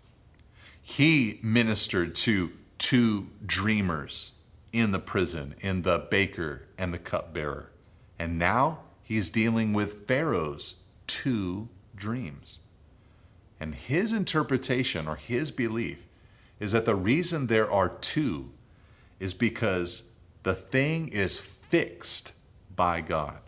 He 0.80 1.38
ministered 1.42 2.14
to 2.16 2.52
two 2.78 3.28
dreamers 3.44 4.32
in 4.72 4.90
the 4.90 4.98
prison, 4.98 5.54
in 5.60 5.82
the 5.82 5.98
baker 5.98 6.62
and 6.76 6.92
the 6.92 6.98
cupbearer. 6.98 7.70
And 8.18 8.38
now 8.38 8.80
he's 9.02 9.30
dealing 9.30 9.72
with 9.72 10.06
Pharaoh's 10.06 10.76
two 11.06 11.68
dreams. 11.96 12.58
And 13.60 13.74
his 13.74 14.12
interpretation 14.12 15.06
or 15.06 15.16
his 15.16 15.50
belief 15.50 16.06
is 16.60 16.72
that 16.72 16.84
the 16.84 16.94
reason 16.94 17.46
there 17.46 17.70
are 17.70 17.88
two 17.88 18.50
is 19.20 19.34
because 19.34 20.04
the 20.42 20.54
thing 20.54 21.08
is 21.08 21.38
fixed 21.38 22.32
by 22.74 23.00
God. 23.00 23.38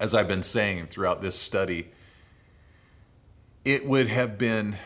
As 0.00 0.14
I've 0.14 0.28
been 0.28 0.42
saying 0.42 0.86
throughout 0.86 1.22
this 1.22 1.38
study, 1.38 1.88
it 3.64 3.86
would 3.86 4.08
have 4.08 4.38
been 4.38 4.76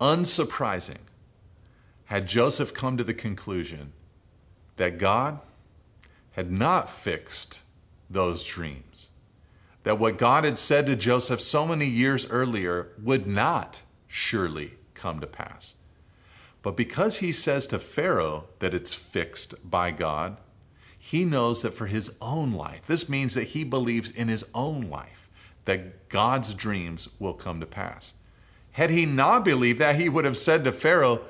unsurprising 0.00 0.98
had 2.06 2.26
Joseph 2.26 2.74
come 2.74 2.96
to 2.96 3.04
the 3.04 3.14
conclusion 3.14 3.92
that 4.76 4.98
God 4.98 5.40
had 6.32 6.50
not 6.50 6.90
fixed 6.90 7.62
those 8.08 8.44
dreams 8.44 9.10
that 9.82 9.98
what 9.98 10.18
God 10.18 10.44
had 10.44 10.58
said 10.58 10.86
to 10.86 10.96
Joseph 10.96 11.40
so 11.40 11.66
many 11.66 11.86
years 11.86 12.28
earlier 12.30 12.88
would 13.02 13.26
not 13.26 13.82
surely 14.06 14.74
come 14.94 15.20
to 15.20 15.26
pass. 15.26 15.76
But 16.62 16.76
because 16.76 17.18
he 17.18 17.32
says 17.32 17.66
to 17.68 17.78
Pharaoh 17.78 18.46
that 18.58 18.74
it's 18.74 18.92
fixed 18.92 19.54
by 19.68 19.90
God, 19.90 20.36
he 20.98 21.24
knows 21.24 21.62
that 21.62 21.72
for 21.72 21.86
his 21.86 22.14
own 22.20 22.52
life, 22.52 22.86
this 22.86 23.08
means 23.08 23.34
that 23.34 23.48
he 23.48 23.64
believes 23.64 24.10
in 24.10 24.28
his 24.28 24.44
own 24.54 24.82
life 24.82 25.30
that 25.64 26.08
God's 26.08 26.52
dreams 26.52 27.08
will 27.18 27.32
come 27.32 27.60
to 27.60 27.66
pass. 27.66 28.14
Had 28.72 28.90
he 28.90 29.06
not 29.06 29.44
believed 29.44 29.78
that, 29.78 29.96
he 29.96 30.08
would 30.08 30.24
have 30.24 30.36
said 30.36 30.64
to 30.64 30.72
Pharaoh, 30.72 31.22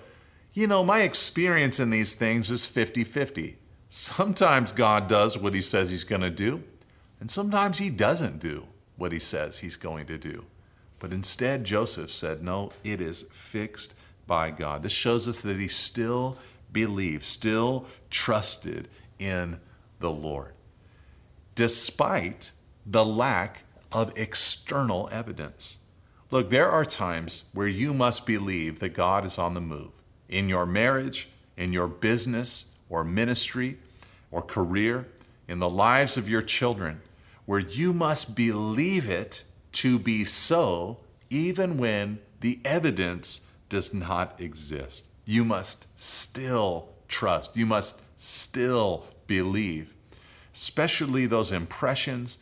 You 0.53 0.67
know, 0.67 0.85
my 0.85 1.03
experience 1.03 1.79
in 1.79 1.91
these 1.91 2.15
things 2.15 2.51
is 2.51 2.67
50 2.67 3.05
50. 3.05 3.59
Sometimes 3.89 4.73
God 4.73 5.09
does 5.09 5.39
what 5.39 5.55
he 5.55 5.63
says 5.63 5.91
he's 5.91 6.05
going 6.05 6.21
to 6.21 6.31
do, 6.31 6.63
and 7.21 7.31
sometimes 7.31 7.79
he 7.79 7.91
doesn't 7.91 8.41
do 8.41 8.67
what 8.97 9.13
he 9.13 9.19
says 9.19 9.59
he's 9.59 9.77
going 9.77 10.07
to 10.07 10.19
do. 10.19 10.45
But 10.99 11.13
instead, 11.13 11.65
Joseph 11.65 12.11
said, 12.11 12.43
No, 12.43 12.73
it 12.83 13.01
is 13.01 13.23
fixed 13.33 13.95
by 14.27 14.51
God. 14.51 14.83
This 14.83 14.93
shows 14.93 15.29
us 15.29 15.43
that 15.43 15.57
he 15.57 15.69
still 15.69 16.37
believed, 16.73 17.25
still 17.25 17.87
trusted 18.11 18.89
in 19.19 19.61
the 19.99 20.11
Lord, 20.11 20.53
despite 21.55 22.53
the 22.87 23.05
lack 23.05 23.65
of 23.93 24.17
external 24.17 25.09
evidence. 25.13 25.79
Look, 26.31 26.51
there 26.51 26.69
are 26.69 26.85
times 26.85 27.45
where 27.53 27.67
you 27.67 27.93
must 27.93 28.25
believe 28.25 28.79
that 28.79 28.91
God 28.91 29.27
is 29.27 29.37
on 29.37 29.55
the 29.55 29.61
move 29.61 29.91
in 30.29 30.49
your 30.49 30.65
marriage, 30.65 31.29
in 31.57 31.73
your 31.73 31.89
business 31.89 32.67
or 32.89 33.03
ministry 33.03 33.79
or 34.31 34.43
career, 34.43 35.09
in 35.49 35.59
the 35.59 35.69
lives 35.69 36.17
of 36.17 36.29
your 36.29 36.43
children, 36.43 37.01
where 37.51 37.59
you 37.59 37.93
must 37.93 38.37
believe 38.37 39.11
it 39.11 39.43
to 39.73 39.99
be 39.99 40.23
so, 40.23 40.97
even 41.31 41.79
when 41.79 42.17
the 42.39 42.61
evidence 42.65 43.45
does 43.69 43.93
not 43.93 44.41
exist. 44.41 45.09
You 45.25 45.45
must 45.45 45.89
still 45.99 46.91
trust. 47.09 47.57
You 47.57 47.67
must 47.67 48.01
still 48.17 49.05
believe, 49.27 49.95
especially 50.55 51.27
those 51.27 51.51
impressions 51.51 52.39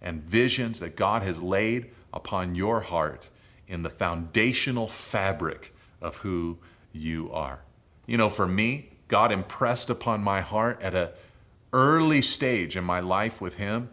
and 0.00 0.22
visions 0.22 0.78
that 0.78 0.94
God 0.94 1.24
has 1.24 1.42
laid 1.42 1.90
upon 2.14 2.54
your 2.54 2.82
heart 2.82 3.30
in 3.66 3.82
the 3.82 3.90
foundational 3.90 4.86
fabric 4.86 5.74
of 6.00 6.18
who 6.18 6.56
you 6.92 7.32
are. 7.32 7.62
You 8.06 8.16
know, 8.16 8.28
for 8.28 8.46
me, 8.46 8.90
God 9.08 9.32
impressed 9.32 9.90
upon 9.90 10.22
my 10.22 10.40
heart 10.40 10.80
at 10.80 10.94
a 10.94 11.10
early 11.72 12.22
stage 12.22 12.76
in 12.76 12.84
my 12.84 13.00
life 13.00 13.40
with 13.40 13.56
him 13.56 13.88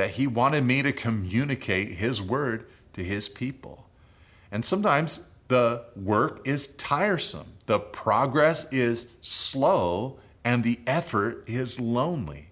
that 0.00 0.12
he 0.12 0.26
wanted 0.26 0.64
me 0.64 0.80
to 0.80 0.92
communicate 0.92 1.88
his 1.88 2.22
word 2.22 2.64
to 2.94 3.04
his 3.04 3.28
people. 3.28 3.86
And 4.50 4.64
sometimes 4.64 5.28
the 5.48 5.84
work 5.94 6.40
is 6.46 6.68
tiresome, 6.76 7.52
the 7.66 7.78
progress 7.78 8.64
is 8.72 9.08
slow, 9.20 10.18
and 10.42 10.64
the 10.64 10.80
effort 10.86 11.44
is 11.46 11.78
lonely. 11.78 12.48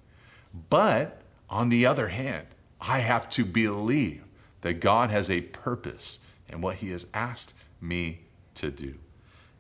But 0.69 1.23
on 1.49 1.71
the 1.71 1.87
other 1.87 2.09
hand, 2.09 2.49
I 2.83 2.99
have 2.99 3.31
to 3.31 3.47
believe 3.47 4.25
that 4.61 4.75
God 4.75 5.09
has 5.09 5.31
a 5.31 5.41
purpose 5.41 6.21
in 6.51 6.61
what 6.61 6.77
he 6.77 6.91
has 6.91 7.07
asked 7.15 7.55
me 7.81 8.27
to 8.57 8.71
do. 8.71 8.97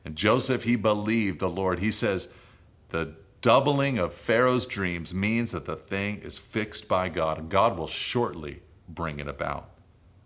And 0.05 0.15
Joseph, 0.15 0.65
he 0.65 0.77
believed 0.77 1.41
the 1.41 1.49
Lord. 1.49 1.79
He 1.79 1.91
says, 1.91 2.29
the 2.91 3.15
doubling 3.41 3.99
of 3.99 4.13
Pharaoh's 4.13 4.67
dreams 4.67 5.15
means 5.15 5.53
that 5.53 5.65
the 5.65 5.77
thing 5.77 6.19
is 6.19 6.39
fixed 6.39 6.89
by 6.89 7.09
God, 7.09 7.39
and 7.39 7.49
God 7.49 7.79
will 7.79 7.87
shortly 7.87 8.63
bring 8.89 9.19
it 9.19 9.29
about. 9.29 9.71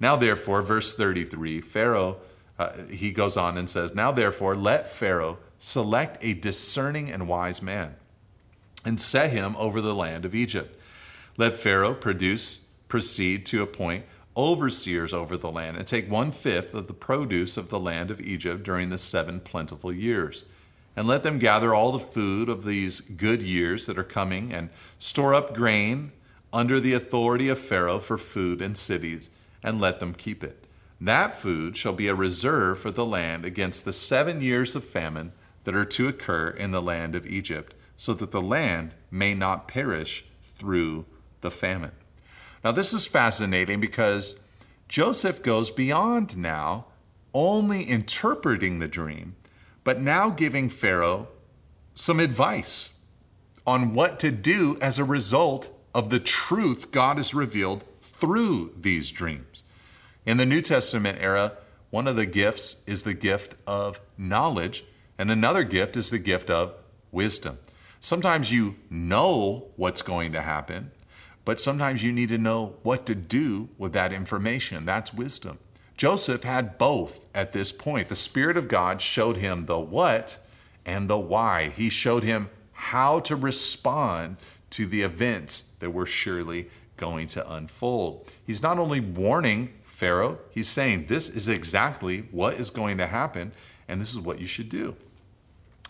Now, 0.00 0.16
therefore, 0.16 0.62
verse 0.62 0.94
33, 0.94 1.60
Pharaoh, 1.60 2.18
uh, 2.58 2.72
he 2.90 3.12
goes 3.12 3.36
on 3.36 3.56
and 3.56 3.68
says, 3.68 3.94
Now, 3.94 4.12
therefore, 4.12 4.56
let 4.56 4.88
Pharaoh 4.88 5.38
select 5.58 6.18
a 6.22 6.34
discerning 6.34 7.10
and 7.10 7.28
wise 7.28 7.62
man 7.62 7.94
and 8.84 9.00
set 9.00 9.30
him 9.30 9.54
over 9.56 9.80
the 9.80 9.94
land 9.94 10.24
of 10.24 10.34
Egypt. 10.34 10.78
Let 11.36 11.52
Pharaoh 11.52 11.94
produce, 11.94 12.66
proceed 12.88 13.46
to 13.46 13.62
appoint 13.62 14.04
overseers 14.36 15.12
over 15.12 15.36
the 15.36 15.50
land 15.50 15.76
and 15.76 15.86
take 15.86 16.10
one 16.10 16.32
fifth 16.32 16.74
of 16.74 16.86
the 16.86 16.94
produce 16.94 17.56
of 17.56 17.68
the 17.68 17.78
land 17.78 18.10
of 18.10 18.20
Egypt 18.20 18.62
during 18.62 18.88
the 18.88 18.98
seven 18.98 19.40
plentiful 19.40 19.92
years 19.92 20.46
and 20.97 21.07
let 21.07 21.22
them 21.22 21.38
gather 21.38 21.74
all 21.74 21.93
the 21.93 21.99
food 21.99 22.49
of 22.49 22.64
these 22.64 23.01
good 23.01 23.43
years 23.43 23.86
that 23.86 23.99
are 23.99 24.05
coming, 24.05 24.53
and 24.53 24.68
store 24.99 25.34
up 25.34 25.55
grain 25.55 26.12
under 26.53 26.78
the 26.78 26.93
authority 26.93 27.49
of 27.49 27.59
Pharaoh 27.59 27.99
for 27.99 28.18
food 28.18 28.61
in 28.61 28.74
cities, 28.74 29.30
and 29.62 29.80
let 29.80 30.01
them 30.01 30.12
keep 30.12 30.45
it. 30.45 30.66
That 31.01 31.34
food 31.34 31.76
shall 31.76 31.95
be 31.95 32.09
a 32.09 32.14
reserve 32.14 32.78
for 32.78 32.90
the 32.90 33.07
land 33.07 33.45
against 33.45 33.84
the 33.84 33.93
seven 33.93 34.40
years 34.40 34.76
of 34.76 34.84
famine 34.84 35.32
that 35.64 35.74
are 35.74 35.84
to 35.84 36.09
occur 36.09 36.49
in 36.49 36.70
the 36.70 36.82
land 36.82 37.14
of 37.14 37.26
Egypt, 37.26 37.74
so 37.97 38.12
that 38.14 38.30
the 38.30 38.43
land 38.43 38.95
may 39.11 39.34
not 39.34 39.68
perish 39.68 40.24
through 40.43 41.07
the 41.40 41.51
famine. 41.51 41.93
Now, 42.62 42.72
this 42.72 42.93
is 42.93 43.07
fascinating 43.07 43.80
because 43.80 44.36
Joseph 44.88 45.43
goes 45.43 45.70
beyond 45.70 46.36
now 46.36 46.86
only 47.34 47.82
interpreting 47.84 48.78
the 48.78 48.88
dream 48.88 49.36
but 49.85 50.01
now 50.01 50.30
giving 50.30 50.68
Pharaoh 50.68 51.28
some 51.95 52.20
advice 52.20 52.91
on 53.66 53.95
what 53.95 54.18
to 54.20 54.30
do 54.30 54.76
as 54.80 54.99
a 54.99 55.05
result 55.05 55.70
of 55.95 56.11
the 56.11 56.20
truth 56.20 56.91
God 56.91 57.16
has 57.16 57.35
revealed 57.35 57.85
through 58.01 58.72
these 58.78 59.11
dreams. 59.11 59.62
In 60.24 60.37
the 60.37 60.47
New 60.47 60.61
Testament 60.61 61.18
era, 61.20 61.53
one 61.91 62.09
of 62.09 62.16
the 62.16 62.26
gifts 62.26 62.83
is 62.87 63.03
the 63.03 63.14
gift 63.14 63.55
of 63.66 64.01
knowledge, 64.16 64.85
and 65.18 65.30
another 65.30 65.64
gift 65.64 65.97
is 65.97 66.11
the 66.11 66.18
gift 66.18 66.49
of 66.49 66.74
wisdom. 67.11 67.59
Sometimes 68.01 68.51
you 68.51 68.76
know 68.89 69.66
what's 69.76 70.03
going 70.03 70.33
to 70.33 70.43
happen, 70.43 70.91
but 71.45 71.61
sometimes 71.61 72.03
you 72.03 72.12
need 72.12 72.30
to 72.30 72.39
know 72.39 72.76
what 72.83 73.07
to 73.07 73.14
do 73.14 73.68
with 73.78 73.93
that 73.93 74.12
information. 74.12 74.85
That's 74.85 75.12
wisdom. 75.12 75.59
Joseph 75.97 76.45
had 76.45 76.78
both 76.78 77.26
at 77.34 77.53
this 77.53 77.72
point. 77.72 78.09
The 78.09 78.14
Spirit 78.14 78.57
of 78.57 78.68
God 78.68 79.01
showed 79.01 79.36
him 79.36 79.64
the 79.64 79.78
what 79.78 80.38
and 80.84 81.09
the 81.09 81.18
why. 81.18 81.68
He 81.68 81.88
showed 81.88 82.24
him 82.24 82.51
how 82.72 83.20
to 83.20 83.36
respond 83.36 84.36
to 84.70 84.86
the 84.86 85.03
events 85.03 85.64
that 85.78 85.90
were 85.90 86.07
surely 86.07 86.68
going 86.97 87.26
to 87.28 87.53
unfold. 87.53 88.32
He's 88.47 88.62
not 88.62 88.78
only 88.78 89.01
warning 89.01 89.72
Pharaoh, 89.82 90.38
he's 90.51 90.68
saying 90.68 91.07
this 91.07 91.28
is 91.28 91.49
exactly 91.49 92.26
what 92.30 92.55
is 92.55 92.70
going 92.70 92.99
to 92.99 93.07
happen, 93.07 93.53
and 93.88 94.01
this 94.01 94.12
is 94.12 94.20
what 94.20 94.40
you 94.40 94.47
should 94.47 94.68
do. 94.68 94.97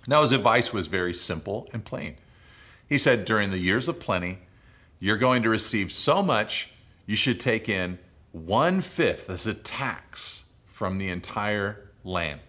Now, 0.07 0.23
his 0.23 0.33
advice 0.33 0.73
was 0.73 0.89
very 0.89 1.15
simple 1.15 1.69
and 1.73 1.85
plain. 1.85 2.17
He 2.89 2.99
said, 2.99 3.25
During 3.25 3.51
the 3.51 3.59
years 3.59 3.89
of 3.89 4.01
plenty, 4.01 4.41
you're 4.99 5.17
going 5.17 5.43
to 5.45 5.49
receive 5.49 5.93
so 5.93 6.23
much, 6.23 6.73
you 7.07 7.17
should 7.17 7.39
take 7.39 7.69
in 7.69 7.99
one 8.33 8.81
fifth 8.81 9.31
as 9.31 9.47
a 9.47 9.55
tax 9.55 10.45
from 10.67 10.99
the 10.99 11.09
entire 11.09 11.91
land. 12.03 12.41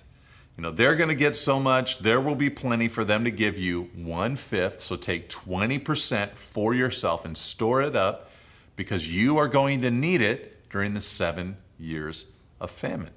You 0.57 0.61
know, 0.61 0.71
they're 0.71 0.95
going 0.95 1.09
to 1.09 1.15
get 1.15 1.35
so 1.35 1.59
much, 1.59 1.99
there 1.99 2.21
will 2.21 2.35
be 2.35 2.49
plenty 2.49 2.87
for 2.87 3.03
them 3.03 3.23
to 3.23 3.31
give 3.31 3.57
you 3.57 3.89
one 3.95 4.35
fifth. 4.35 4.79
So 4.79 4.95
take 4.95 5.29
20% 5.29 6.35
for 6.35 6.73
yourself 6.73 7.25
and 7.25 7.37
store 7.37 7.81
it 7.81 7.95
up 7.95 8.29
because 8.75 9.15
you 9.15 9.37
are 9.37 9.47
going 9.47 9.81
to 9.81 9.91
need 9.91 10.21
it 10.21 10.69
during 10.69 10.93
the 10.93 11.01
seven 11.01 11.57
years 11.79 12.27
of 12.61 12.71
famine. 12.71 13.11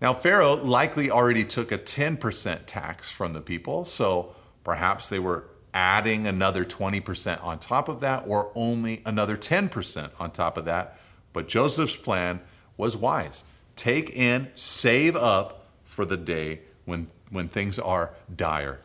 Now, 0.00 0.12
Pharaoh 0.12 0.54
likely 0.54 1.10
already 1.10 1.44
took 1.44 1.72
a 1.72 1.78
10% 1.78 2.60
tax 2.66 3.10
from 3.10 3.32
the 3.32 3.40
people, 3.40 3.84
so 3.84 4.34
perhaps 4.64 5.08
they 5.08 5.18
were 5.18 5.48
adding 5.72 6.26
another 6.26 6.64
20% 6.64 7.42
on 7.42 7.58
top 7.58 7.88
of 7.88 8.00
that, 8.00 8.24
or 8.26 8.52
only 8.54 9.02
another 9.06 9.36
10% 9.36 10.10
on 10.18 10.30
top 10.30 10.58
of 10.58 10.66
that 10.66 10.98
but 11.34 11.48
Joseph's 11.48 11.96
plan 11.96 12.40
was 12.78 12.96
wise. 12.96 13.44
Take 13.76 14.08
in, 14.10 14.48
save 14.54 15.16
up 15.16 15.66
for 15.84 16.06
the 16.06 16.16
day 16.16 16.60
when, 16.86 17.08
when 17.30 17.48
things 17.48 17.78
are 17.78 18.14
dire. 18.34 18.80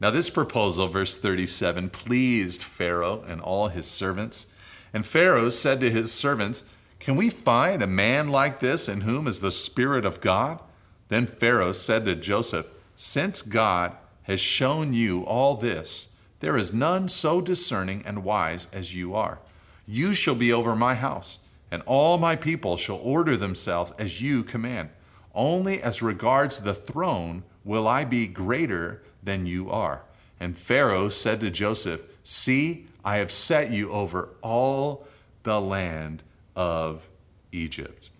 Now, 0.00 0.10
this 0.10 0.30
proposal, 0.30 0.88
verse 0.88 1.18
37, 1.18 1.90
pleased 1.90 2.62
Pharaoh 2.62 3.22
and 3.26 3.40
all 3.40 3.68
his 3.68 3.86
servants. 3.86 4.46
And 4.94 5.04
Pharaoh 5.04 5.48
said 5.48 5.80
to 5.80 5.90
his 5.90 6.12
servants, 6.12 6.64
Can 7.00 7.16
we 7.16 7.30
find 7.30 7.82
a 7.82 7.86
man 7.86 8.28
like 8.28 8.60
this 8.60 8.88
in 8.88 9.02
whom 9.02 9.26
is 9.26 9.40
the 9.40 9.50
Spirit 9.50 10.04
of 10.04 10.20
God? 10.20 10.60
Then 11.08 11.26
Pharaoh 11.26 11.72
said 11.72 12.04
to 12.04 12.14
Joseph, 12.14 12.70
Since 12.94 13.42
God 13.42 13.92
has 14.24 14.40
shown 14.40 14.92
you 14.92 15.22
all 15.24 15.54
this, 15.54 16.10
there 16.40 16.58
is 16.58 16.74
none 16.74 17.08
so 17.08 17.40
discerning 17.40 18.02
and 18.04 18.22
wise 18.22 18.68
as 18.72 18.94
you 18.94 19.14
are. 19.14 19.38
You 19.86 20.14
shall 20.14 20.34
be 20.34 20.52
over 20.52 20.76
my 20.76 20.94
house 20.94 21.38
and 21.70 21.82
all 21.86 22.18
my 22.18 22.36
people 22.36 22.76
shall 22.76 22.96
order 22.96 23.36
themselves 23.36 23.92
as 23.92 24.22
you 24.22 24.42
command. 24.42 24.90
Only 25.34 25.82
as 25.82 26.00
regards 26.02 26.60
the 26.60 26.74
throne 26.74 27.42
will 27.64 27.86
I 27.88 28.04
be 28.04 28.26
greater 28.26 29.02
than 29.22 29.46
you 29.46 29.70
are. 29.70 30.02
And 30.38 30.56
Pharaoh 30.56 31.08
said 31.08 31.40
to 31.40 31.50
Joseph, 31.50 32.06
See, 32.22 32.86
I 33.04 33.16
have 33.16 33.30
set 33.30 33.70
you 33.70 33.90
over 33.90 34.30
all 34.42 35.06
the 35.42 35.60
land 35.60 36.22
of 36.54 37.08
Egypt. 37.52 38.10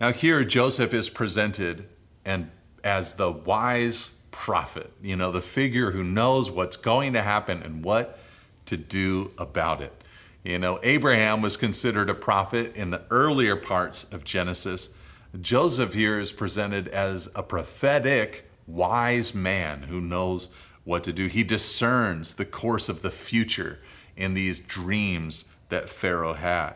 Now, 0.00 0.12
here 0.12 0.44
Joseph 0.44 0.94
is 0.94 1.10
presented 1.10 1.86
and 2.24 2.50
as 2.82 3.14
the 3.14 3.30
wise 3.30 4.12
prophet, 4.30 4.90
you 5.02 5.16
know, 5.16 5.30
the 5.30 5.42
figure 5.42 5.90
who 5.90 6.02
knows 6.02 6.50
what's 6.50 6.76
going 6.76 7.12
to 7.12 7.22
happen 7.22 7.62
and 7.62 7.84
what 7.84 8.18
to 8.66 8.76
do 8.76 9.32
about 9.36 9.82
it. 9.82 9.99
You 10.42 10.58
know, 10.58 10.80
Abraham 10.82 11.42
was 11.42 11.56
considered 11.56 12.08
a 12.08 12.14
prophet 12.14 12.74
in 12.74 12.90
the 12.90 13.02
earlier 13.10 13.56
parts 13.56 14.04
of 14.04 14.24
Genesis. 14.24 14.90
Joseph 15.38 15.92
here 15.92 16.18
is 16.18 16.32
presented 16.32 16.88
as 16.88 17.28
a 17.34 17.42
prophetic, 17.42 18.50
wise 18.66 19.34
man 19.34 19.82
who 19.82 20.00
knows 20.00 20.48
what 20.84 21.04
to 21.04 21.12
do. 21.12 21.26
He 21.26 21.44
discerns 21.44 22.34
the 22.34 22.46
course 22.46 22.88
of 22.88 23.02
the 23.02 23.10
future 23.10 23.80
in 24.16 24.34
these 24.34 24.60
dreams 24.60 25.44
that 25.68 25.90
Pharaoh 25.90 26.34
had. 26.34 26.74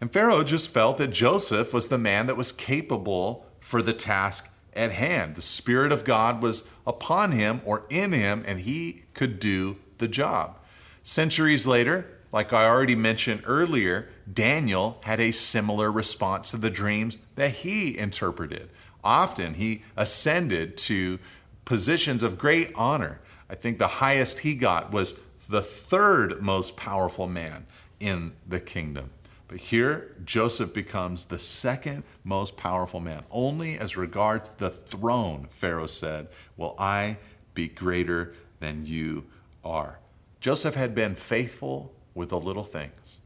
And 0.00 0.10
Pharaoh 0.10 0.42
just 0.42 0.70
felt 0.70 0.98
that 0.98 1.08
Joseph 1.08 1.74
was 1.74 1.88
the 1.88 1.98
man 1.98 2.26
that 2.26 2.36
was 2.36 2.52
capable 2.52 3.46
for 3.60 3.82
the 3.82 3.92
task 3.92 4.50
at 4.74 4.92
hand. 4.92 5.34
The 5.34 5.42
Spirit 5.42 5.92
of 5.92 6.04
God 6.04 6.42
was 6.42 6.68
upon 6.86 7.32
him 7.32 7.60
or 7.64 7.86
in 7.88 8.12
him, 8.12 8.42
and 8.46 8.60
he 8.60 9.04
could 9.14 9.38
do 9.38 9.76
the 9.98 10.08
job. 10.08 10.58
Centuries 11.02 11.66
later, 11.66 12.15
like 12.36 12.52
I 12.52 12.66
already 12.66 12.96
mentioned 12.96 13.44
earlier, 13.46 14.10
Daniel 14.30 14.98
had 15.04 15.20
a 15.20 15.30
similar 15.30 15.90
response 15.90 16.50
to 16.50 16.58
the 16.58 16.68
dreams 16.68 17.16
that 17.34 17.50
he 17.50 17.96
interpreted. 17.96 18.68
Often 19.02 19.54
he 19.54 19.84
ascended 19.96 20.76
to 20.76 21.18
positions 21.64 22.22
of 22.22 22.36
great 22.36 22.72
honor. 22.74 23.20
I 23.48 23.54
think 23.54 23.78
the 23.78 23.86
highest 23.86 24.40
he 24.40 24.54
got 24.54 24.92
was 24.92 25.18
the 25.48 25.62
third 25.62 26.42
most 26.42 26.76
powerful 26.76 27.26
man 27.26 27.64
in 28.00 28.32
the 28.46 28.60
kingdom. 28.60 29.08
But 29.48 29.56
here, 29.56 30.14
Joseph 30.22 30.74
becomes 30.74 31.24
the 31.24 31.38
second 31.38 32.02
most 32.22 32.58
powerful 32.58 33.00
man. 33.00 33.24
Only 33.30 33.78
as 33.78 33.96
regards 33.96 34.50
the 34.50 34.68
throne, 34.68 35.46
Pharaoh 35.48 35.86
said, 35.86 36.28
will 36.58 36.76
I 36.78 37.16
be 37.54 37.68
greater 37.68 38.34
than 38.60 38.84
you 38.84 39.24
are. 39.64 40.00
Joseph 40.40 40.74
had 40.74 40.94
been 40.94 41.14
faithful 41.14 41.94
with 42.16 42.30
the 42.30 42.40
little 42.40 42.64
things. 42.64 43.20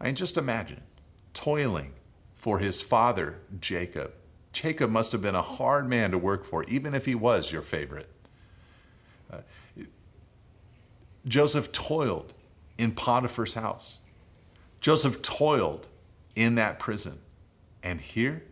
I 0.00 0.06
mean, 0.06 0.16
just 0.16 0.36
imagine 0.36 0.80
toiling 1.34 1.92
for 2.32 2.58
his 2.58 2.82
father, 2.82 3.38
Jacob. 3.60 4.14
Jacob 4.52 4.90
must 4.90 5.12
have 5.12 5.22
been 5.22 5.36
a 5.36 5.42
hard 5.42 5.88
man 5.88 6.10
to 6.10 6.18
work 6.18 6.44
for, 6.44 6.64
even 6.64 6.94
if 6.94 7.04
he 7.04 7.14
was 7.14 7.52
your 7.52 7.62
favorite. 7.62 8.08
Uh, 9.32 9.38
Joseph 11.26 11.70
toiled 11.70 12.32
in 12.78 12.92
Potiphar's 12.92 13.54
house. 13.54 14.00
Joseph 14.80 15.20
toiled 15.20 15.88
in 16.34 16.54
that 16.54 16.78
prison. 16.78 17.20
And 17.82 18.00
here, 18.00 18.42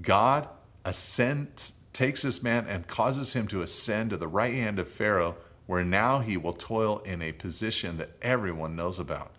God 0.00 0.46
ascends, 0.84 1.74
takes 1.94 2.22
this 2.22 2.42
man 2.42 2.66
and 2.68 2.86
causes 2.86 3.32
him 3.32 3.46
to 3.48 3.62
ascend 3.62 4.10
to 4.10 4.18
the 4.18 4.28
right 4.28 4.52
hand 4.52 4.78
of 4.78 4.88
Pharaoh, 4.88 5.36
where 5.66 5.84
now 5.84 6.20
he 6.20 6.36
will 6.36 6.52
toil 6.52 6.98
in 7.04 7.22
a 7.22 7.32
position 7.32 7.96
that 7.98 8.10
everyone 8.20 8.76
knows 8.76 8.98
about. 8.98 9.32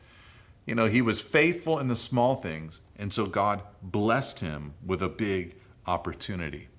You 0.65 0.75
know, 0.75 0.85
he 0.85 1.01
was 1.01 1.21
faithful 1.21 1.79
in 1.79 1.87
the 1.87 1.95
small 1.95 2.35
things, 2.35 2.81
and 2.97 3.11
so 3.11 3.25
God 3.25 3.61
blessed 3.81 4.39
him 4.39 4.73
with 4.85 5.01
a 5.01 5.09
big 5.09 5.55
opportunity. 5.85 6.69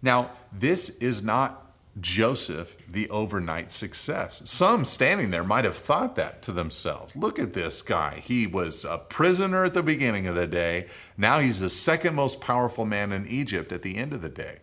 Now, 0.00 0.30
this 0.52 0.90
is 0.98 1.22
not 1.22 1.68
Joseph 2.00 2.76
the 2.88 3.08
overnight 3.10 3.70
success. 3.70 4.42
Some 4.44 4.84
standing 4.84 5.30
there 5.30 5.42
might 5.42 5.64
have 5.64 5.76
thought 5.76 6.14
that 6.16 6.42
to 6.42 6.52
themselves. 6.52 7.16
Look 7.16 7.38
at 7.40 7.54
this 7.54 7.82
guy. 7.82 8.20
He 8.20 8.46
was 8.46 8.84
a 8.84 8.98
prisoner 8.98 9.64
at 9.64 9.74
the 9.74 9.82
beginning 9.82 10.28
of 10.28 10.36
the 10.36 10.46
day. 10.46 10.86
Now 11.16 11.40
he's 11.40 11.60
the 11.60 11.70
second 11.70 12.14
most 12.14 12.40
powerful 12.40 12.84
man 12.84 13.12
in 13.12 13.26
Egypt 13.26 13.72
at 13.72 13.82
the 13.82 13.96
end 13.96 14.12
of 14.12 14.22
the 14.22 14.28
day. 14.28 14.58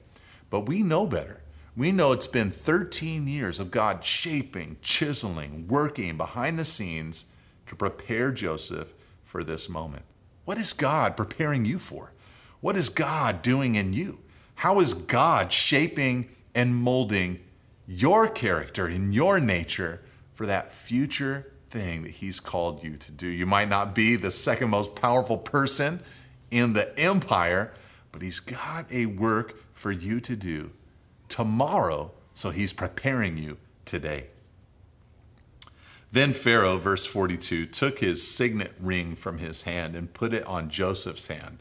But 0.50 0.68
we 0.68 0.84
know 0.84 1.06
better. 1.06 1.42
We 1.78 1.92
know 1.92 2.14
it's 2.14 2.28
been 2.28 2.52
13 2.52 3.28
years 3.28 3.60
of 3.60 3.70
God 3.70 4.04
shaping, 4.04 4.78
chiseling, 4.82 5.68
working 5.68 6.16
behind 6.16 6.58
the 6.58 6.66
scenes 6.66 7.26
to 7.66 7.76
prepare 7.76 8.32
Joseph 8.32 8.94
for 9.24 9.44
this 9.44 9.68
moment. 9.68 10.04
What 10.46 10.58
is 10.58 10.72
God 10.72 11.18
preparing 11.18 11.66
you 11.66 11.78
for? 11.78 12.14
What 12.62 12.78
is 12.78 12.88
God 12.88 13.42
doing 13.42 13.76
in 13.76 13.92
you? 13.92 14.20
How 14.56 14.80
is 14.80 14.94
God 14.94 15.52
shaping 15.52 16.30
and 16.54 16.76
molding 16.76 17.42
your 17.88 18.28
character 18.28 18.88
and 18.88 19.14
your 19.14 19.40
nature 19.40 20.02
for 20.34 20.46
that 20.46 20.72
future 20.72 21.52
thing 21.70 22.04
that 22.04 22.12
He's 22.12 22.40
called 22.40 22.84
you 22.84 22.96
to 22.98 23.12
do. 23.12 23.28
You 23.28 23.46
might 23.46 23.70
not 23.70 23.94
be 23.94 24.16
the 24.16 24.32
second 24.32 24.70
most 24.70 24.96
powerful 24.96 25.38
person 25.38 26.00
in 26.50 26.74
the 26.74 26.98
empire, 26.98 27.74
but 28.12 28.22
He's 28.22 28.40
got 28.40 28.92
a 28.92 29.06
work 29.08 29.56
for 29.74 29.92
you 29.92 30.20
to 30.22 30.36
do 30.36 30.72
tomorrow, 31.36 32.14
so 32.34 32.50
He's 32.50 32.72
preparing 32.72 33.38
you 33.38 33.58
today. 33.84 34.28
Then 36.10 36.32
Pharaoh, 36.32 36.78
verse 36.78 37.06
42, 37.06 37.66
took 37.66 38.00
his 38.00 38.26
signet 38.26 38.74
ring 38.80 39.18
from 39.18 39.40
his 39.40 39.64
hand 39.64 39.98
and 39.98 40.14
put 40.14 40.34
it 40.34 40.46
on 40.46 40.70
Joseph's 40.70 41.28
hand 41.28 41.58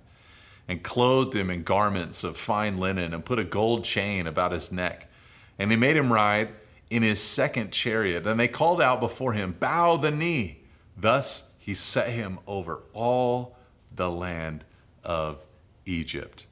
and 0.68 0.85
clothed 0.85 1.35
him 1.35 1.51
in 1.51 1.64
garments 1.64 2.22
of 2.22 2.37
fine 2.37 2.79
linen, 2.79 3.12
and 3.12 3.25
put 3.25 3.41
a 3.41 3.45
gold 3.45 3.83
chain 3.83 4.29
about 4.29 4.53
his 4.53 4.70
neck. 4.70 5.11
And 5.59 5.72
he 5.72 5.77
made 5.77 5.97
him 5.97 6.12
ride 6.12 6.51
in 6.89 7.03
his 7.03 7.20
second 7.20 7.72
chariot. 7.72 8.29
And 8.29 8.39
they 8.39 8.47
called 8.47 8.81
out 8.81 9.01
before 9.01 9.33
him, 9.33 9.57
Bow 9.59 9.97
the 9.97 10.12
knee. 10.12 10.61
Thus 10.97 11.51
he 11.59 11.75
set 11.75 12.11
him 12.11 12.39
over 12.47 12.83
all 12.93 13.57
the 13.93 14.09
land 14.09 14.64
of 15.03 15.45
Egypt. 15.85 16.47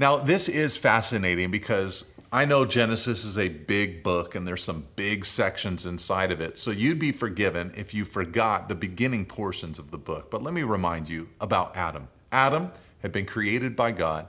Now, 0.00 0.16
this 0.16 0.48
is 0.48 0.78
fascinating 0.78 1.50
because 1.50 2.04
I 2.32 2.44
know 2.44 2.64
Genesis 2.64 3.24
is 3.24 3.36
a 3.36 3.48
big 3.48 4.04
book 4.04 4.36
and 4.36 4.46
there's 4.46 4.62
some 4.62 4.86
big 4.94 5.24
sections 5.24 5.84
inside 5.84 6.30
of 6.30 6.40
it. 6.40 6.56
So 6.58 6.70
you'd 6.70 7.00
be 7.00 7.10
forgiven 7.10 7.72
if 7.76 7.92
you 7.92 8.04
forgot 8.04 8.68
the 8.68 8.76
beginning 8.76 9.26
portions 9.26 9.80
of 9.80 9.90
the 9.90 9.98
book. 9.98 10.30
But 10.30 10.42
let 10.42 10.54
me 10.54 10.62
remind 10.62 11.08
you 11.08 11.28
about 11.40 11.76
Adam. 11.76 12.06
Adam 12.30 12.70
had 13.02 13.10
been 13.10 13.26
created 13.26 13.74
by 13.74 13.90
God 13.90 14.28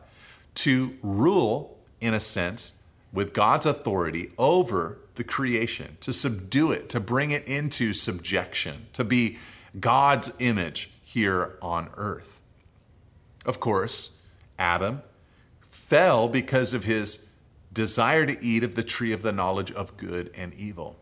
to 0.56 0.98
rule, 1.04 1.78
in 2.00 2.16
a 2.16 2.20
sense, 2.20 2.74
with 3.14 3.34
God's 3.34 3.68
authority 3.68 4.32
over 4.36 4.98
the 5.14 5.24
creation, 5.24 5.98
to 6.00 6.12
subdue 6.12 6.72
it, 6.72 6.90
to 6.90 7.00
bring 7.00 7.30
it 7.30 7.48
into 7.48 7.94
subjection, 7.94 8.88
to 8.94 9.04
be 9.04 9.38
God's 9.80 10.34
image 10.40 10.92
here 11.04 11.58
on 11.62 11.90
earth. 11.98 12.42
Of 13.46 13.60
course, 13.60 14.12
Adam 14.58 15.04
fell 15.60 16.28
because 16.28 16.74
of 16.74 16.86
his 16.86 17.28
desire 17.74 18.26
to 18.26 18.44
eat 18.44 18.64
of 18.64 18.76
the 18.76 18.84
tree 18.84 19.12
of 19.12 19.22
the 19.22 19.32
knowledge 19.32 19.72
of 19.72 19.98
good 19.98 20.32
and 20.36 20.54
evil. 20.54 20.98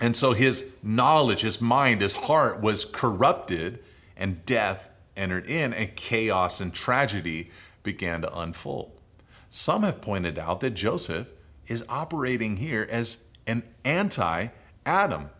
And 0.00 0.16
so 0.16 0.32
his 0.32 0.72
knowledge, 0.82 1.40
his 1.40 1.60
mind, 1.60 2.02
his 2.02 2.14
heart 2.14 2.60
was 2.60 2.84
corrupted, 2.84 3.78
and 4.16 4.44
death 4.44 4.90
entered 5.16 5.46
in 5.46 5.72
and 5.72 5.94
chaos 5.96 6.60
and 6.60 6.72
tragedy 6.72 7.50
began 7.82 8.20
to 8.22 8.38
unfold. 8.38 9.00
Some 9.48 9.84
have 9.84 10.02
pointed 10.02 10.38
out 10.38 10.60
that 10.60 10.70
Joseph 10.70 11.32
is 11.66 11.84
operating 11.88 12.56
here 12.56 12.86
as 12.90 13.24
an 13.46 13.62
anti 13.84 14.48
Adam, 14.84 15.30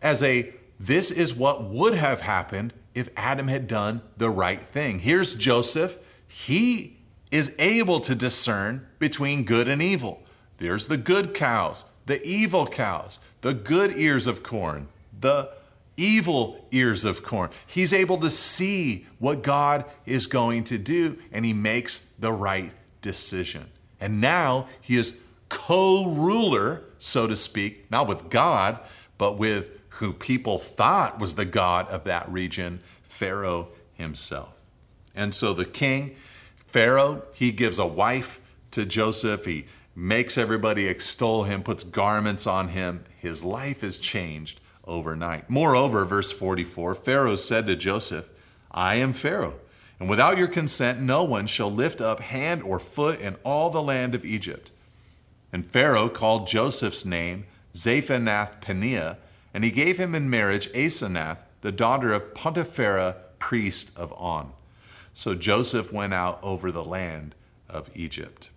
as 0.00 0.22
a 0.22 0.54
this 0.78 1.10
is 1.10 1.34
what 1.34 1.64
would 1.64 1.94
have 1.94 2.22
happened 2.22 2.72
if 2.94 3.10
Adam 3.16 3.48
had 3.48 3.66
done 3.66 4.00
the 4.16 4.30
right 4.30 4.62
thing. 4.62 5.00
Here's 5.00 5.34
Joseph. 5.34 5.98
He 6.26 6.99
is 7.30 7.54
able 7.58 8.00
to 8.00 8.14
discern 8.14 8.86
between 8.98 9.44
good 9.44 9.68
and 9.68 9.80
evil. 9.80 10.22
There's 10.58 10.88
the 10.88 10.96
good 10.96 11.34
cows, 11.34 11.84
the 12.06 12.22
evil 12.26 12.66
cows, 12.66 13.18
the 13.40 13.54
good 13.54 13.96
ears 13.96 14.26
of 14.26 14.42
corn, 14.42 14.88
the 15.18 15.50
evil 15.96 16.66
ears 16.70 17.04
of 17.04 17.22
corn. 17.22 17.50
He's 17.66 17.92
able 17.92 18.18
to 18.18 18.30
see 18.30 19.06
what 19.18 19.42
God 19.42 19.84
is 20.06 20.26
going 20.26 20.64
to 20.64 20.78
do, 20.78 21.18
and 21.32 21.44
he 21.44 21.52
makes 21.52 22.00
the 22.18 22.32
right 22.32 22.72
decision. 23.02 23.66
And 24.00 24.20
now 24.20 24.68
he 24.80 24.96
is 24.96 25.18
co 25.48 26.06
ruler, 26.06 26.84
so 26.98 27.26
to 27.26 27.36
speak, 27.36 27.90
not 27.90 28.08
with 28.08 28.30
God, 28.30 28.78
but 29.18 29.38
with 29.38 29.78
who 29.94 30.12
people 30.12 30.58
thought 30.58 31.18
was 31.20 31.34
the 31.34 31.44
God 31.44 31.86
of 31.88 32.04
that 32.04 32.28
region, 32.30 32.80
Pharaoh 33.02 33.68
himself. 33.92 34.58
And 35.14 35.34
so 35.34 35.52
the 35.52 35.66
king, 35.66 36.16
Pharaoh, 36.70 37.24
he 37.34 37.50
gives 37.50 37.80
a 37.80 37.86
wife 37.86 38.40
to 38.70 38.86
Joseph. 38.86 39.44
He 39.44 39.66
makes 39.96 40.38
everybody 40.38 40.86
extol 40.86 41.42
him, 41.42 41.64
puts 41.64 41.82
garments 41.82 42.46
on 42.46 42.68
him. 42.68 43.02
His 43.18 43.42
life 43.42 43.82
is 43.82 43.98
changed 43.98 44.60
overnight. 44.84 45.50
Moreover, 45.50 46.04
verse 46.04 46.30
44 46.30 46.94
Pharaoh 46.94 47.34
said 47.34 47.66
to 47.66 47.74
Joseph, 47.74 48.30
I 48.70 48.94
am 48.94 49.14
Pharaoh, 49.14 49.58
and 49.98 50.08
without 50.08 50.38
your 50.38 50.46
consent, 50.46 51.00
no 51.00 51.24
one 51.24 51.48
shall 51.48 51.72
lift 51.72 52.00
up 52.00 52.20
hand 52.20 52.62
or 52.62 52.78
foot 52.78 53.18
in 53.18 53.34
all 53.44 53.70
the 53.70 53.82
land 53.82 54.14
of 54.14 54.24
Egypt. 54.24 54.70
And 55.52 55.68
Pharaoh 55.68 56.08
called 56.08 56.46
Joseph's 56.46 57.04
name 57.04 57.46
Zaphenath 57.74 58.60
Paneah, 58.60 59.16
and 59.52 59.64
he 59.64 59.72
gave 59.72 59.98
him 59.98 60.14
in 60.14 60.30
marriage 60.30 60.68
Asenath, 60.68 61.42
the 61.62 61.72
daughter 61.72 62.12
of 62.12 62.32
Potiphera, 62.32 63.16
priest 63.40 63.90
of 63.98 64.12
On. 64.12 64.52
So 65.12 65.34
Joseph 65.34 65.92
went 65.92 66.14
out 66.14 66.38
over 66.42 66.70
the 66.72 66.84
land 66.84 67.34
of 67.68 67.90
Egypt. 67.94 68.50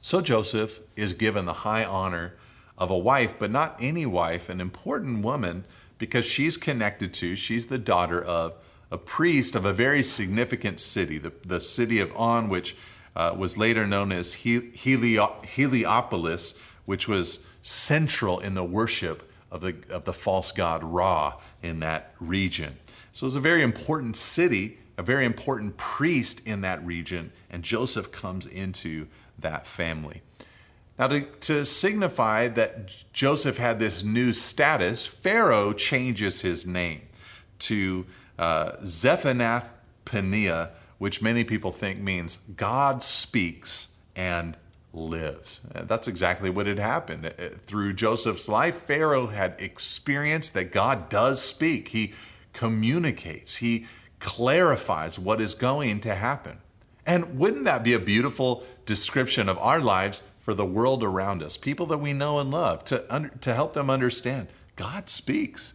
So 0.00 0.20
Joseph 0.20 0.80
is 0.96 1.12
given 1.12 1.44
the 1.44 1.52
high 1.52 1.84
honor 1.84 2.34
of 2.76 2.90
a 2.90 2.98
wife, 2.98 3.38
but 3.38 3.50
not 3.50 3.76
any 3.80 4.06
wife, 4.06 4.48
an 4.48 4.60
important 4.60 5.24
woman, 5.24 5.64
because 5.98 6.24
she's 6.24 6.56
connected 6.56 7.12
to, 7.14 7.36
she's 7.36 7.66
the 7.66 7.78
daughter 7.78 8.22
of 8.22 8.54
a 8.90 8.96
priest 8.96 9.54
of 9.54 9.64
a 9.64 9.72
very 9.72 10.02
significant 10.02 10.80
city, 10.80 11.18
the, 11.18 11.32
the 11.44 11.60
city 11.60 12.00
of 12.00 12.14
On, 12.16 12.48
which 12.48 12.76
uh, 13.16 13.34
was 13.36 13.58
later 13.58 13.86
known 13.86 14.12
as 14.12 14.34
Helio- 14.34 15.42
Heliopolis, 15.42 16.58
which 16.86 17.08
was 17.08 17.46
central 17.60 18.38
in 18.38 18.54
the 18.54 18.64
worship 18.64 19.30
of 19.50 19.60
the, 19.60 19.76
of 19.90 20.04
the 20.04 20.12
false 20.12 20.52
god 20.52 20.82
Ra 20.84 21.36
in 21.62 21.80
that 21.80 22.14
region. 22.20 22.78
So 23.12 23.24
it 23.24 23.28
was 23.28 23.36
a 23.36 23.40
very 23.40 23.62
important 23.62 24.16
city, 24.16 24.78
a 24.98 25.02
very 25.02 25.24
important 25.24 25.76
priest 25.76 26.46
in 26.46 26.60
that 26.62 26.84
region, 26.84 27.32
and 27.48 27.62
Joseph 27.62 28.10
comes 28.10 28.44
into 28.44 29.06
that 29.38 29.66
family. 29.66 30.20
Now, 30.98 31.06
to, 31.06 31.20
to 31.22 31.64
signify 31.64 32.48
that 32.48 33.04
Joseph 33.12 33.58
had 33.58 33.78
this 33.78 34.02
new 34.02 34.32
status, 34.32 35.06
Pharaoh 35.06 35.72
changes 35.72 36.40
his 36.40 36.66
name 36.66 37.02
to 37.60 38.04
uh, 38.38 38.72
Zephanath 38.82 39.70
Paneah, 40.04 40.70
which 40.98 41.22
many 41.22 41.44
people 41.44 41.70
think 41.70 42.00
means 42.00 42.38
God 42.56 43.00
speaks 43.04 43.90
and 44.16 44.56
lives. 44.92 45.60
That's 45.72 46.08
exactly 46.08 46.50
what 46.50 46.66
had 46.66 46.80
happened. 46.80 47.26
Uh, 47.26 47.50
through 47.62 47.92
Joseph's 47.92 48.48
life, 48.48 48.74
Pharaoh 48.74 49.28
had 49.28 49.54
experienced 49.60 50.54
that 50.54 50.72
God 50.72 51.08
does 51.08 51.40
speak. 51.40 51.88
He 51.88 52.14
communicates, 52.52 53.56
he 53.56 53.86
clarifies 54.20 55.18
what 55.18 55.40
is 55.40 55.54
going 55.54 56.00
to 56.00 56.14
happen. 56.14 56.58
And 57.06 57.38
wouldn't 57.38 57.64
that 57.64 57.82
be 57.82 57.94
a 57.94 57.98
beautiful 57.98 58.64
description 58.84 59.48
of 59.48 59.58
our 59.58 59.80
lives 59.80 60.22
for 60.40 60.54
the 60.54 60.66
world 60.66 61.02
around 61.02 61.42
us, 61.42 61.56
people 61.56 61.86
that 61.86 61.98
we 61.98 62.12
know 62.12 62.38
and 62.38 62.50
love, 62.50 62.84
to, 62.84 63.04
under, 63.14 63.28
to 63.28 63.54
help 63.54 63.74
them 63.74 63.90
understand 63.90 64.48
God 64.76 65.08
speaks. 65.08 65.74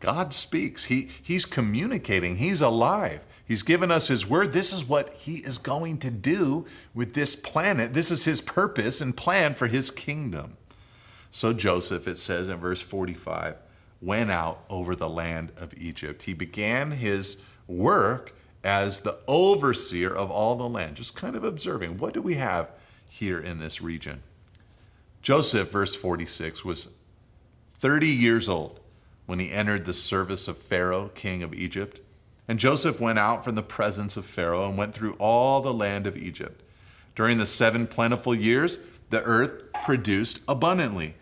God 0.00 0.32
speaks. 0.32 0.84
He, 0.84 1.08
he's 1.22 1.46
communicating. 1.46 2.36
He's 2.36 2.60
alive. 2.60 3.24
He's 3.46 3.62
given 3.62 3.90
us 3.90 4.08
His 4.08 4.26
word. 4.26 4.52
This 4.52 4.72
is 4.72 4.84
what 4.84 5.12
He 5.14 5.36
is 5.36 5.58
going 5.58 5.98
to 5.98 6.10
do 6.10 6.66
with 6.94 7.14
this 7.14 7.34
planet. 7.34 7.94
This 7.94 8.10
is 8.10 8.24
His 8.24 8.40
purpose 8.40 9.00
and 9.00 9.16
plan 9.16 9.54
for 9.54 9.66
His 9.66 9.90
kingdom. 9.90 10.56
So 11.30 11.52
Joseph, 11.52 12.06
it 12.06 12.18
says 12.18 12.48
in 12.48 12.58
verse 12.58 12.80
45, 12.80 13.56
went 14.00 14.30
out 14.30 14.64
over 14.70 14.94
the 14.94 15.08
land 15.08 15.50
of 15.56 15.74
Egypt. 15.74 16.22
He 16.22 16.34
began 16.34 16.92
his 16.92 17.42
work 17.66 18.34
as 18.62 19.00
the 19.00 19.18
overseer 19.26 20.14
of 20.14 20.30
all 20.30 20.56
the 20.56 20.68
land, 20.68 20.96
just 20.96 21.16
kind 21.16 21.36
of 21.36 21.44
observing 21.44 21.98
what 21.98 22.14
do 22.14 22.22
we 22.22 22.34
have 22.34 22.70
here 23.08 23.38
in 23.38 23.58
this 23.58 23.82
region. 23.82 24.22
Joseph, 25.22 25.70
verse 25.70 25.94
46, 25.94 26.64
was 26.64 26.88
30 27.70 28.06
years 28.06 28.48
old 28.48 28.80
when 29.26 29.38
he 29.38 29.50
entered 29.50 29.84
the 29.84 29.94
service 29.94 30.48
of 30.48 30.58
Pharaoh, 30.58 31.10
king 31.14 31.42
of 31.42 31.54
Egypt. 31.54 32.00
And 32.46 32.58
Joseph 32.58 33.00
went 33.00 33.18
out 33.18 33.44
from 33.44 33.54
the 33.54 33.62
presence 33.62 34.16
of 34.16 34.26
Pharaoh 34.26 34.68
and 34.68 34.76
went 34.76 34.94
through 34.94 35.14
all 35.14 35.60
the 35.60 35.72
land 35.72 36.06
of 36.06 36.16
Egypt. 36.16 36.62
During 37.14 37.38
the 37.38 37.46
seven 37.46 37.86
plentiful 37.86 38.34
years, 38.34 38.80
the 39.10 39.22
earth 39.22 39.72
produced 39.84 40.40
abundantly. 40.48 41.14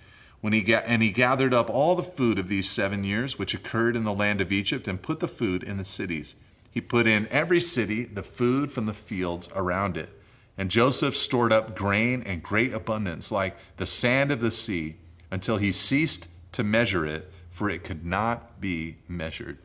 When 0.42 0.52
he 0.52 0.60
ga- 0.60 0.82
and 0.84 1.02
he 1.02 1.12
gathered 1.12 1.54
up 1.54 1.70
all 1.70 1.94
the 1.94 2.02
food 2.02 2.38
of 2.38 2.48
these 2.48 2.68
seven 2.68 3.04
years, 3.04 3.38
which 3.38 3.54
occurred 3.54 3.96
in 3.96 4.04
the 4.04 4.12
land 4.12 4.40
of 4.40 4.52
Egypt, 4.52 4.86
and 4.86 5.00
put 5.00 5.20
the 5.20 5.28
food 5.28 5.62
in 5.62 5.78
the 5.78 5.84
cities. 5.84 6.34
He 6.70 6.80
put 6.80 7.06
in 7.06 7.28
every 7.28 7.60
city 7.60 8.04
the 8.04 8.24
food 8.24 8.70
from 8.70 8.86
the 8.86 8.92
fields 8.92 9.48
around 9.54 9.96
it. 9.96 10.10
And 10.58 10.70
Joseph 10.70 11.16
stored 11.16 11.52
up 11.52 11.76
grain 11.76 12.22
in 12.22 12.40
great 12.40 12.74
abundance, 12.74 13.32
like 13.32 13.56
the 13.76 13.86
sand 13.86 14.32
of 14.32 14.40
the 14.40 14.50
sea, 14.50 14.96
until 15.30 15.58
he 15.58 15.72
ceased 15.72 16.28
to 16.52 16.64
measure 16.64 17.06
it 17.06 17.30
for 17.50 17.70
it 17.70 17.84
could 17.84 18.04
not 18.04 18.60
be 18.60 18.96
measured. 19.06 19.58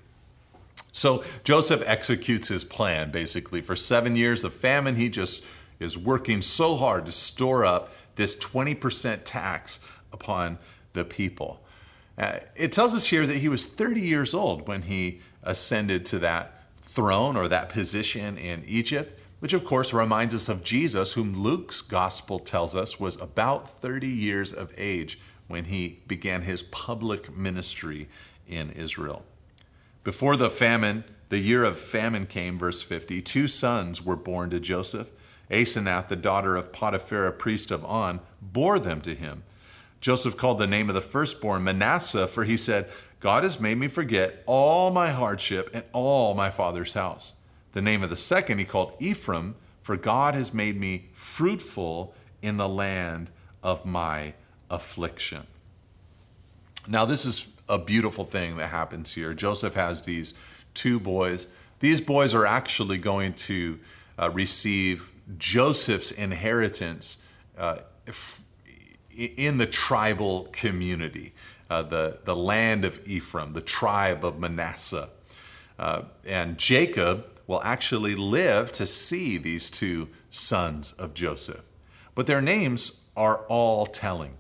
So 0.92 1.24
Joseph 1.44 1.82
executes 1.86 2.50
his 2.50 2.64
plan 2.64 3.12
basically. 3.12 3.62
For 3.62 3.76
seven 3.76 4.16
years 4.16 4.44
of 4.44 4.54
famine, 4.54 4.96
he 4.96 5.10
just 5.10 5.44
is 5.80 5.98
working 5.98 6.42
so 6.42 6.76
hard 6.76 7.06
to 7.06 7.12
store 7.12 7.66
up 7.66 7.92
this 8.16 8.36
20% 8.36 9.22
tax 9.24 9.80
upon 10.12 10.58
the 10.94 11.06
people. 11.06 11.62
Uh, 12.18 12.40
it 12.56 12.72
tells 12.72 12.96
us 12.96 13.08
here 13.08 13.28
that 13.28 13.38
he 13.38 13.50
was 13.50 13.66
30 13.66 14.02
years 14.02 14.34
old 14.34 14.68
when 14.68 14.84
he 14.84 15.20
ascended 15.44 16.06
to 16.08 16.20
that 16.20 16.64
throne 16.82 17.38
or 17.38 17.48
that 17.48 17.70
position 17.70 18.38
in 18.38 18.64
Egypt, 18.66 19.20
which 19.40 19.54
of 19.54 19.64
course 19.64 19.94
reminds 19.94 20.34
us 20.34 20.50
of 20.50 20.64
Jesus, 20.64 21.14
whom 21.14 21.36
Luke's 21.36 21.82
gospel 21.82 22.40
tells 22.40 22.76
us 22.76 23.00
was 23.00 23.22
about 23.22 23.70
30 23.70 24.08
years 24.08 24.52
of 24.52 24.74
age 24.78 25.20
when 25.48 25.66
he 25.66 26.00
began 26.08 26.42
his 26.42 26.64
public 26.64 27.36
ministry 27.36 28.08
in 28.48 28.72
Israel. 28.72 29.24
Before 30.04 30.36
the 30.36 30.50
famine, 30.50 31.04
the 31.30 31.38
year 31.38 31.64
of 31.64 31.78
famine 31.78 32.26
came, 32.26 32.58
verse 32.58 32.82
50, 32.82 33.22
two 33.22 33.48
sons 33.48 34.04
were 34.04 34.16
born 34.16 34.50
to 34.50 34.60
Joseph. 34.60 35.12
Asenath, 35.52 36.08
the 36.08 36.16
daughter 36.16 36.56
of 36.56 36.72
Potiphar, 36.72 37.32
priest 37.32 37.72
of 37.72 37.86
On, 37.86 38.20
bore 38.42 38.80
them 38.80 39.02
to 39.02 39.14
him. 39.14 39.44
Joseph 40.00 40.38
called 40.38 40.60
the 40.60 40.68
name 40.68 40.90
of 40.90 40.96
the 40.96 41.02
firstborn 41.02 41.64
Manasseh, 41.64 42.28
for 42.28 42.44
he 42.44 42.58
said, 42.58 42.90
God 43.20 43.44
has 43.44 43.60
made 43.60 43.78
me 43.78 43.88
forget 43.88 44.44
all 44.46 44.92
my 44.92 45.10
hardship 45.10 45.70
and 45.74 45.84
all 45.92 46.34
my 46.34 46.52
father's 46.52 46.94
house. 46.94 47.34
The 47.72 47.82
name 47.82 48.04
of 48.04 48.10
the 48.10 48.16
second 48.16 48.60
he 48.60 48.66
called 48.66 48.94
Ephraim, 49.00 49.56
for 49.82 49.98
God 49.98 50.36
has 50.36 50.54
made 50.54 50.80
me 50.80 51.10
fruitful 51.14 52.14
in 52.42 52.58
the 52.58 52.70
land 52.70 53.32
of 53.64 53.86
my 53.86 54.34
affliction. 54.70 55.48
Now, 56.88 57.06
this 57.06 57.26
is 57.26 57.50
a 57.68 57.78
beautiful 57.78 58.24
thing 58.24 58.58
that 58.58 58.68
happens 58.68 59.14
here. 59.14 59.34
Joseph 59.34 59.74
has 59.74 60.04
these 60.04 60.34
two 60.74 61.00
boys. 61.00 61.48
These 61.80 62.02
boys 62.02 62.34
are 62.34 62.46
actually 62.46 62.98
going 62.98 63.34
to 63.34 63.80
uh, 64.18 64.30
receive 64.32 65.12
Joseph's 65.38 66.12
inheritance 66.12 67.18
uh, 67.58 67.80
in 69.18 69.58
the 69.58 69.66
tribal 69.66 70.48
community, 70.52 71.34
uh, 71.70 71.82
the, 71.82 72.20
the 72.24 72.36
land 72.36 72.86
of 72.86 73.06
Ephraim, 73.06 73.54
the 73.54 73.62
tribe 73.62 74.24
of 74.24 74.40
Manasseh. 74.40 75.10
Uh, 75.80 76.04
and 76.28 76.58
Jacob 76.58 77.26
will 77.48 77.62
actually 77.64 78.16
live 78.16 78.72
to 78.74 78.86
see 78.86 79.38
these 79.38 79.70
two 79.70 80.10
sons 80.30 80.92
of 80.94 81.14
Joseph. 81.14 81.62
But 82.14 82.28
their 82.28 82.42
names 82.42 83.02
are 83.16 83.40
all 83.48 83.86
telling. 83.86 84.34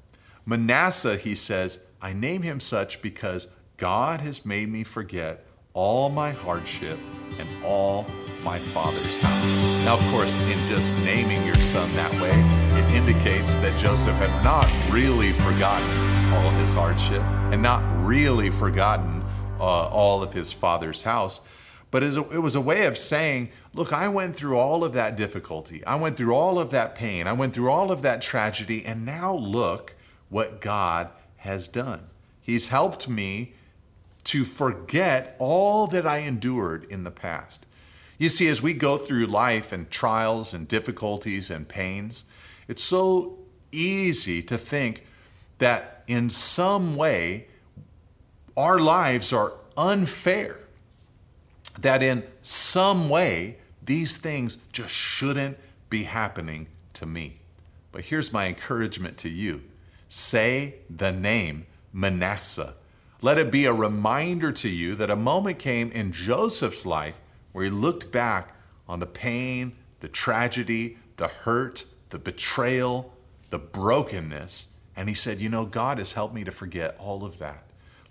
Manasseh, 0.45 1.17
he 1.17 1.35
says, 1.35 1.79
I 2.01 2.13
name 2.13 2.41
him 2.43 2.59
such 2.59 3.01
because 3.01 3.47
God 3.77 4.21
has 4.21 4.45
made 4.45 4.69
me 4.69 4.83
forget 4.83 5.45
all 5.77 6.09
my 6.09 6.31
hardship 6.31 6.97
and 7.37 7.47
all 7.63 8.07
my 8.43 8.57
father's 8.57 9.21
house. 9.21 9.85
Now, 9.85 9.93
of 9.93 10.03
course, 10.09 10.33
in 10.49 10.57
just 10.67 10.91
naming 11.03 11.45
your 11.45 11.53
son 11.53 11.87
that 11.93 12.11
way, 12.13 12.31
it 12.79 12.95
indicates 12.95 13.57
that 13.57 13.77
Joseph 13.77 14.15
had 14.15 14.43
not 14.43 14.65
really 14.91 15.33
forgotten 15.33 16.33
all 16.33 16.49
his 16.57 16.73
hardship 16.73 17.21
and 17.51 17.61
not 17.61 17.83
really 18.03 18.49
forgotten 18.49 19.23
uh, 19.59 19.63
all 19.89 20.23
of 20.23 20.33
his 20.33 20.51
father's 20.51 21.03
house. 21.03 21.41
But 21.91 22.01
it 22.01 22.41
was 22.41 22.55
a 22.55 22.61
way 22.61 22.87
of 22.87 22.97
saying, 22.97 23.51
look, 23.75 23.93
I 23.93 24.07
went 24.07 24.35
through 24.35 24.57
all 24.57 24.83
of 24.83 24.93
that 24.93 25.15
difficulty. 25.15 25.85
I 25.85 25.95
went 25.95 26.17
through 26.17 26.33
all 26.33 26.57
of 26.57 26.71
that 26.71 26.95
pain. 26.95 27.27
I 27.27 27.33
went 27.33 27.53
through 27.53 27.69
all 27.69 27.91
of 27.91 28.01
that 28.01 28.23
tragedy. 28.23 28.83
And 28.83 29.05
now 29.05 29.35
look 29.35 29.93
what 30.29 30.59
God 30.59 31.09
has 31.37 31.67
done. 31.67 32.07
He's 32.41 32.69
helped 32.69 33.07
me 33.07 33.53
to 34.27 34.43
forget 34.43 35.37
all 35.39 35.87
that 35.87 36.05
I 36.05 36.17
endured 36.17 36.85
in 36.89 37.05
the 37.05 37.11
past. 37.11 37.65
You 38.17 38.27
see, 38.27 38.47
as 38.47 38.61
we 38.61 38.73
go 38.73 38.97
through 38.97 39.27
life 39.27 39.71
and 39.71 39.89
trials 39.89 40.53
and 40.53 40.67
difficulties 40.67 41.49
and 41.49 41.65
pains, 41.65 42.25
it's 42.67 42.83
so 42.83 43.37
easy 43.71 44.41
to 44.43 44.57
think 44.57 45.05
that 45.59 46.03
in 46.07 46.29
some 46.29 46.97
way 46.97 47.47
our 48.57 48.79
lives 48.79 49.31
are 49.31 49.53
unfair, 49.77 50.59
that 51.79 52.03
in 52.03 52.23
some 52.41 53.07
way 53.07 53.59
these 53.81 54.17
things 54.17 54.57
just 54.73 54.93
shouldn't 54.93 55.57
be 55.89 56.03
happening 56.03 56.67
to 56.93 57.05
me. 57.05 57.39
But 57.93 58.05
here's 58.05 58.33
my 58.33 58.47
encouragement 58.47 59.17
to 59.19 59.29
you 59.29 59.63
say 60.09 60.75
the 60.89 61.13
name 61.13 61.65
Manasseh. 61.93 62.73
Let 63.21 63.39
it 63.39 63.49
be 63.51 63.65
a 63.65 63.73
reminder 63.73 64.51
to 64.51 64.69
you 64.69 64.93
that 64.95 65.09
a 65.09 65.15
moment 65.15 65.57
came 65.57 65.89
in 65.91 66.11
Joseph's 66.11 66.85
life 66.85 67.19
where 67.51 67.63
he 67.63 67.71
looked 67.71 68.11
back 68.11 68.53
on 68.87 68.99
the 68.99 69.07
pain, 69.07 69.75
the 70.01 70.07
tragedy, 70.07 70.97
the 71.15 71.27
hurt, 71.27 71.85
the 72.09 72.19
betrayal, 72.19 73.13
the 73.49 73.57
brokenness, 73.57 74.67
and 74.95 75.09
he 75.09 75.15
said, 75.15 75.39
You 75.39 75.49
know, 75.49 75.65
God 75.65 75.97
has 75.97 76.13
helped 76.13 76.35
me 76.35 76.43
to 76.43 76.51
forget 76.51 76.95
all 76.99 77.23
of 77.25 77.39
that. 77.39 77.63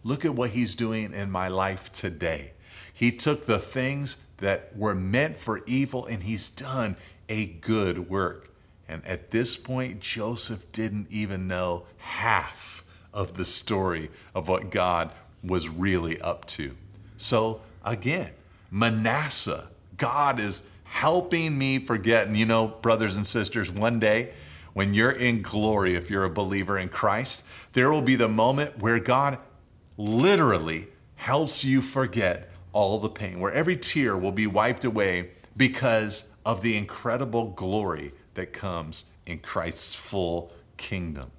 Look 0.03 0.25
at 0.25 0.35
what 0.35 0.51
he's 0.51 0.75
doing 0.75 1.13
in 1.13 1.31
my 1.31 1.49
life 1.49 1.93
today. 1.93 2.53
He 2.93 3.13
took 3.13 3.47
the 3.47 3.59
things 3.59 4.17
that 4.39 4.77
were 4.77 4.95
meant 4.95 5.37
for 5.37 5.63
evil 5.67 6.07
and 6.07 6.23
he's 6.23 6.51
done 6.51 6.97
a 7.29 7.47
good 7.47 8.09
work. 8.11 8.51
And 8.89 9.05
at 9.05 9.31
this 9.31 9.57
point, 9.57 10.01
Joseph 10.01 10.71
didn't 10.73 11.09
even 11.11 11.49
know 11.49 11.87
half 11.99 12.76
of 13.17 13.35
the 13.35 13.45
story 13.45 14.11
of 14.35 14.49
what 14.49 14.71
God 14.71 15.11
was 15.43 15.69
really 15.69 16.21
up 16.21 16.45
to. 16.47 16.77
So 17.17 17.63
again, 17.85 18.31
Manasseh, 18.71 19.69
God 19.97 20.39
is 20.39 20.65
helping 20.85 21.57
me 21.57 21.79
forget. 21.79 22.29
And 22.29 22.37
you 22.37 22.47
know, 22.47 22.69
brothers 22.69 23.17
and 23.17 23.27
sisters, 23.27 23.73
one 23.73 23.99
day 23.99 24.33
when 24.75 24.93
you're 24.93 25.11
in 25.11 25.41
glory, 25.41 25.95
if 25.95 26.11
you're 26.11 26.25
a 26.25 26.31
believer 26.31 26.79
in 26.79 26.91
Christ, 26.91 27.45
there 27.73 27.91
will 27.91 28.03
be 28.03 28.15
the 28.15 28.29
moment 28.29 28.79
where 28.79 29.01
God 29.01 29.39
literally 29.97 30.89
helps 31.15 31.65
you 31.65 31.81
forget 31.81 32.51
all 32.73 32.99
the 32.99 33.09
pain, 33.09 33.41
where 33.41 33.53
every 33.53 33.77
tear 33.77 34.15
will 34.17 34.33
be 34.33 34.47
wiped 34.47 34.85
away 34.85 35.31
because 35.57 36.27
of 36.45 36.61
the 36.61 36.77
incredible 36.77 37.47
glory 37.53 38.13
that 38.35 38.53
comes 38.53 39.07
in 39.25 39.39
Christ's 39.39 39.95
full 39.95 40.53
kingdom. 40.77 41.31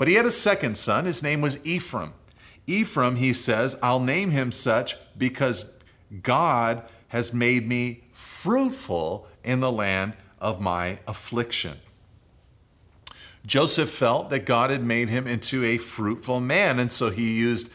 But 0.00 0.08
he 0.08 0.14
had 0.14 0.24
a 0.24 0.30
second 0.30 0.78
son. 0.78 1.04
His 1.04 1.22
name 1.22 1.42
was 1.42 1.62
Ephraim. 1.62 2.14
Ephraim, 2.66 3.16
he 3.16 3.34
says, 3.34 3.76
I'll 3.82 4.00
name 4.00 4.30
him 4.30 4.50
such 4.50 4.96
because 5.18 5.74
God 6.22 6.82
has 7.08 7.34
made 7.34 7.68
me 7.68 8.04
fruitful 8.14 9.28
in 9.44 9.60
the 9.60 9.70
land 9.70 10.14
of 10.38 10.58
my 10.58 11.00
affliction. 11.06 11.74
Joseph 13.44 13.90
felt 13.90 14.30
that 14.30 14.46
God 14.46 14.70
had 14.70 14.82
made 14.82 15.10
him 15.10 15.26
into 15.26 15.66
a 15.66 15.76
fruitful 15.76 16.40
man, 16.40 16.78
and 16.78 16.90
so 16.90 17.10
he 17.10 17.36
used 17.36 17.70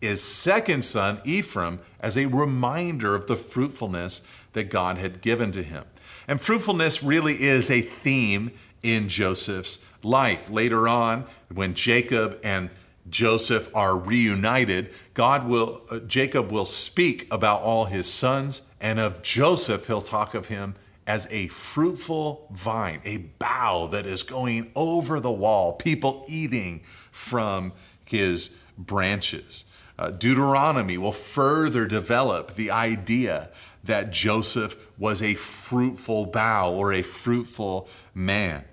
his 0.00 0.22
second 0.22 0.84
son, 0.84 1.20
Ephraim, 1.24 1.80
as 1.98 2.16
a 2.16 2.26
reminder 2.26 3.16
of 3.16 3.26
the 3.26 3.34
fruitfulness 3.34 4.22
that 4.52 4.70
God 4.70 4.96
had 4.96 5.20
given 5.20 5.50
to 5.50 5.64
him. 5.64 5.82
And 6.28 6.40
fruitfulness 6.40 7.02
really 7.02 7.42
is 7.42 7.68
a 7.68 7.80
theme 7.80 8.52
in 8.84 9.08
Joseph's 9.08 9.84
life. 10.04 10.50
Later 10.50 10.88
on, 10.88 11.24
when 11.52 11.74
Jacob 11.74 12.38
and 12.42 12.70
Joseph 13.08 13.74
are 13.74 13.98
reunited, 13.98 14.90
God 15.12 15.46
will 15.46 15.82
uh, 15.90 15.98
Jacob 16.00 16.50
will 16.50 16.64
speak 16.64 17.26
about 17.32 17.62
all 17.62 17.84
his 17.84 18.10
sons 18.10 18.62
and 18.80 18.98
of 18.98 19.22
Joseph 19.22 19.86
he'll 19.86 20.00
talk 20.00 20.34
of 20.34 20.48
him 20.48 20.74
as 21.06 21.26
a 21.30 21.48
fruitful 21.48 22.48
vine, 22.50 23.00
a 23.04 23.18
bough 23.18 23.88
that 23.88 24.06
is 24.06 24.22
going 24.22 24.70
over 24.74 25.20
the 25.20 25.30
wall, 25.30 25.74
people 25.74 26.24
eating 26.28 26.80
from 26.84 27.72
his 28.06 28.56
branches. 28.78 29.64
Uh, 29.98 30.10
Deuteronomy 30.10 30.98
will 30.98 31.12
further 31.12 31.86
develop 31.86 32.54
the 32.54 32.70
idea 32.70 33.50
that 33.84 34.10
Joseph 34.10 34.76
was 34.98 35.22
a 35.22 35.34
fruitful 35.34 36.26
bough 36.26 36.72
or 36.72 36.92
a 36.92 37.02
fruitful 37.02 37.88
man. 38.14 38.64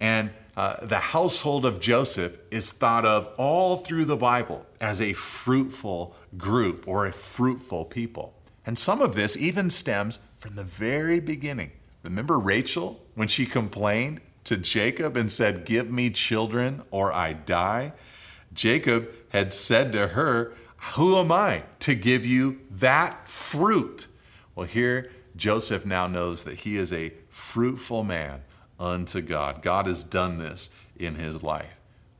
And 0.00 0.30
uh, 0.56 0.84
the 0.84 0.98
household 0.98 1.64
of 1.64 1.80
Joseph 1.80 2.38
is 2.50 2.72
thought 2.72 3.06
of 3.06 3.28
all 3.36 3.76
through 3.76 4.04
the 4.06 4.16
Bible 4.16 4.66
as 4.80 5.00
a 5.00 5.12
fruitful 5.12 6.16
group 6.36 6.86
or 6.86 7.06
a 7.06 7.12
fruitful 7.12 7.84
people. 7.84 8.34
And 8.66 8.78
some 8.78 9.00
of 9.00 9.14
this 9.14 9.36
even 9.36 9.70
stems 9.70 10.18
from 10.36 10.56
the 10.56 10.64
very 10.64 11.20
beginning. 11.20 11.72
Remember 12.02 12.38
Rachel 12.38 13.00
when 13.14 13.28
she 13.28 13.46
complained 13.46 14.20
to 14.44 14.56
Jacob 14.56 15.16
and 15.16 15.30
said, 15.30 15.64
Give 15.64 15.90
me 15.90 16.10
children 16.10 16.82
or 16.90 17.12
I 17.12 17.34
die? 17.34 17.92
Jacob 18.52 19.10
had 19.28 19.52
said 19.52 19.92
to 19.92 20.08
her, 20.08 20.54
Who 20.94 21.16
am 21.16 21.30
I 21.30 21.64
to 21.80 21.94
give 21.94 22.24
you 22.24 22.60
that 22.70 23.28
fruit? 23.28 24.06
Well, 24.54 24.66
here 24.66 25.10
Joseph 25.36 25.86
now 25.86 26.06
knows 26.06 26.44
that 26.44 26.60
he 26.60 26.76
is 26.76 26.92
a 26.92 27.12
fruitful 27.28 28.04
man 28.04 28.42
unto 28.78 29.20
God. 29.20 29.62
God 29.62 29.86
has 29.86 30.02
done 30.02 30.38
this 30.38 30.70
in 30.96 31.14
his 31.16 31.42
life. 31.42 31.76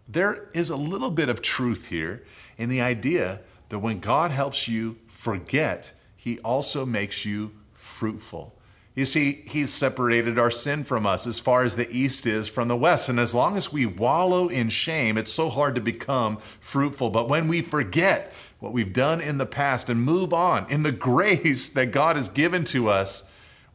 There 0.09 0.49
is 0.55 0.71
a 0.71 0.77
little 0.77 1.11
bit 1.11 1.29
of 1.29 1.43
truth 1.43 1.89
here 1.89 2.25
in 2.57 2.69
the 2.69 2.81
idea 2.81 3.41
that 3.69 3.79
when 3.81 4.01
God 4.01 4.31
helps 4.31 4.69
you 4.69 4.97
forget, 5.07 5.93
he 6.17 6.39
also 6.41 6.87
makes 6.87 7.25
you 7.25 7.53
fruitful. 7.73 8.55
You 8.99 9.05
see, 9.05 9.45
He's 9.47 9.73
separated 9.73 10.41
our 10.41 10.51
sin 10.51 10.83
from 10.83 11.07
us 11.07 11.25
as 11.25 11.39
far 11.39 11.65
as 11.65 11.77
the 11.77 11.89
east 11.89 12.27
is 12.27 12.49
from 12.49 12.67
the 12.67 12.77
west. 12.77 13.09
And 13.09 13.21
as 13.21 13.33
long 13.33 13.57
as 13.57 13.73
we 13.73 13.87
wallow 13.87 14.49
in 14.49 14.71
shame, 14.71 15.17
it's 15.17 15.33
so 15.33 15.51
hard 15.51 15.77
to 15.77 15.81
become 15.81 16.39
fruitful. 16.39 17.11
But 17.11 17.29
when 17.29 17.47
we 17.47 17.63
forget 17.63 18.33
what 18.59 18.73
we've 18.73 18.93
done 18.93 19.21
in 19.21 19.39
the 19.39 19.47
past 19.47 19.89
and 19.89 20.03
move 20.03 20.35
on 20.35 20.69
in 20.69 20.83
the 20.83 20.91
grace 21.11 21.69
that 21.69 21.93
God 21.93 22.17
has 22.17 22.27
given 22.27 22.65
to 22.65 22.89
us, 22.89 23.23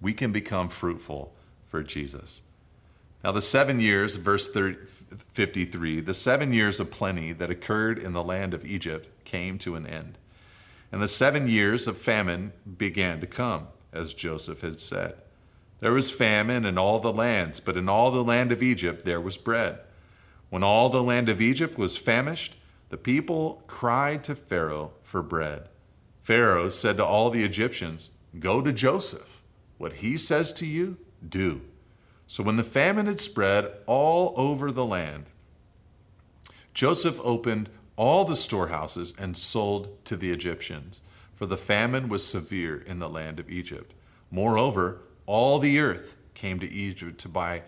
we 0.02 0.14
can 0.14 0.34
become 0.34 0.68
fruitful 0.68 1.34
for 1.68 1.82
Jesus. 1.84 2.42
Now, 3.24 3.32
the 3.32 3.42
seven 3.42 3.80
years, 3.80 4.18
verse 4.18 4.52
30, 4.52 4.78
53, 5.32 6.02
the 6.02 6.14
seven 6.14 6.52
years 6.52 6.80
of 6.80 6.92
plenty 6.92 7.32
that 7.34 7.50
occurred 7.50 7.98
in 7.98 8.14
the 8.14 8.24
land 8.24 8.54
of 8.54 8.66
Egypt 8.66 9.10
came 9.24 9.58
to 9.60 9.76
an 9.76 9.88
end. 9.88 10.18
And 10.92 11.02
the 11.02 11.08
seven 11.08 11.48
years 11.48 11.88
of 11.88 11.98
famine 11.98 12.52
began 12.78 13.22
to 13.22 13.28
come 13.28 13.68
as 13.94 14.14
Joseph 14.14 14.62
had 14.62 14.80
said. 14.80 15.16
There 15.80 15.94
was 15.94 16.12
famine 16.12 16.66
in 16.66 16.78
all 16.78 17.00
the 17.00 17.14
lands, 17.14 17.60
but 17.60 17.78
in 17.78 17.90
all 17.90 18.12
the 18.12 18.24
land 18.24 18.52
of 18.52 18.64
Egypt 18.64 19.06
there 19.06 19.22
was 19.22 19.38
bread. 19.38 19.80
When 20.50 20.64
all 20.64 20.90
the 20.90 21.04
land 21.04 21.30
of 21.30 21.42
Egypt 21.42 21.78
was 21.78 21.98
famished, 21.98 22.56
the 22.90 22.98
people 22.98 23.64
cried 23.68 24.24
to 24.26 24.36
Pharaoh 24.36 24.94
for 25.02 25.24
bread. 25.24 25.70
Pharaoh 26.22 26.70
said 26.70 26.98
to 26.98 27.06
all 27.06 27.30
the 27.30 27.44
Egyptians, 27.44 28.12
Go 28.40 28.62
to 28.62 28.72
Joseph. 28.72 29.42
What 29.78 29.94
he 29.94 30.18
says 30.18 30.52
to 30.54 30.66
you, 30.66 30.98
do. 31.28 31.62
So 32.34 32.42
when 32.42 32.56
the 32.56 32.64
famine 32.64 33.06
had 33.06 33.20
spread 33.20 33.72
all 33.86 34.34
over 34.36 34.72
the 34.72 34.88
land, 34.88 35.26
Joseph 36.74 37.20
opened 37.24 37.70
all 37.96 38.26
the 38.26 38.36
storehouses 38.36 39.14
and 39.20 39.38
sold 39.38 40.04
to 40.06 40.18
the 40.18 40.32
Egyptians 40.32 41.04
for 41.36 41.46
the 41.46 41.58
famine 41.58 42.10
was 42.10 42.26
severe 42.26 42.82
in 42.82 42.98
the 42.98 43.08
land 43.08 43.40
of 43.40 43.52
Egypt. 43.52 43.94
Moreover, 44.32 45.02
all 45.28 45.60
the 45.60 45.80
earth 45.80 46.18
came 46.34 46.60
to 46.62 46.74
Egypt 46.74 47.20
to 47.20 47.30
buy 47.30 47.62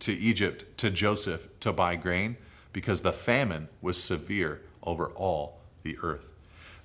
to 0.00 0.12
Egypt 0.12 0.66
to 0.76 0.90
Joseph 0.90 1.48
to 1.60 1.72
buy 1.72 1.96
grain 1.96 2.36
because 2.74 3.00
the 3.00 3.14
famine 3.14 3.68
was 3.80 3.96
severe 3.96 4.60
over 4.82 5.06
all 5.12 5.62
the 5.84 5.96
earth. 6.02 6.34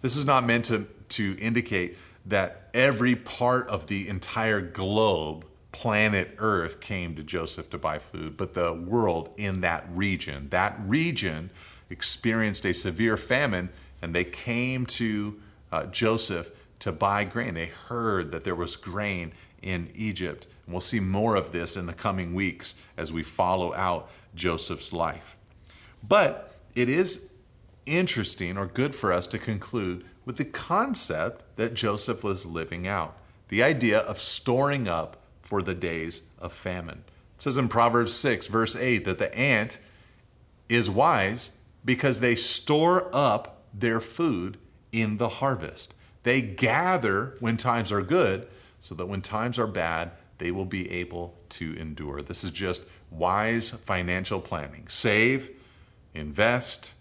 This 0.02 0.16
is 0.16 0.24
not 0.24 0.46
meant 0.46 0.64
to, 0.66 0.88
to 1.10 1.36
indicate 1.42 1.98
that 2.26 2.70
every 2.74 3.18
part 3.18 3.68
of 3.68 3.88
the 3.88 4.08
entire 4.08 4.62
globe, 4.62 5.46
planet 5.74 6.36
Earth, 6.38 6.80
came 6.80 7.16
to 7.16 7.24
Joseph 7.24 7.70
to 7.72 7.78
buy 7.78 8.00
food, 8.00 8.38
but 8.38 8.54
the 8.54 8.74
world 8.74 9.32
in 9.36 9.60
that 9.62 9.86
region. 9.92 10.48
That 10.50 10.80
region 10.86 11.50
experienced 11.90 12.66
a 12.66 12.74
severe 12.74 13.18
famine 13.18 13.70
and 14.02 14.16
they 14.16 14.24
came 14.24 14.86
to 14.86 15.40
uh, 15.72 15.86
Joseph 15.88 16.52
to 16.80 16.92
buy 16.92 17.26
grain. 17.26 17.56
They 17.56 17.66
heard 17.66 18.32
that 18.32 18.46
there 18.46 18.56
was 18.56 18.76
grain 18.76 19.34
in 19.62 19.90
Egypt. 19.96 20.48
And 20.66 20.74
we'll 20.74 20.82
see 20.82 21.00
more 21.00 21.36
of 21.36 21.52
this 21.52 21.76
in 21.76 21.86
the 21.86 21.94
coming 21.94 22.34
weeks 22.34 22.76
as 22.96 23.12
we 23.12 23.24
follow 23.24 23.74
out 23.74 24.10
Joseph's 24.36 24.94
life. 24.94 25.36
But 26.08 26.54
it 26.76 26.90
is 26.90 27.30
interesting 27.86 28.58
or 28.58 28.68
good 28.68 28.94
for 28.94 29.12
us 29.12 29.28
to 29.28 29.38
conclude 29.38 30.06
with 30.26 30.38
the 30.38 30.46
concept 30.46 31.44
that 31.58 31.74
Joseph 31.74 32.24
was 32.24 32.46
living 32.46 32.88
out 32.88 33.18
the 33.50 33.62
idea 33.62 34.00
of 34.00 34.20
storing 34.20 34.88
up 34.88 35.23
for 35.44 35.62
the 35.62 35.76
days 35.76 36.24
of 36.40 36.52
famine. 36.52 37.04
It 37.36 37.42
says 37.44 37.58
in 37.58 37.68
Proverbs 37.68 38.16
6, 38.16 38.48
verse 38.48 38.76
8, 38.76 39.06
that 39.06 39.20
the 39.20 39.34
ant 39.38 39.78
is 40.70 40.90
wise 40.90 41.52
because 41.86 42.20
they 42.20 42.34
store 42.34 43.10
up 43.14 43.64
their 43.74 44.00
food 44.00 44.58
in 44.92 45.18
the 45.18 45.30
harvest. 45.30 45.94
They 46.24 46.42
gather 46.42 47.36
when 47.40 47.58
times 47.58 47.92
are 47.92 48.02
good 48.02 48.48
so 48.80 48.96
that 48.96 49.08
when 49.08 49.22
times 49.22 49.60
are 49.60 49.68
bad, 49.68 50.12
they 50.38 50.52
will 50.52 50.66
be 50.66 50.90
able 50.92 51.38
to 51.50 51.76
endure. 51.76 52.22
This 52.22 52.44
is 52.44 52.52
just 52.52 52.84
wise 53.12 53.72
financial 53.72 54.40
planning. 54.40 54.88
Save, 54.88 55.52
invest, 56.14 56.96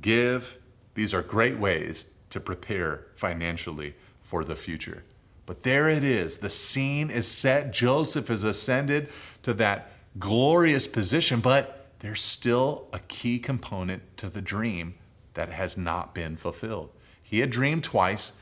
give. 0.00 0.58
These 0.94 1.14
are 1.14 1.22
great 1.22 1.58
ways 1.58 2.06
to 2.30 2.40
prepare 2.40 3.06
financially 3.14 3.94
for 4.20 4.44
the 4.44 4.56
future. 4.56 5.04
But 5.46 5.62
there 5.62 5.88
it 5.88 6.02
is. 6.02 6.38
The 6.38 6.50
scene 6.50 7.08
is 7.08 7.26
set. 7.26 7.72
Joseph 7.72 8.28
has 8.28 8.42
ascended 8.42 9.08
to 9.42 9.54
that 9.54 9.90
glorious 10.18 10.86
position, 10.86 11.40
but 11.40 11.86
there's 12.00 12.22
still 12.22 12.88
a 12.92 12.98
key 12.98 13.38
component 13.38 14.16
to 14.18 14.28
the 14.28 14.42
dream 14.42 14.94
that 15.34 15.50
has 15.50 15.76
not 15.76 16.14
been 16.14 16.36
fulfilled. 16.36 16.90
He 17.22 17.40
had 17.40 17.50
dreamed 17.50 17.84
twice 17.84 18.32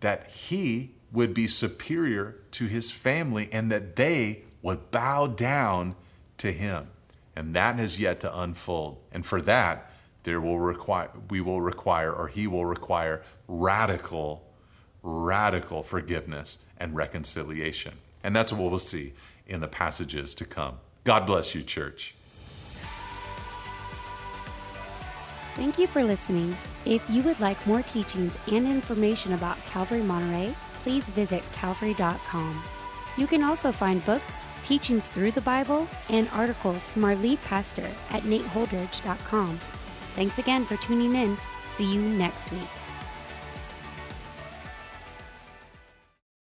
that 0.00 0.28
he 0.28 0.92
would 1.12 1.34
be 1.34 1.46
superior 1.46 2.36
to 2.52 2.66
his 2.66 2.90
family 2.90 3.48
and 3.52 3.70
that 3.70 3.96
they 3.96 4.42
would 4.62 4.90
bow 4.90 5.26
down 5.26 5.94
to 6.38 6.52
him. 6.52 6.88
And 7.34 7.54
that 7.54 7.78
has 7.78 8.00
yet 8.00 8.20
to 8.20 8.40
unfold. 8.40 8.98
And 9.12 9.24
for 9.24 9.40
that, 9.42 9.90
there 10.22 10.40
will 10.40 10.58
require 10.58 11.10
we 11.30 11.40
will 11.40 11.60
require 11.60 12.12
or 12.12 12.28
he 12.28 12.46
will 12.46 12.66
require 12.66 13.22
radical 13.46 14.45
radical 15.06 15.82
forgiveness 15.82 16.58
and 16.78 16.94
reconciliation. 16.96 17.94
And 18.24 18.34
that's 18.34 18.52
what 18.52 18.70
we'll 18.70 18.78
see 18.80 19.14
in 19.46 19.60
the 19.60 19.68
passages 19.68 20.34
to 20.34 20.44
come. 20.44 20.78
God 21.04 21.24
bless 21.26 21.54
you, 21.54 21.62
church. 21.62 22.14
Thank 25.54 25.78
you 25.78 25.86
for 25.86 26.02
listening. 26.02 26.56
If 26.84 27.02
you 27.08 27.22
would 27.22 27.40
like 27.40 27.64
more 27.66 27.82
teachings 27.82 28.36
and 28.48 28.66
information 28.66 29.32
about 29.32 29.58
Calvary 29.66 30.02
Monterey, 30.02 30.54
please 30.82 31.04
visit 31.04 31.42
calvary.com. 31.52 32.62
You 33.16 33.26
can 33.26 33.42
also 33.42 33.72
find 33.72 34.04
books, 34.04 34.34
teachings 34.62 35.06
through 35.06 35.30
the 35.30 35.40
Bible, 35.40 35.88
and 36.10 36.28
articles 36.32 36.86
from 36.88 37.04
our 37.04 37.16
lead 37.16 37.40
pastor 37.42 37.88
at 38.10 38.24
nateholdridge.com. 38.24 39.58
Thanks 40.14 40.38
again 40.38 40.66
for 40.66 40.76
tuning 40.76 41.14
in. 41.14 41.38
See 41.76 41.90
you 41.90 42.00
next 42.02 42.50
week. 42.50 42.75